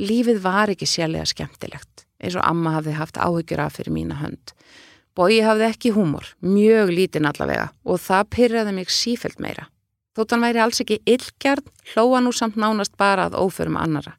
lífið 0.00 0.40
var 0.44 0.72
ekki 0.72 0.88
sérlega 0.88 1.28
skemmtilegt 1.28 2.06
eins 2.18 2.34
og 2.34 2.46
amma 2.48 2.78
hafði 2.78 2.96
haft 2.98 3.20
áhyggjur 3.20 3.62
af 3.62 3.76
fyrir 3.76 3.94
mína 3.94 4.16
hönd. 4.22 4.54
Bói 5.18 5.42
hafði 5.42 5.68
ekki 5.68 5.92
húmor, 5.94 6.32
mjög 6.40 6.94
lítinn 6.94 7.28
allavega 7.28 7.68
og 7.84 8.00
það 8.02 8.30
pyrraði 8.34 8.74
mig 8.74 8.92
sífelt 8.94 9.42
meira. 9.42 9.68
Þótt 10.18 10.32
hann 10.34 10.42
væri 10.42 10.58
alls 10.58 10.80
ekki 10.82 10.96
illgjart, 11.06 11.68
hlóa 11.92 12.18
nú 12.18 12.32
samt 12.34 12.56
nánast 12.58 12.96
bara 12.98 13.28
að 13.28 13.36
óförum 13.38 13.76
annara. 13.78 14.16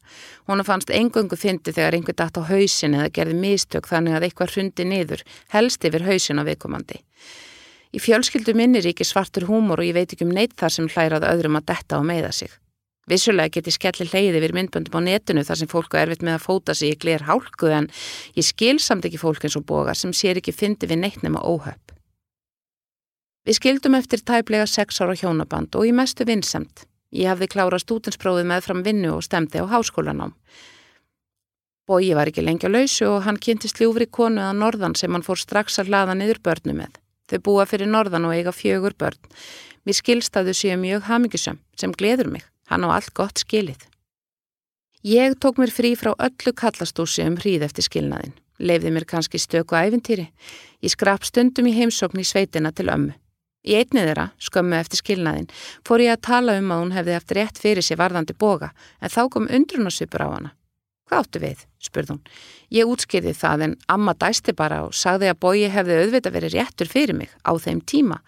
Hún 0.47 0.63
fannst 0.63 0.93
engöngu 0.95 1.35
fyndi 1.35 1.73
þegar 1.75 1.97
einhver 1.97 2.15
dætt 2.15 2.39
á 2.39 2.47
hausin 2.47 2.95
eða 2.95 3.09
gerði 3.17 3.35
mistök 3.41 3.89
þannig 3.89 4.15
að 4.15 4.27
eitthvað 4.29 4.53
hrundi 4.53 4.85
niður, 4.88 5.25
helst 5.51 5.83
yfir 5.83 6.07
hausin 6.07 6.39
á 6.39 6.47
viðkomandi. 6.47 7.01
Í 7.91 7.99
fjölskyldu 7.99 8.55
minni 8.55 8.79
ríki 8.79 9.03
svartur 9.03 9.49
húmor 9.51 9.83
og 9.83 9.89
ég 9.89 9.99
veit 9.99 10.15
ekki 10.15 10.23
um 10.23 10.31
neitt 10.31 10.55
þar 10.55 10.77
sem 10.77 10.88
hlærað 10.88 11.27
öðrum 11.33 11.59
að 11.59 11.67
detta 11.73 11.99
og 11.99 12.07
meiða 12.07 12.31
sig. 12.31 12.55
Vissulega 13.12 13.57
geti 13.59 13.75
skelli 13.75 14.07
leiði 14.07 14.39
við 14.39 14.55
myndböndum 14.55 15.03
á 15.03 15.03
netinu 15.03 15.43
þar 15.43 15.59
sem 15.59 15.73
fólku 15.75 15.99
erfitt 15.99 16.23
með 16.23 16.39
að 16.39 16.45
fóta 16.47 16.79
sig 16.79 16.95
í 16.95 16.99
gler 17.03 17.27
hálku 17.27 17.75
en 17.75 17.91
ég 18.39 18.47
skil 18.47 18.77
samt 18.79 19.09
ekki 19.09 19.19
fólk 19.19 19.43
eins 19.43 19.59
og 19.59 19.67
boga 19.67 19.97
sem 19.97 20.15
sér 20.15 20.39
ekki 20.39 20.55
fyndi 20.55 20.88
við 20.88 21.03
neitt 21.03 21.25
nema 21.27 21.43
óhöpp. 21.43 21.98
Við 23.49 23.55
skildum 23.57 23.95
eftir 23.97 24.21
tæplega 24.21 24.67
sex 24.69 24.99
ára 25.01 25.15
hjónaband 25.17 25.73
og 25.73 25.88
í 25.88 25.91
mestu 25.97 26.21
vinsamt. 26.29 26.83
Ég 27.09 27.31
hafði 27.31 27.47
klárað 27.49 27.81
stútinsprófið 27.81 28.45
með 28.45 28.59
fram 28.62 28.81
vinnu 28.85 29.15
og 29.15 29.23
stemdi 29.25 29.57
á 29.57 29.65
háskólanám. 29.65 30.35
Bói 31.89 32.12
var 32.13 32.29
ekki 32.29 32.43
lengja 32.45 32.69
lausu 32.69 33.07
og 33.09 33.23
hann 33.25 33.39
kynntist 33.41 33.79
ljúfri 33.81 34.05
konu 34.05 34.43
að 34.45 34.59
norðan 34.59 34.93
sem 34.93 35.09
hann 35.09 35.25
fór 35.25 35.39
strax 35.41 35.79
að 35.81 35.89
hlaða 35.89 36.13
niður 36.19 36.38
börnu 36.45 36.75
með. 36.77 36.99
Þau 37.25 37.39
búa 37.47 37.65
fyrir 37.65 37.89
norðan 37.89 38.27
og 38.29 38.35
eiga 38.38 38.53
fjögur 38.53 38.93
börn. 38.93 39.17
Mér 39.81 39.97
skilst 39.97 40.38
að 40.38 40.51
þau 40.51 40.59
séu 40.59 40.75
mjög 40.77 41.07
hamingisam 41.07 41.57
sem 41.73 41.95
gleður 41.97 42.29
mig. 42.29 42.43
Hann 42.69 42.85
á 42.85 42.93
allt 42.93 43.15
gott 43.17 43.41
skilið. 43.41 43.81
Ég 45.01 45.39
tók 45.41 45.57
mér 45.57 45.73
frí 45.73 45.95
frá 45.97 46.12
öllu 46.13 46.53
kallastúsi 46.53 47.25
um 47.25 47.39
hríð 47.41 47.65
eftir 47.65 47.88
skilnaðin. 47.88 48.38
Leifði 48.62 48.93
mér 48.93 49.07
kannski 49.09 49.41
stöku 49.41 49.73
æfintýri. 49.73 50.27
Ég 50.85 50.93
skrap 50.93 51.25
stundum 51.25 51.65
í 51.65 51.73
heimsókn 51.73 52.21
í 52.21 52.27
sveitina 52.29 52.69
til 52.69 52.93
ömmu. 52.93 53.17
Í 53.67 53.76
einni 53.76 54.06
þeirra, 54.08 54.30
skömmu 54.39 54.78
eftir 54.80 55.02
skilnaðin, 55.02 55.50
fór 55.84 56.06
ég 56.06 56.15
að 56.15 56.24
tala 56.30 56.56
um 56.62 56.72
að 56.72 56.86
hún 56.86 56.95
hefði 56.95 57.15
eftir 57.17 57.39
rétt 57.41 57.60
fyrir 57.60 57.84
sér 57.84 58.00
varðandi 58.00 58.38
boga 58.39 58.72
en 59.02 59.12
þá 59.12 59.22
kom 59.34 59.50
undrunarsupur 59.52 60.24
á 60.24 60.30
hana. 60.32 60.54
Hvað 61.10 61.26
áttu 61.26 61.41
við? 61.41 61.65
spurð 61.82 62.13
hún. 62.13 62.24
Ég 62.69 62.88
útskýrði 62.88 63.34
það 63.34 63.65
en 63.65 63.76
amma 63.89 64.13
dæsti 64.13 64.54
bara 64.56 64.84
og 64.86 64.95
sagði 64.95 65.32
að 65.32 65.39
bogi 65.41 65.69
hefði 65.74 66.00
auðvitað 66.04 66.36
verið 66.38 66.56
réttur 66.56 66.91
fyrir 66.91 67.17
mig 67.17 67.32
á 67.41 67.52
þeim 67.58 67.82
tíma. 67.82 68.19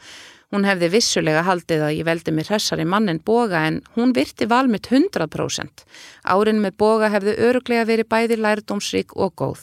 Hún 0.51 0.65
hefði 0.67 0.89
vissulega 0.91 1.45
haldið 1.47 1.83
að 1.85 1.93
ég 1.95 2.07
veldi 2.09 2.33
mér 2.35 2.49
hressari 2.51 2.83
mann 2.83 3.07
en 3.07 3.21
boga 3.23 3.61
en 3.69 3.79
hún 3.95 4.11
virti 4.17 4.49
val 4.51 4.65
mitt 4.67 4.89
100%. 4.91 5.85
Árin 6.27 6.59
með 6.59 6.75
boga 6.81 7.11
hefði 7.13 7.37
öruglega 7.47 7.85
verið 7.87 8.09
bæði 8.11 8.39
lærdómsrík 8.41 9.15
og 9.15 9.31
góð. 9.39 9.61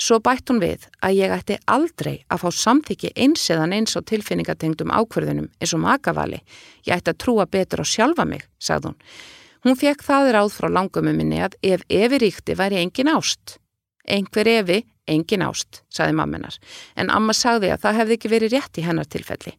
Svo 0.00 0.16
bætt 0.24 0.48
hún 0.48 0.62
við 0.62 0.86
að 1.04 1.18
ég 1.18 1.32
ætti 1.34 1.58
aldrei 1.68 2.22
að 2.32 2.40
fá 2.40 2.48
samþyggi 2.56 3.10
eins 3.20 3.42
eðan 3.52 3.74
eins 3.76 3.92
á 3.92 4.00
tilfinningatengdum 4.00 4.92
ákverðunum 4.96 5.50
eins 5.60 5.74
og 5.76 5.82
makavali. 5.84 6.40
Ég 6.88 6.96
ætti 6.96 7.12
að 7.12 7.18
trúa 7.20 7.44
betur 7.44 7.84
á 7.84 7.86
sjálfa 7.86 8.24
mig, 8.24 8.46
sagði 8.56 8.90
hún. 8.90 8.96
Hún 9.60 9.76
fekk 9.76 10.04
það 10.06 10.30
ráð 10.36 10.54
frá 10.56 10.70
langumum 10.72 11.18
minni 11.20 11.42
að 11.44 11.58
ef 11.60 11.84
evi 11.92 12.20
ríkti 12.22 12.56
væri 12.56 12.80
engin 12.80 13.12
ást. 13.12 13.58
Engver 14.08 14.48
evi, 14.48 14.78
engin 15.04 15.44
ást, 15.44 15.82
sagði 15.92 16.16
mamminar. 16.16 16.56
En 16.96 17.12
amma 17.12 17.36
sagði 17.36 17.74
að 17.74 17.84
það 17.84 18.00
hefði 18.00 18.16
ekki 18.16 18.32
verið 18.32 18.56
rétt 18.56 18.80
í 18.80 18.86
hennar 18.86 19.10
tilfelli. 19.10 19.52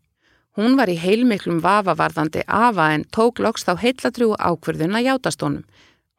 Hún 0.58 0.74
var 0.76 0.90
í 0.90 0.98
heilmiklum 1.00 1.62
vafavarðandi 1.64 2.42
afa 2.50 2.90
en 2.96 3.06
tók 3.14 3.40
loks 3.40 3.64
þá 3.68 3.76
heitladrjú 3.86 4.34
ákverðun 4.36 4.98
að 4.98 5.06
játast 5.12 5.46
honum. 5.46 5.64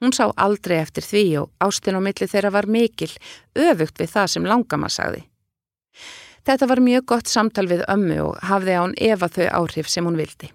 Hún 0.02 0.10
sá 0.10 0.32
aldrei 0.34 0.80
eftir 0.82 1.04
því 1.06 1.26
og 1.44 1.50
ástin 1.62 1.94
á 1.94 2.02
milli 2.02 2.26
þeirra 2.26 2.50
var 2.50 2.66
mikil, 2.66 3.12
öfugt 3.54 4.00
við 4.02 4.10
það 4.10 4.32
sem 4.32 4.48
langama 4.50 4.88
sagði. 4.90 5.22
Þetta 6.42 6.66
var 6.66 6.82
mjög 6.82 7.04
gott 7.12 7.30
samtal 7.30 7.68
við 7.70 7.84
ömmu 7.86 8.16
og 8.24 8.40
hafði 8.42 8.74
án 8.74 8.96
Eva 8.98 9.28
þau 9.30 9.46
áhrif 9.60 9.92
sem 9.92 10.02
hún 10.02 10.18
vildi. 10.18 10.50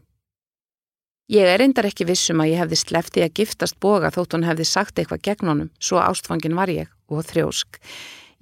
Ég 1.31 1.47
er 1.47 1.63
endar 1.63 1.87
ekki 1.87 2.07
vissum 2.07 2.43
að 2.43 2.51
ég 2.53 2.61
hefði 2.61 2.81
slefti 2.81 3.23
að 3.23 3.33
giftast 3.39 3.79
boga 3.83 4.11
þótt 4.11 4.35
hún 4.35 4.45
hefði 4.47 4.67
sagt 4.67 4.99
eitthvað 4.99 5.23
gegn 5.29 5.51
honum, 5.51 5.71
svo 5.79 5.99
ástfangin 6.03 6.55
var 6.55 6.71
ég 6.71 6.91
og 7.07 7.23
þrjósk. 7.27 7.79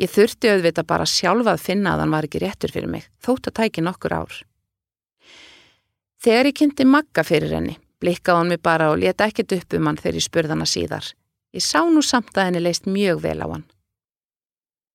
Ég 0.01 0.09
þurfti 0.09 0.51
auðvita 0.51 0.83
bara 0.85 1.05
sjálfa 1.05 1.53
að 1.53 1.63
finna 1.69 1.93
að 1.93 2.03
hann 2.03 2.17
var 2.17 2.25
ekki 2.27 2.41
réttur 2.41 2.73
fyrir 2.73 2.89
mig, 2.89 3.05
þótt 3.21 3.49
að 3.49 3.57
tæki 3.61 3.85
nokkur 3.85 4.17
ár. 4.17 4.41
Þegar 6.25 6.49
ég 6.49 6.57
kynnti 6.57 6.85
magga 6.89 7.25
fyrir 7.25 7.53
henni, 7.53 7.77
Blikkaði 8.05 8.37
hann 8.37 8.51
mig 8.53 8.61
bara 8.61 8.91
og 8.93 8.99
leta 9.01 9.25
ekkert 9.25 9.55
upp 9.55 9.73
um 9.73 9.87
hann 9.89 9.97
þegar 9.97 10.19
ég 10.19 10.25
spurði 10.27 10.53
hana 10.53 10.67
síðar. 10.69 11.07
Ég 11.57 11.63
sá 11.65 11.79
nú 11.89 12.03
samt 12.05 12.35
að 12.37 12.51
henni 12.51 12.61
leist 12.61 12.85
mjög 12.85 13.23
vel 13.23 13.39
á 13.41 13.47
hann. 13.49 13.65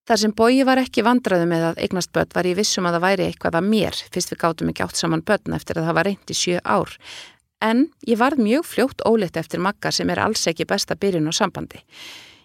Þar 0.07 0.21
sem 0.23 0.33
bói 0.35 0.63
var 0.67 0.81
ekki 0.81 1.03
vandraðu 1.07 1.49
með 1.51 1.65
að 1.71 1.81
eignast 1.85 2.13
börn 2.15 2.31
var 2.35 2.47
ég 2.47 2.59
vissum 2.59 2.87
að 2.87 2.97
það 2.97 3.05
væri 3.07 3.27
eitthvað 3.27 3.59
að 3.59 3.69
mér 3.73 3.99
fyrst 4.15 4.33
við 4.33 4.41
gáttum 4.43 4.71
ekki 4.71 4.85
átt 4.87 5.01
saman 5.01 5.25
börn 5.27 5.57
eftir 5.59 5.79
að 5.79 5.89
það 5.89 5.99
var 5.99 6.09
reynd 6.09 6.33
í 6.33 6.37
sjö 6.39 6.63
ár. 6.65 6.95
En 7.61 7.85
ég 8.09 8.19
varð 8.19 8.43
mjög 8.43 8.67
fljótt 8.67 9.05
ólitt 9.07 9.37
eftir 9.37 9.63
makka 9.63 9.93
sem 9.93 10.11
er 10.11 10.23
alls 10.23 10.47
ekki 10.51 10.67
besta 10.71 10.97
byrjun 10.97 11.31
og 11.31 11.37
sambandi. 11.37 11.83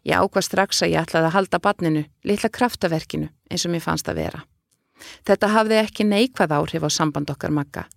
Ég 0.05 0.17
ákvað 0.17 0.47
strax 0.49 0.83
að 0.85 0.93
ég 0.93 1.05
ætlaði 1.05 1.29
að 1.31 1.37
halda 1.37 1.61
barninu, 1.61 2.05
litla 2.25 2.51
kraftaverkinu 2.53 3.31
eins 3.49 3.65
og 3.65 3.73
mér 3.73 3.85
fannst 3.85 4.09
að 4.11 4.21
vera. 4.21 4.43
Þetta 5.25 5.53
hafði 5.55 5.81
ekki 5.81 6.09
neikvað 6.09 6.57
áhrif 6.59 6.85
á 6.85 6.89
samband 6.93 7.31
okkar 7.33 7.55
makka 7.55 7.87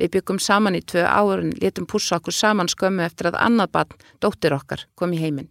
Við 0.00 0.10
byggum 0.16 0.40
saman 0.42 0.74
í 0.74 0.82
tvö 0.82 1.04
árin, 1.06 1.52
letum 1.62 1.86
pússa 1.86 2.18
okkur 2.18 2.34
saman 2.34 2.70
skömmu 2.70 3.04
eftir 3.04 3.30
að 3.30 3.38
annað 3.46 3.70
barn, 3.76 4.00
dóttir 4.22 4.56
okkar, 4.56 4.86
kom 4.98 5.14
í 5.14 5.20
heiminn. 5.22 5.50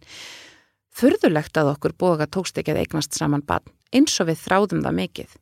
Furðulegt 0.94 1.56
að 1.56 1.72
okkur 1.72 1.94
boga 1.98 2.26
tókst 2.28 2.58
ekki 2.60 2.74
að 2.74 2.82
eignast 2.84 3.16
saman 3.16 3.42
barn, 3.46 3.64
eins 3.94 4.20
og 4.20 4.28
við 4.28 4.42
þráðum 4.44 4.84
það 4.84 4.98
mikið. 5.00 5.34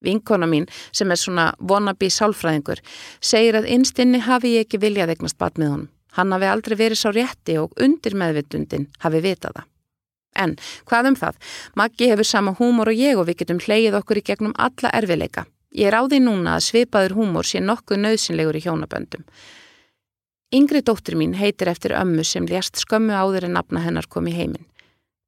Vinkona 0.00 0.48
mín, 0.48 0.66
sem 0.96 1.12
er 1.12 1.20
svona 1.20 1.50
wannabe 1.60 2.08
sálfræðingur, 2.08 2.80
segir 3.20 3.58
að 3.60 3.68
einstinni 3.74 4.22
hafi 4.24 4.54
ég 4.56 4.64
ekki 4.64 4.80
viljað 4.80 5.12
eignast 5.14 5.38
barn 5.38 5.60
með 5.60 5.74
honum. 5.74 5.90
Hann 6.16 6.32
hafi 6.32 6.48
aldrei 6.48 6.78
verið 6.80 7.02
sá 7.02 7.10
rétti 7.12 7.58
og 7.60 7.76
undir 7.78 8.16
meðvitundin 8.18 8.88
hafi 9.04 9.20
vitað 9.22 9.60
það. 9.60 9.68
En 10.40 10.56
hvað 10.88 11.10
um 11.10 11.16
það? 11.18 11.38
Maggi 11.76 12.08
hefur 12.10 12.26
sama 12.26 12.54
húmor 12.58 12.90
og 12.90 12.98
ég 12.98 13.18
og 13.20 13.28
við 13.28 13.42
getum 13.42 13.60
hleyið 13.62 13.98
okkur 14.00 14.22
í 14.22 14.26
gegnum 14.26 14.56
alla 14.56 14.92
erfileika. 14.96 15.44
Ég 15.70 15.94
því 15.94 16.18
núna 16.24 16.56
að 16.58 16.66
svipaður 16.66 17.14
húmor 17.14 17.46
sé 17.46 17.60
nokkuð 17.62 18.02
nöðsynlegur 18.02 18.58
í 18.58 18.64
hjónaböndum. 18.64 19.22
Yngri 20.50 20.82
dóttir 20.82 21.14
mín 21.14 21.36
heitir 21.38 21.70
eftir 21.70 21.94
ömmu 21.94 22.24
sem 22.26 22.46
lést 22.50 22.80
skömmu 22.82 23.14
áður 23.14 23.46
en 23.46 23.54
nafna 23.54 23.84
hennar 23.84 24.08
kom 24.10 24.26
í 24.26 24.34
heiminn. 24.34 24.66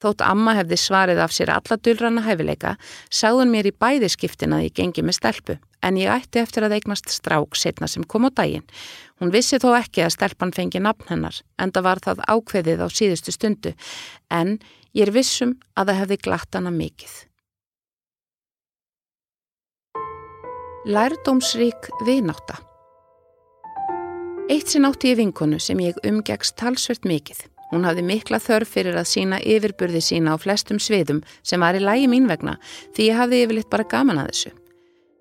Þótt 0.03 0.25
amma 0.27 0.57
hefði 0.59 0.81
svarið 0.83 1.21
af 1.23 1.31
sér 1.31 1.53
alla 1.55 1.79
dulrana 1.79 2.25
hæfileika, 2.27 2.75
sagðun 3.07 3.53
mér 3.55 3.69
í 3.71 3.75
bæði 3.85 4.11
skiptin 4.11 4.57
að 4.57 4.65
ég 4.67 4.75
gengi 4.81 5.05
með 5.07 5.21
stelpu, 5.21 5.59
en 5.79 6.01
ég 6.01 6.11
ætti 6.11 6.43
eftir 6.43 6.67
að 6.67 6.75
eignast 6.81 7.13
strák 7.15 7.55
setna 7.55 7.87
sem 7.87 8.03
kom 8.03 8.27
á 8.27 8.31
daginn. 8.35 8.67
Hún 9.23 9.31
vissi 9.31 9.63
þó 9.63 9.77
ekki 9.79 10.03
að 10.03 10.17
stelpan 10.17 10.51
fengi 10.51 10.83
nafn 10.83 11.07
hennar, 11.07 11.39
en 11.55 11.71
það 11.71 11.87
var 11.87 12.03
það 12.03 12.25
ákveðið 12.27 12.83
á 12.83 12.89
síðustu 12.91 13.31
stundu, 13.31 13.77
en 14.27 14.57
ég 14.91 15.07
er 15.07 15.15
vissum 15.15 15.61
að 15.79 15.93
það 15.93 16.03
hefði 16.03 16.25
glatt 16.27 16.59
hana 16.59 16.75
mikið. 16.75 17.15
Lærdómsrík 20.83 21.93
viðnáta 22.03 22.57
Eitt 24.51 24.73
sinn 24.73 24.83
átti 24.83 25.13
ég 25.13 25.21
vinkonu 25.21 25.61
sem 25.63 25.79
ég 25.79 26.01
umgegst 26.03 26.57
talsvert 26.59 27.07
mikið. 27.07 27.45
Hún 27.71 27.87
hafði 27.87 28.03
mikla 28.09 28.41
þörf 28.43 28.73
fyrir 28.75 28.99
að 28.99 29.07
sína 29.13 29.39
yfirburði 29.47 30.01
sína 30.03 30.35
á 30.35 30.43
flestum 30.43 30.83
sviðum 30.83 31.21
sem 31.47 31.63
var 31.63 31.79
í 31.79 31.85
lægi 31.87 32.11
mín 32.11 32.27
vegna 32.27 32.57
því 32.97 33.07
ég 33.13 33.21
hafði 33.21 33.41
yfirleitt 33.45 33.71
bara 33.71 33.87
gaman 33.95 34.25
að 34.25 34.33
þessu. 34.33 34.53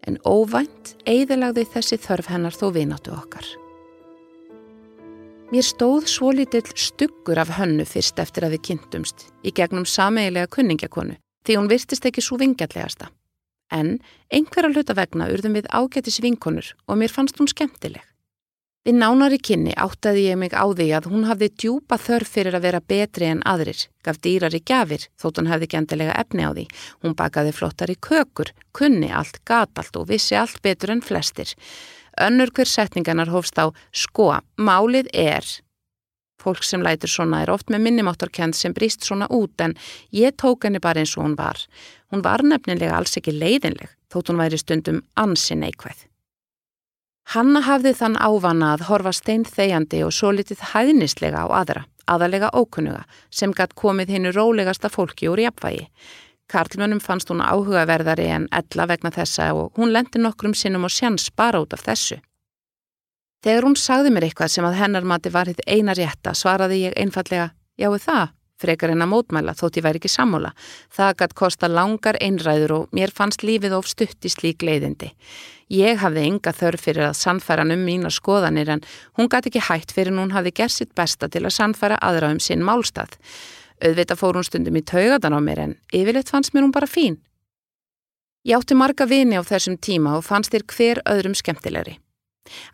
En 0.09 0.18
óvænt 0.26 0.95
eigðilagði 1.05 1.68
þessi 1.78 2.01
þörf 2.07 2.34
hennar 2.34 2.57
þó 2.57 2.66
viðnáttu 2.80 3.14
okkar. 3.14 3.45
Mér 5.53 5.70
stóð 5.70 6.09
svo 6.09 6.34
lítill 6.34 6.66
stuggur 6.74 7.38
af 7.38 7.53
hönnu 7.62 7.86
fyrst 7.86 8.18
eftir 8.18 8.49
að 8.49 8.57
við 8.57 8.66
kynntumst 8.72 9.30
í 9.45 9.53
gegnum 9.53 9.86
sameigilega 9.86 10.49
kunningakonu 10.49 11.22
því 11.45 11.62
hún 11.62 11.70
virtist 11.70 12.09
ekki 12.09 12.26
svo 12.26 12.41
vingjallegasta 12.41 13.14
en 13.72 13.97
einhverja 14.30 14.74
hluta 14.76 14.95
vegna 14.97 15.32
urðum 15.34 15.57
við 15.59 15.69
ágætis 15.72 16.22
vinkonur 16.24 16.74
og 16.88 16.99
mér 17.01 17.13
fannst 17.13 17.39
hún 17.39 17.49
skemmtileg. 17.51 18.03
Við 18.82 18.95
nánari 18.97 19.38
kynni 19.38 19.76
áttaði 19.78 20.24
ég 20.26 20.39
mig 20.41 20.55
á 20.57 20.65
því 20.65 20.88
að 20.97 21.07
hún 21.11 21.28
hafði 21.30 21.51
djúpa 21.53 21.99
þörf 22.01 22.32
fyrir 22.34 22.55
að 22.57 22.63
vera 22.65 22.80
betri 22.82 23.28
en 23.30 23.43
aðrir, 23.45 23.78
gaf 24.01 24.17
dýrar 24.26 24.55
í 24.57 24.61
gafir 24.65 25.05
þótt 25.22 25.38
hún 25.38 25.49
hefði 25.51 25.67
gendilega 25.69 26.15
efni 26.17 26.47
á 26.49 26.49
því. 26.49 26.63
Hún 27.05 27.13
bakaði 27.19 27.51
flottar 27.53 27.93
í 27.93 27.97
kökur, 28.01 28.49
kunni 28.74 29.11
allt, 29.13 29.38
gatalt 29.45 29.99
og 30.01 30.07
vissi 30.09 30.34
allt 30.34 30.57
betur 30.65 30.95
en 30.95 31.05
flestir. 31.05 31.53
Önnur 32.17 32.49
hver 32.49 32.65
setninganar 32.65 33.30
hófst 33.30 33.61
á 33.61 33.69
sko, 33.93 34.34
málið 34.57 35.13
er. 35.13 35.45
Fólk 36.41 36.63
sem 36.65 36.81
lætur 36.81 37.11
svona 37.11 37.43
er 37.43 37.51
oft 37.53 37.69
með 37.69 37.83
minnumáttarkend 37.85 38.57
sem 38.57 38.73
brýst 38.73 39.05
svona 39.05 39.27
út 39.29 39.61
en 39.61 39.75
ég 40.15 40.33
tók 40.41 40.65
henni 40.65 40.81
bara 40.81 41.03
eins 41.03 41.13
og 41.17 41.27
hún 41.27 41.37
var. 41.37 41.59
Hún 42.11 42.23
var 42.25 42.41
nefnilega 42.41 42.97
alls 42.97 43.17
ekki 43.19 43.35
leiðinleg 43.35 43.91
þótt 44.11 44.31
hún 44.31 44.41
væri 44.41 44.57
stundum 44.59 45.03
ansi 45.15 45.55
neikvæð. 45.55 46.07
Hanna 47.31 47.61
hafði 47.63 47.93
þann 47.95 48.17
ávana 48.17 48.73
að 48.75 48.87
horfa 48.89 49.13
stein 49.15 49.45
þegjandi 49.47 50.01
og 50.03 50.11
svo 50.15 50.33
litið 50.35 50.65
hæðnislega 50.73 51.45
á 51.45 51.47
aðra, 51.61 51.85
aðalega 52.09 52.49
ókunnuga, 52.57 53.05
sem 53.29 53.53
gatt 53.55 53.77
komið 53.77 54.17
hinnu 54.17 54.33
rólegasta 54.35 54.89
fólki 54.91 55.29
úr 55.31 55.39
jafnvægi. 55.45 55.85
Karlmönnum 56.51 56.99
fannst 56.99 57.29
hún 57.31 57.39
áhugaverðari 57.45 58.25
en 58.35 58.49
ella 58.51 58.87
vegna 58.89 59.13
þessa 59.15 59.53
og 59.55 59.77
hún 59.79 59.93
lendi 59.95 60.19
nokkrum 60.19 60.57
sinnum 60.57 60.89
og 60.89 60.91
sjans 60.91 61.29
bara 61.31 61.61
út 61.63 61.77
af 61.77 61.85
þessu. 61.85 62.19
Þegar 63.41 63.65
hún 63.65 63.77
sagði 63.79 64.11
mér 64.13 64.27
eitthvað 64.27 64.51
sem 64.53 64.65
að 64.67 64.77
hennar 64.77 65.07
mati 65.07 65.31
var 65.33 65.49
hitt 65.49 65.63
eina 65.65 65.95
rétta 65.97 66.35
svaraði 66.37 66.83
ég 66.83 66.97
einfallega, 67.01 67.47
jáu 67.81 67.95
það, 67.97 68.35
frekar 68.61 68.91
en 68.93 69.01
að 69.01 69.09
mótmæla 69.15 69.55
þótt 69.57 69.79
ég 69.79 69.85
væri 69.87 69.97
ekki 69.97 70.11
sammála. 70.13 70.51
Það 70.93 71.15
gætt 71.21 71.33
kosta 71.39 71.69
langar 71.71 72.19
einræður 72.21 72.73
og 72.75 72.93
mér 72.93 73.13
fannst 73.17 73.41
lífið 73.41 73.73
of 73.79 73.89
stutt 73.89 74.27
í 74.27 74.29
slík 74.29 74.61
leiðindi. 74.61 75.09
Ég 75.73 75.97
hafði 76.03 76.27
enga 76.27 76.53
þörf 76.53 76.85
fyrir 76.85 77.07
að 77.07 77.17
sannfæra 77.17 77.65
um 77.65 77.81
mína 77.87 78.11
skoðanir 78.13 78.69
en 78.75 78.85
hún 79.17 79.31
gæti 79.31 79.49
ekki 79.49 79.65
hægt 79.71 79.95
fyrir 79.95 80.13
hún 80.19 80.35
hafði 80.35 80.53
gert 80.61 80.75
sitt 80.75 80.93
besta 80.93 81.31
til 81.31 81.41
að 81.47 81.55
sannfæra 81.57 81.97
aðra 81.97 82.29
um 82.35 82.43
sinn 82.43 82.61
málstað. 82.61 83.17
Auðvita 83.81 84.19
fór 84.19 84.37
hún 84.37 84.45
stundum 84.45 84.77
í 84.77 84.85
taugadan 84.85 85.33
á 85.33 85.41
mér 85.41 85.63
en 85.65 85.75
yfirleitt 85.89 86.29
fannst 86.29 86.53
mér 86.53 86.67
hún 86.67 86.75
bara 86.77 86.85
fín. 86.85 87.17
Ég 88.45 88.61
átti 88.61 88.77
marga 88.77 89.09
vini 89.09 89.37
á 89.37 89.41
þessum 89.41 89.81
tíma 89.81 90.19
og 90.19 90.25
fannst 90.29 90.53
þér 90.53 90.69
hver 90.69 91.05
öðrum 91.09 91.37
skemmtilegri. 91.37 91.97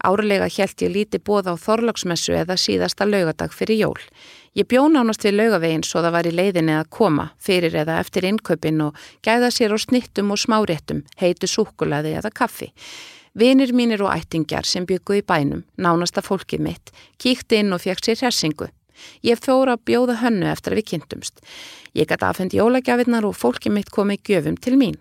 Árlega 0.04 0.48
hjælt 0.48 0.82
ég 0.86 0.92
líti 0.94 1.20
bóð 1.20 1.50
á 1.52 1.54
Þorlagsmessu 1.60 2.36
eða 2.38 2.56
síðasta 2.56 3.06
laugadag 3.08 3.52
fyrir 3.52 3.82
jól. 3.82 4.00
Ég 4.56 4.68
bjó 4.70 4.88
nánast 4.88 5.26
við 5.26 5.38
laugaveginn 5.38 5.84
svo 5.84 6.02
það 6.06 6.16
var 6.16 6.30
í 6.30 6.34
leiðinni 6.34 6.76
að 6.78 6.90
koma 6.98 7.28
fyrir 7.44 7.76
eða 7.84 8.00
eftir 8.02 8.28
innkaupin 8.30 8.82
og 8.88 8.98
gæða 9.26 9.52
sér 9.52 9.76
á 9.76 9.78
snittum 9.78 10.32
og 10.32 10.42
smáréttum, 10.42 11.04
heitu 11.20 11.50
súkulaði 11.50 12.16
eða 12.18 12.32
kaffi. 12.32 12.72
Vinir 13.38 13.74
mínir 13.74 14.02
og 14.02 14.14
ættingjar 14.16 14.66
sem 14.66 14.86
byggu 14.88 15.20
í 15.20 15.26
bænum, 15.26 15.66
nánasta 15.78 16.24
fólkið 16.26 16.64
mitt, 16.64 16.94
kíkti 17.22 17.62
inn 17.62 17.76
og 17.76 17.84
fekk 17.84 18.08
sér 18.08 18.24
hersingu. 18.26 18.72
Ég 19.22 19.38
fóra 19.38 19.76
að 19.78 19.84
bjóða 19.86 20.22
hönnu 20.24 20.48
eftir 20.50 20.74
að 20.74 20.82
við 20.82 20.88
kynntumst. 20.94 21.44
Ég 21.94 22.10
gæti 22.10 22.26
aðfendi 22.26 22.58
jólagjafinnar 22.58 23.28
og 23.30 23.38
fólkið 23.38 23.76
mitt 23.76 23.94
komið 23.94 24.24
gjöfum 24.26 24.58
til 24.58 24.78
mín. 24.80 24.98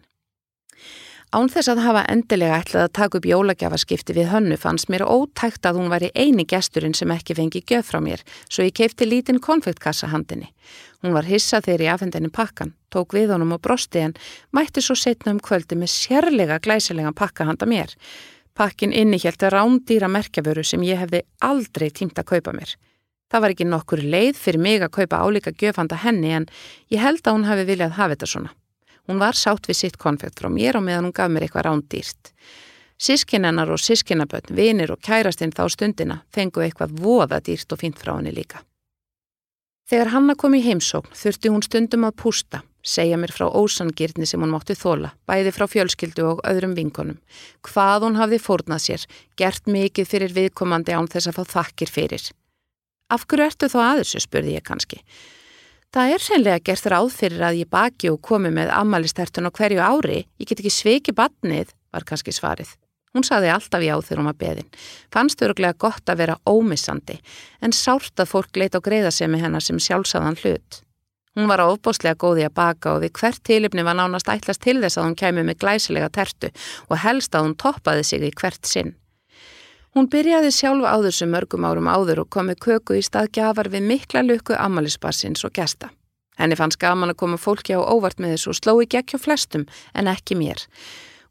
Án 1.35 1.49
þess 1.51 1.67
að 1.73 1.81
hafa 1.83 2.05
endilega 2.07 2.61
ætlað 2.63 2.85
að 2.87 2.93
taka 2.95 3.19
upp 3.19 3.25
jólagjafaskipti 3.27 4.15
við 4.15 4.29
hönnu 4.31 4.57
fannst 4.63 4.87
mér 4.93 5.03
ótækt 5.03 5.67
að 5.67 5.81
hún 5.81 5.91
væri 5.91 6.13
eini 6.15 6.45
gesturinn 6.47 6.95
sem 6.95 7.11
ekki 7.11 7.35
fengi 7.35 7.65
gjöf 7.67 7.89
frá 7.91 7.99
mér, 7.99 8.21
svo 8.47 8.63
ég 8.63 8.77
keipti 8.79 9.09
lítinn 9.09 9.41
konfektkassa 9.43 10.07
handinni. 10.13 10.53
Hún 11.03 11.17
var 11.17 11.27
hissa 11.27 11.59
þegar 11.65 11.83
ég 11.83 11.95
afhendinni 11.97 12.31
pakkan, 12.31 12.71
tók 12.95 13.17
við 13.19 13.33
honum 13.35 13.57
og 13.57 13.63
brosti 13.67 14.05
en 14.05 14.15
mætti 14.55 14.85
svo 14.85 14.95
setna 14.95 15.35
um 15.35 15.41
kvöldi 15.43 15.75
með 15.75 15.91
sérlega 15.97 16.61
glæsilega 16.63 17.11
pakka 17.11 17.49
handa 17.49 17.67
mér. 17.67 17.97
Pakkin 18.55 18.95
innihjælt 18.95 19.43
að 19.43 19.57
rándýra 19.57 20.07
merkjavöru 20.07 20.63
sem 20.63 20.85
ég 20.87 21.03
hefði 21.03 21.25
aldrei 21.43 21.91
tímt 21.91 22.23
að 22.23 22.31
kaupa 22.37 22.55
mér. 22.55 22.77
Það 23.27 23.43
var 23.43 23.57
ekki 23.57 23.67
nokkur 23.67 24.05
leið 24.15 24.39
fyrir 24.39 24.63
mig 24.63 24.79
að 24.79 24.95
kaupa 25.01 25.19
álíka 25.27 25.51
gjöf 25.51 25.83
handa 25.83 25.99
henni 25.99 26.31
en 26.39 26.47
ég 26.95 27.03
held 27.03 27.27
að 27.27 27.35
hún 27.35 27.49
hafi 27.51 27.67
viljað 27.67 27.99
hafa 27.99 28.15
þetta 28.15 28.31
svona. 28.31 28.55
Hún 29.07 29.21
var 29.23 29.39
sátt 29.39 29.69
við 29.71 29.81
sitt 29.81 29.99
konfekt 30.03 30.41
frá 30.41 30.51
mér 30.51 30.79
og 30.79 30.87
meðan 30.87 31.09
hún 31.09 31.17
gaf 31.17 31.31
mér 31.31 31.47
eitthvað 31.47 31.69
rándýrt. 31.69 32.33
Sískinennar 32.97 33.71
og 33.71 33.83
sískinaböld, 33.83 34.49
vinir 34.57 34.95
og 34.95 35.03
kærastinn 35.05 35.53
þá 35.53 35.67
stundina 35.71 36.23
fengu 36.33 36.65
eitthvað 36.65 36.97
voða 37.03 37.43
dýrt 37.45 37.73
og 37.73 37.83
fint 37.83 38.01
frá 38.01 38.17
henni 38.17 38.33
líka. 38.33 38.63
Þegar 39.87 40.11
Hanna 40.11 40.35
kom 40.35 40.57
í 40.57 40.63
heimsókn 40.65 41.13
þurfti 41.15 41.51
hún 41.53 41.63
stundum 41.63 42.09
að 42.09 42.17
pústa, 42.19 42.63
segja 42.83 43.19
mér 43.21 43.31
frá 43.31 43.45
ósangirni 43.47 44.27
sem 44.27 44.43
hún 44.43 44.51
mátti 44.51 44.75
þóla, 44.75 45.13
bæði 45.31 45.53
frá 45.55 45.69
fjölskyldu 45.71 46.25
og 46.27 46.43
öðrum 46.49 46.75
vinkonum, 46.75 47.21
hvað 47.69 48.09
hún 48.09 48.19
hafði 48.19 48.41
fórnað 48.43 48.83
sér, 48.83 49.07
gert 49.39 49.71
mikið 49.71 50.11
fyrir 50.11 50.35
viðkomandi 50.35 50.97
án 50.97 51.07
þess 51.13 51.31
að 51.31 51.39
fá 51.39 51.53
þakkir 51.53 51.93
fyrir. 51.93 52.27
Af 53.15 53.29
hverju 53.31 53.47
ertu 53.47 53.71
þá 53.71 53.79
aðursu, 53.85 54.25
spurði 54.25 54.57
ég 54.57 54.67
kannski. 54.67 54.99
Það 55.97 56.11
er 56.13 56.21
senlega 56.21 56.61
gert 56.61 56.87
ráð 56.93 57.07
fyrir 57.17 57.41
að 57.47 57.55
ég 57.63 57.69
baki 57.73 58.11
og 58.13 58.19
komi 58.21 58.51
með 58.53 58.69
ammalistertun 58.77 59.49
á 59.49 59.51
hverju 59.57 59.81
ári. 59.81 60.19
Ég 60.37 60.51
get 60.51 60.59
ekki 60.61 60.73
sveiki 60.75 61.15
badnið, 61.17 61.71
var 61.89 62.05
kannski 62.05 62.35
svarið. 62.37 62.75
Hún 63.17 63.25
saði 63.25 63.49
alltaf 63.49 63.81
já 63.81 63.95
þegar 64.05 64.21
hún 64.21 64.29
var 64.29 64.37
beðin. 64.37 64.69
Fannst 65.09 65.41
öruglega 65.41 65.79
gott 65.81 66.13
að 66.13 66.21
vera 66.21 66.35
ómissandi, 66.45 67.17
en 67.65 67.73
sárt 67.73 68.21
að 68.21 68.29
fólk 68.29 68.61
leita 68.61 68.77
á 68.77 68.85
greiðasemi 68.85 69.41
hennar 69.41 69.65
sem 69.65 69.81
sjálfsagðan 69.81 70.37
hlut. 70.43 70.83
Hún 71.33 71.49
var 71.49 71.65
ofbóslega 71.65 72.21
góði 72.21 72.45
að 72.45 72.57
baka 72.61 72.93
og 72.93 73.01
við 73.07 73.17
hvert 73.17 73.41
tilipni 73.49 73.89
var 73.89 73.97
nánast 73.97 74.29
ætlast 74.29 74.67
til 74.69 74.77
þess 74.85 75.01
að 75.01 75.09
hún 75.09 75.17
kæmi 75.17 75.49
með 75.49 75.63
glæsilega 75.65 76.13
tertu 76.13 76.53
og 76.91 77.01
helst 77.09 77.33
að 77.33 77.49
hún 77.49 77.57
toppaði 77.65 78.05
sig 78.05 78.29
í 78.29 78.35
hvert 78.37 78.69
sinn. 78.69 78.93
Hún 79.97 80.11
byrjaði 80.13 80.51
sjálf 80.53 80.85
áður 80.85 81.15
sem 81.17 81.31
mörgum 81.33 81.65
árum 81.65 81.87
áður 81.89 82.19
og 82.27 82.35
komi 82.35 82.53
köku 82.61 82.99
í 82.99 83.05
stað 83.05 83.31
gjafar 83.39 83.71
við 83.73 83.87
mikla 83.89 84.21
lukku 84.27 84.53
ammaliðsbarsins 84.53 85.47
og 85.49 85.55
gesta. 85.57 85.89
Henni 86.37 86.59
fannst 86.59 86.77
gaman 86.83 87.15
að 87.15 87.21
koma 87.23 87.39
fólki 87.41 87.73
á 87.73 87.81
óvart 87.81 88.21
með 88.21 88.35
þessu 88.35 88.51
og 88.53 88.59
sló 88.59 88.75
í 88.85 88.89
gegn 88.93 89.09
hjá 89.09 89.23
flestum 89.23 89.65
en 89.97 90.11
ekki 90.13 90.37
mér. 90.37 90.61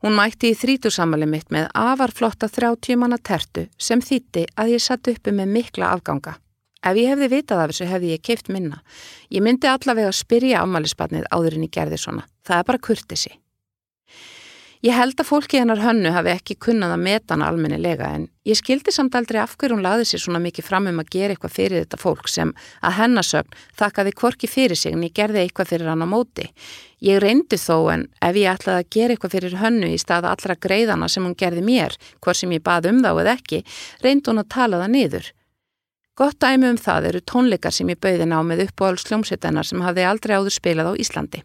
Hún 0.01 0.17
mætti 0.17 0.49
í 0.49 0.57
þrítusamali 0.57 1.29
mitt 1.29 1.53
með 1.53 1.69
afarflotta 1.77 2.49
þrjáttímanna 2.49 3.21
tertu 3.21 3.67
sem 3.77 4.01
þýtti 4.01 4.47
að 4.57 4.73
ég 4.73 4.85
satt 4.87 5.13
uppi 5.13 5.29
með 5.29 5.53
mikla 5.59 5.93
afganga. 5.93 6.39
Ef 6.81 6.97
ég 6.97 7.13
hefði 7.13 7.31
vitað 7.37 7.61
af 7.61 7.69
þessu 7.69 7.91
hefði 7.93 8.13
ég 8.15 8.25
keift 8.25 8.49
minna. 8.49 8.81
Ég 9.29 9.45
myndi 9.45 9.69
allavega 9.69 10.09
að 10.09 10.21
spyrja 10.23 10.65
ammaliðsbarnið 10.65 11.29
áður 11.29 11.59
en 11.59 11.69
ég 11.69 11.77
gerði 11.77 12.01
svona. 12.01 12.25
Það 12.41 12.63
er 12.63 12.69
bara 12.73 12.87
kurtisi. 12.89 13.37
Ég 14.85 14.93
held 14.93 15.17
að 15.17 15.25
fólki 15.25 15.57
hennar 15.57 15.79
hönnu 15.81 16.11
hafi 16.13 16.29
ekki 16.29 16.55
kunnað 16.61 16.91
að 16.93 16.99
meta 17.07 17.33
hana 17.33 17.47
almennilega 17.49 18.05
en 18.19 18.27
ég 18.45 18.57
skildi 18.59 18.91
samt 18.93 19.15
aldrei 19.17 19.39
af 19.41 19.55
hverju 19.57 19.73
hún 19.73 19.81
laði 19.81 20.03
sér 20.05 20.21
svona 20.21 20.41
mikið 20.43 20.67
fram 20.67 20.85
um 20.91 20.99
að 21.01 21.07
gera 21.15 21.33
eitthvað 21.33 21.55
fyrir 21.55 21.81
þetta 21.81 21.97
fólk 22.03 22.29
sem 22.29 22.51
að 22.85 22.93
hennasögn 22.99 23.55
þakkaði 23.79 24.13
kvorki 24.19 24.49
fyrir 24.51 24.77
sig 24.77 24.93
en 24.93 25.01
ég 25.07 25.15
gerði 25.17 25.41
eitthvað 25.41 25.71
fyrir 25.71 25.89
hann 25.89 26.05
á 26.05 26.07
móti. 26.11 26.45
Ég 27.01 27.17
reyndi 27.23 27.57
þó 27.57 27.79
en 27.95 28.05
ef 28.29 28.37
ég 28.37 28.51
ætlaði 28.51 28.83
að 28.83 28.91
gera 28.93 29.15
eitthvað 29.15 29.33
fyrir 29.39 29.57
hönnu 29.63 29.89
í 29.89 29.97
staða 30.05 30.35
allra 30.35 30.57
greiðana 30.67 31.09
sem 31.09 31.25
hún 31.25 31.33
gerði 31.33 31.65
mér, 31.65 31.97
hvort 32.21 32.43
sem 32.43 32.53
ég 32.53 32.61
bað 32.61 32.91
um 32.91 33.01
þá 33.01 33.09
eða 33.15 33.33
ekki, 33.39 33.63
reyndi 34.05 34.29
hún 34.29 34.45
að 34.45 34.53
tala 34.53 34.83
það 34.83 34.93
niður. 34.99 35.34
Gott 36.15 36.37
dæmi 36.39 36.69
um 36.71 36.77
það 36.79 37.05
eru 37.09 37.19
tónleikar 37.27 37.73
sem 37.75 37.89
ég 37.91 37.99
bauði 37.99 38.23
ná 38.31 38.37
með 38.47 38.61
uppáhald 38.69 39.01
sljómsettenar 39.01 39.67
sem 39.67 39.81
hafði 39.83 40.05
aldrei 40.07 40.37
áður 40.37 40.53
spilað 40.55 40.93
á 40.95 40.99
Íslandi. 41.03 41.41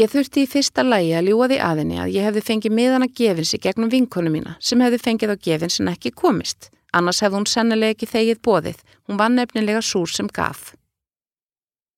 Ég 0.00 0.08
þurfti 0.08 0.46
í 0.46 0.48
fyrsta 0.48 0.84
lægi 0.86 1.10
að 1.18 1.28
ljúa 1.28 1.48
því 1.50 1.58
aðinni 1.66 2.00
að 2.00 2.14
ég 2.14 2.24
hefði 2.24 2.42
fengið 2.46 2.76
miðan 2.78 3.04
að 3.04 3.12
gefins 3.20 3.52
í 3.52 3.60
gegnum 3.60 3.92
vinkonu 3.92 4.32
mína 4.32 4.56
sem 4.56 4.80
hefði 4.80 5.02
fengið 5.04 5.34
á 5.36 5.42
gefins 5.44 5.76
en 5.84 5.92
ekki 5.92 6.14
komist. 6.16 6.70
Annars 6.96 7.20
hefði 7.20 7.42
hún 7.42 7.48
sennilega 7.52 7.98
ekki 7.98 8.08
þegið 8.08 8.42
bóðið. 8.48 8.80
Hún 9.04 9.20
var 9.20 9.36
nefnilega 9.36 9.84
súr 9.84 10.08
sem 10.08 10.32
gaf. 10.32 10.72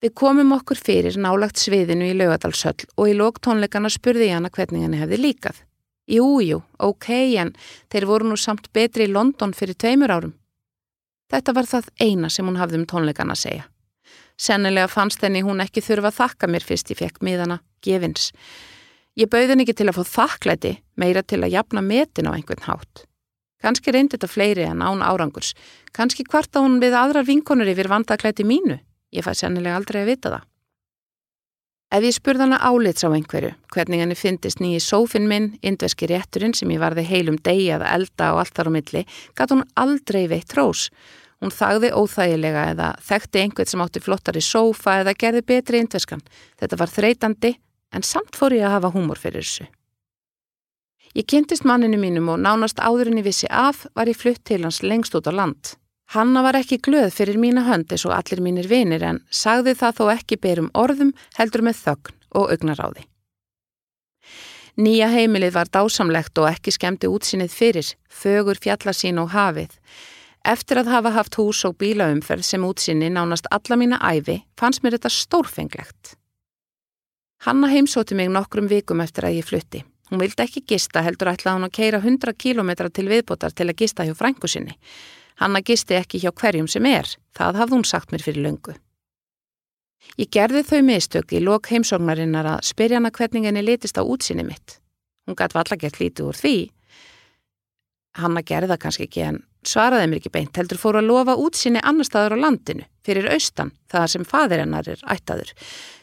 Við 0.03 0.16
komum 0.18 0.50
okkur 0.59 0.82
fyrir 0.82 1.14
nálagt 1.14 1.62
sviðinu 1.62 2.11
í 2.11 2.18
laugadalshöll 2.18 2.82
og 2.98 3.14
í 3.14 3.14
lók 3.14 3.38
tónleikana 3.38 3.86
spurði 3.86 4.32
ég 4.32 4.40
hana 4.40 4.50
hvernig 4.50 4.88
henni 4.88 4.98
hefði 4.98 5.22
líkað. 5.22 5.62
Jújú, 6.11 6.64
ok, 6.82 7.09
en 7.38 7.55
þeir 7.94 8.11
voru 8.11 8.32
nú 8.32 8.34
samt 8.34 8.72
betri 8.74 9.07
í 9.07 9.12
London 9.14 9.55
fyrir 9.55 9.78
tveimur 9.78 10.11
árum. 10.11 10.34
Þetta 11.33 11.55
var 11.57 11.68
það 11.68 11.89
eina 12.03 12.28
sem 12.28 12.49
hún 12.49 12.59
hafði 12.61 12.83
um 12.83 12.89
tónleikana 12.89 13.33
að 13.33 13.43
segja. 13.47 13.68
Sennilega 14.37 14.91
fannst 14.91 15.22
henni 15.24 15.41
hún 15.45 15.62
ekki 15.64 15.80
þurfa 15.85 16.11
að 16.11 16.18
þakka 16.18 16.51
mér 16.51 16.66
fyrst 16.66 16.93
ég 16.93 16.99
fekk 16.99 17.22
miðana, 17.24 17.61
gefins. 17.85 18.33
Ég 19.16 19.30
bauði 19.33 19.53
henni 19.53 19.64
ekki 19.66 19.76
til 19.80 19.89
að 19.89 20.01
fá 20.01 20.12
þakklæti, 20.16 20.76
meira 21.01 21.22
til 21.24 21.43
að 21.43 21.55
jafna 21.55 21.83
metin 21.85 22.28
á 22.28 22.37
einhvern 22.37 22.64
hátt. 22.68 23.05
Kanski 23.62 23.93
reyndi 23.95 24.16
þetta 24.16 24.28
fleiri 24.28 24.64
en 24.66 24.83
án 24.83 25.05
árangurs. 25.07 25.53
Kanski 25.95 26.24
kvarta 26.26 26.64
hún 26.64 26.80
við 26.83 26.97
aðrar 26.99 27.28
vinkonur 27.28 27.68
yfir 27.70 27.89
vandaklæti 27.93 28.45
mínu. 28.45 28.80
Ég 29.14 29.24
fæ 29.24 29.37
sennilega 29.39 29.76
aldrei 29.78 30.03
að 30.03 30.11
vita 30.11 30.33
það. 30.33 30.49
Ef 31.93 32.07
ég 32.09 32.14
spurð 32.16 32.41
hana 32.47 32.59
álits 32.64 33.05
á 33.05 33.12
einhverju, 33.12 33.51
hvernig 33.74 34.01
henni 34.01 34.16
fyndist 34.16 34.62
nýji 34.64 34.80
sófinn 34.80 35.28
minn, 35.28 35.51
indveski 35.61 36.09
rétturinn 36.09 36.55
sem 36.57 36.70
ég 36.72 36.80
varði 36.80 37.05
heilum 37.05 37.37
degi 37.37 37.68
að 37.76 37.85
elda 37.85 38.30
og 38.33 38.41
allt 38.41 38.55
þar 38.57 38.70
á 38.72 38.76
milli, 38.78 39.03
gatt 39.37 39.53
hún 39.53 39.66
aldrei 39.76 40.24
veitt 40.33 40.57
rós. 40.57 40.87
Hún 41.43 41.51
þagði 41.51 41.90
óþægilega 41.99 42.64
eða 42.70 42.88
þekkti 43.03 43.40
einhvern 43.43 43.70
sem 43.72 43.82
átti 43.82 44.01
flottari 44.05 44.40
sófa 44.47 45.01
eða 45.03 45.16
gerði 45.18 45.43
betri 45.49 45.80
indveskan. 45.82 46.22
Þetta 46.61 46.78
var 46.78 46.93
þreytandi 46.93 47.57
en 47.93 48.07
samt 48.07 48.38
fór 48.38 48.55
ég 48.55 48.68
að 48.68 48.76
hafa 48.76 48.93
húmor 48.95 49.18
fyrir 49.18 49.43
þessu. 49.43 49.66
Ég 51.18 51.26
kynntist 51.28 51.66
manninu 51.68 51.99
mínum 52.01 52.30
og 52.32 52.38
nánast 52.40 52.78
áðurinn 52.80 53.18
í 53.20 53.26
vissi 53.26 53.51
af 53.51 53.82
var 53.99 54.09
ég 54.09 54.16
flutt 54.16 54.45
til 54.49 54.62
hans 54.62 54.80
lengst 54.86 55.18
út 55.18 55.26
á 55.28 55.32
land. 55.34 55.74
Hanna 56.14 56.45
var 56.47 56.57
ekki 56.61 56.78
glöð 56.78 57.11
fyrir 57.16 57.40
mína 57.40 57.66
hönd 57.66 57.90
eins 57.93 58.07
og 58.07 58.14
allir 58.14 58.40
mínir 58.45 58.68
vinir 58.70 59.03
en 59.03 59.20
sagði 59.28 59.74
það 59.80 59.99
þó 59.99 60.05
ekki 60.14 60.38
berum 60.40 60.70
orðum 60.78 61.12
heldur 61.38 61.66
með 61.66 61.82
þögn 61.82 62.16
og 62.38 62.55
augnaráði. 62.55 63.05
Nýja 64.80 65.11
heimilið 65.12 65.53
var 65.59 65.68
dásamlegt 65.68 66.38
og 66.40 66.49
ekki 66.49 66.72
skemmti 66.72 67.11
útsýnið 67.11 67.53
fyrir, 67.53 67.88
fögur 68.09 68.57
fjallasín 68.57 69.20
og 69.20 69.34
hafið. 69.34 69.74
Eftir 70.43 70.80
að 70.80 70.90
hafa 70.90 71.12
haft 71.14 71.36
hús 71.38 71.61
og 71.68 71.76
bílaumferð 71.78 72.43
sem 72.43 72.64
útsýni 72.66 73.12
nánast 73.14 73.47
alla 73.55 73.76
mína 73.78 74.01
æfi 74.03 74.40
fannst 74.59 74.82
mér 74.82 74.97
þetta 74.97 75.11
stórfenglegt. 75.14 76.16
Hanna 77.47 77.70
heimsóti 77.70 78.14
mig 78.18 78.30
nokkrum 78.30 78.66
vikum 78.70 79.01
eftir 79.03 79.28
að 79.28 79.38
ég 79.38 79.47
flutti. 79.47 79.84
Hún 80.11 80.20
vildi 80.20 80.43
ekki 80.43 80.64
gista 80.66 81.03
heldur 81.07 81.30
ætlaði 81.30 81.57
hún 81.57 81.66
að 81.68 81.76
keira 81.78 82.01
100 82.03 82.34
km 82.34 82.72
til 82.90 83.07
viðbótar 83.09 83.55
til 83.55 83.68
að 83.70 83.78
gista 83.78 84.07
hjá 84.07 84.16
frængu 84.18 84.51
sinni. 84.51 84.74
Hanna 85.38 85.62
gisti 85.62 85.95
ekki 85.95 86.20
hjá 86.22 86.32
hverjum 86.34 86.68
sem 86.68 86.86
er, 86.90 87.07
það 87.38 87.62
hafði 87.62 87.76
hún 87.78 87.86
sagt 87.88 88.12
mér 88.12 88.26
fyrir 88.26 88.43
löngu. 88.43 88.74
Ég 90.18 90.28
gerði 90.34 90.64
þau 90.66 90.82
mistök 90.82 91.32
í 91.32 91.40
lok 91.40 91.70
heimsóknarinnar 91.70 92.51
að 92.57 92.66
spyrja 92.66 92.99
hana 92.99 93.14
hvernig 93.14 93.47
henni 93.47 93.62
litist 93.62 93.99
á 93.99 94.03
útsinni 94.03 94.45
mitt. 94.45 94.80
Hún 95.26 95.38
gæti 95.38 95.55
valla 95.55 95.78
gert 95.78 96.03
lítið 96.03 96.28
úr 96.28 96.38
því. 96.43 96.57
Hanna 98.18 98.43
gerði 98.43 98.74
það 98.74 98.82
kannski 98.82 99.07
ekki 99.07 99.26
en 99.30 99.40
svaraði 99.66 100.08
mér 100.10 100.20
ekki 100.20 100.32
beint, 100.34 100.56
heldur 100.58 100.80
fóru 100.80 101.00
að 101.00 101.08
lofa 101.10 101.36
útsinni 101.38 101.80
annar 101.82 102.06
staður 102.08 102.36
á 102.38 102.42
landinu, 102.44 102.86
fyrir 103.06 103.28
austan, 103.32 103.72
það 103.92 104.06
sem 104.14 104.24
fadir 104.28 104.62
hennar 104.62 104.88
er 104.90 105.02
ættaður. 105.14 105.52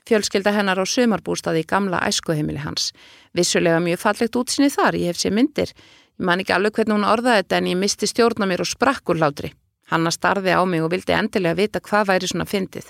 Fjölskylda 0.09 0.53
hennar 0.55 0.79
á 0.81 0.85
sömarbústaði 0.87 1.63
í 1.63 1.69
gamla 1.69 2.01
æskuheimili 2.07 2.63
hans. 2.63 2.91
Vissulega 3.35 3.81
mjög 3.83 4.01
fallegt 4.03 4.37
útsinni 4.39 4.71
þar, 4.73 4.97
ég 4.97 5.11
hef 5.11 5.21
sér 5.21 5.35
myndir. 5.35 5.73
Ég 6.19 6.25
man 6.25 6.41
ekki 6.41 6.55
alveg 6.55 6.79
hvernig 6.79 6.97
hún 6.97 7.07
orðaði 7.07 7.43
þetta 7.43 7.59
en 7.59 7.69
ég 7.69 7.79
misti 7.79 8.09
stjórna 8.09 8.47
mér 8.49 8.63
og 8.65 8.71
sprakkur 8.71 9.19
hlátri. 9.19 9.53
Hanna 9.89 10.11
starði 10.13 10.53
á 10.53 10.61
mig 10.69 10.83
og 10.85 10.91
vildi 10.93 11.15
endilega 11.15 11.57
vita 11.57 11.81
hvað 11.81 12.09
væri 12.11 12.29
svona 12.29 12.47
fyndið. 12.49 12.89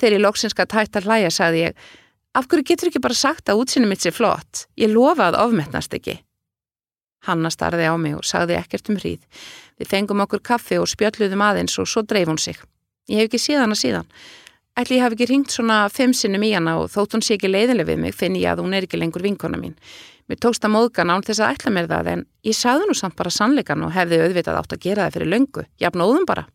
Þegar 0.00 0.16
ég 0.16 0.24
lóksinska 0.24 0.66
tætt 0.66 0.96
að 0.96 1.08
hlæja 1.08 1.32
sagði 1.34 1.64
ég, 1.66 1.84
af 2.34 2.48
hverju 2.48 2.68
getur 2.70 2.90
ekki 2.90 3.02
bara 3.04 3.18
sagt 3.18 3.50
að 3.52 3.64
útsinni 3.64 3.90
mitt 3.90 4.04
sé 4.04 4.12
flott? 4.14 4.66
Ég 4.80 4.92
lofa 4.92 5.28
að 5.28 5.40
ofmetnast 5.44 5.96
ekki. 5.96 6.20
Hanna 7.28 7.50
starði 7.52 7.88
á 7.88 7.94
mig 8.00 8.16
og 8.16 8.24
sagði 8.24 8.56
ekkert 8.56 8.88
um 8.88 8.96
hríð. 8.96 9.24
Við 9.80 9.90
fengum 9.92 10.22
okkur 10.24 10.40
kaffi 10.44 10.78
og 10.80 10.88
spjöldluðum 10.88 11.42
aðeins 11.44 11.76
og 11.80 11.88
svo 11.88 12.02
dreif 12.04 12.28
hún 12.28 12.40
sig. 12.40 12.56
Ég 13.10 13.20
hef 13.20 13.28
ekki 13.28 13.40
síðan 13.42 13.68
hana 13.68 13.76
síðan. 13.76 14.06
Ætli 14.78 14.96
ég 14.96 15.04
haf 15.04 15.16
ekki 15.16 15.26
ringt 15.28 15.52
svona 15.52 15.82
fimm 15.92 16.14
sinnum 16.16 16.44
í 16.46 16.52
hana 16.54 16.78
og 16.80 16.88
þótt 16.92 17.16
hún 17.16 17.24
sé 17.26 17.36
ekki 17.36 17.50
leiðileg 17.50 17.88
við 17.88 17.98
mig 18.04 18.14
finn 18.16 18.38
ég 18.38 18.52
að 18.52 18.62
hún 18.64 18.76
er 18.76 18.86
ekki 18.86 19.00
lengur 19.00 19.24
vinkona 19.24 19.60
mín. 19.60 19.74
Mér 20.30 20.38
tókst 20.40 20.64
að 20.64 20.72
móðgan 20.76 21.10
án 21.10 21.24
þess 21.26 21.42
að 21.42 21.56
ætla 21.56 21.72
mér 21.74 21.90
það 21.90 22.10
en 22.12 22.24
ég 22.46 22.56
sagði 22.56 22.86
nú 22.88 22.96
samt 22.96 23.18
bara 23.18 23.34
sannleikan 23.34 23.82
og 23.84 23.92
hefði 23.96 24.22
auðvitað 24.22 24.60
átt 24.60 24.76
að 24.76 24.82
gera 24.86 25.08
það 25.08 25.18
fyrir 25.18 25.32
löngu. 25.34 25.66
Jafn 25.82 26.04
óðum 26.06 26.24
bara. 26.28 26.46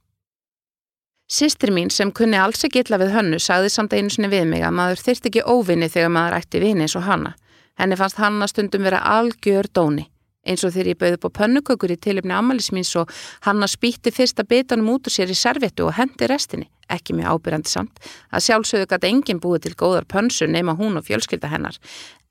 Sistir 1.28 1.74
mín 1.76 1.92
sem 1.92 2.14
kunni 2.16 2.40
alls 2.40 2.64
ekki 2.66 2.86
illa 2.86 3.02
við 3.02 3.14
hönnu 3.18 3.42
sagði 3.42 3.74
samt 3.74 3.94
einu 3.94 4.14
sinni 4.14 4.32
við 4.32 4.48
mig 4.48 4.64
að 4.64 4.78
maður 4.80 5.06
þyrst 5.10 5.30
ekki 5.30 5.44
óvinni 5.44 5.92
þegar 5.92 6.14
maður 6.16 6.40
ætti 6.40 6.64
vini 6.64 6.86
eins 6.86 6.96
og 6.96 7.06
hanna. 7.10 7.36
Henni 7.76 8.00
fannst 8.00 8.22
hanna 8.22 8.48
stundum 8.48 8.86
vera 8.88 9.04
algjör 9.18 9.68
dóni 9.74 10.08
eins 10.46 10.64
og 10.66 10.74
þegar 10.76 10.92
ég 10.92 11.00
bauði 11.02 11.18
upp 11.20 11.28
á 11.30 11.38
pönnukökur 11.40 11.94
í 11.96 12.00
tilöfni 12.02 12.36
ammælis 12.36 12.72
mín 12.76 12.88
svo 12.88 13.06
hann 13.48 13.64
að 13.66 13.74
spýtti 13.76 14.14
fyrsta 14.16 14.46
betanum 14.48 14.94
út 14.96 15.10
úr 15.10 15.16
sér 15.16 15.34
í 15.34 15.38
servettu 15.38 15.88
og 15.88 15.96
hendi 16.00 16.30
restinni, 16.32 16.70
ekki 16.90 17.18
mjög 17.18 17.36
ábyrjandi 17.36 17.72
samt, 17.72 18.04
að 18.32 18.46
sjálfsögðu 18.48 18.90
gæti 18.94 19.12
enginn 19.12 19.42
búið 19.44 19.68
til 19.68 19.78
góðar 19.80 20.10
pönsu 20.10 20.50
nema 20.50 20.78
hún 20.78 21.00
og 21.00 21.08
fjölskylda 21.08 21.50
hennar, 21.54 21.80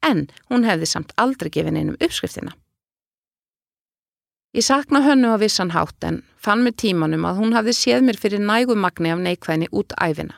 en 0.02 0.28
hún 0.50 0.68
hefði 0.68 0.90
samt 0.90 1.16
aldrei 1.16 1.50
gefið 1.50 1.76
neinum 1.78 1.98
uppskriftina. 2.00 2.54
Ég 4.54 4.62
sakna 4.62 5.00
hönnu 5.02 5.34
á 5.34 5.36
vissan 5.42 5.74
hátt 5.74 6.04
en 6.06 6.22
fann 6.38 6.62
með 6.62 6.76
tímanum 6.84 7.24
að 7.26 7.40
hún 7.40 7.56
hafði 7.56 7.72
séð 7.74 8.04
mér 8.06 8.20
fyrir 8.22 8.38
nægumagni 8.38 9.10
af 9.10 9.18
neikvæðni 9.24 9.66
út 9.74 9.96
æfina. 9.98 10.36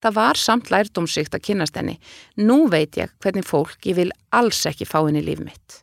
Það 0.00 0.16
var 0.16 0.40
samt 0.40 0.70
lærdómsvíkt 0.72 1.36
að 1.36 1.44
kynast 1.44 1.76
henni. 1.76 1.98
Nú 2.40 2.70
veit 2.72 2.96
ég 2.96 3.12
hvernig 3.20 3.44
fólk 3.44 3.84
ég 3.84 3.98
vil 4.00 4.14
alls 4.32 4.64
ekki 4.64 4.88
fá 4.88 5.02
henni 5.02 5.20
líf 5.26 5.44
mitt. 5.44 5.82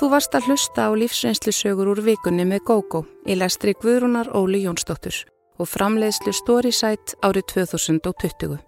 Þú 0.00 0.08
varst 0.10 0.34
að 0.34 0.48
hlusta 0.50 0.88
á 0.88 0.90
lífsreynslusögur 0.98 1.92
úr 1.92 2.00
vikunni 2.06 2.46
með 2.48 2.64
GóGó 2.68 3.04
í 3.28 3.36
lestri 3.38 3.74
Guðrúnar 3.78 4.32
Óli 4.34 4.64
Jónsdóttur 4.64 5.22
og 5.60 5.68
framleiðslu 5.70 6.32
Storysight 6.34 7.14
árið 7.22 7.46
2020. 7.54 8.58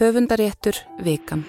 Höfundaréttur 0.00 0.80
Vikan. 1.04 1.44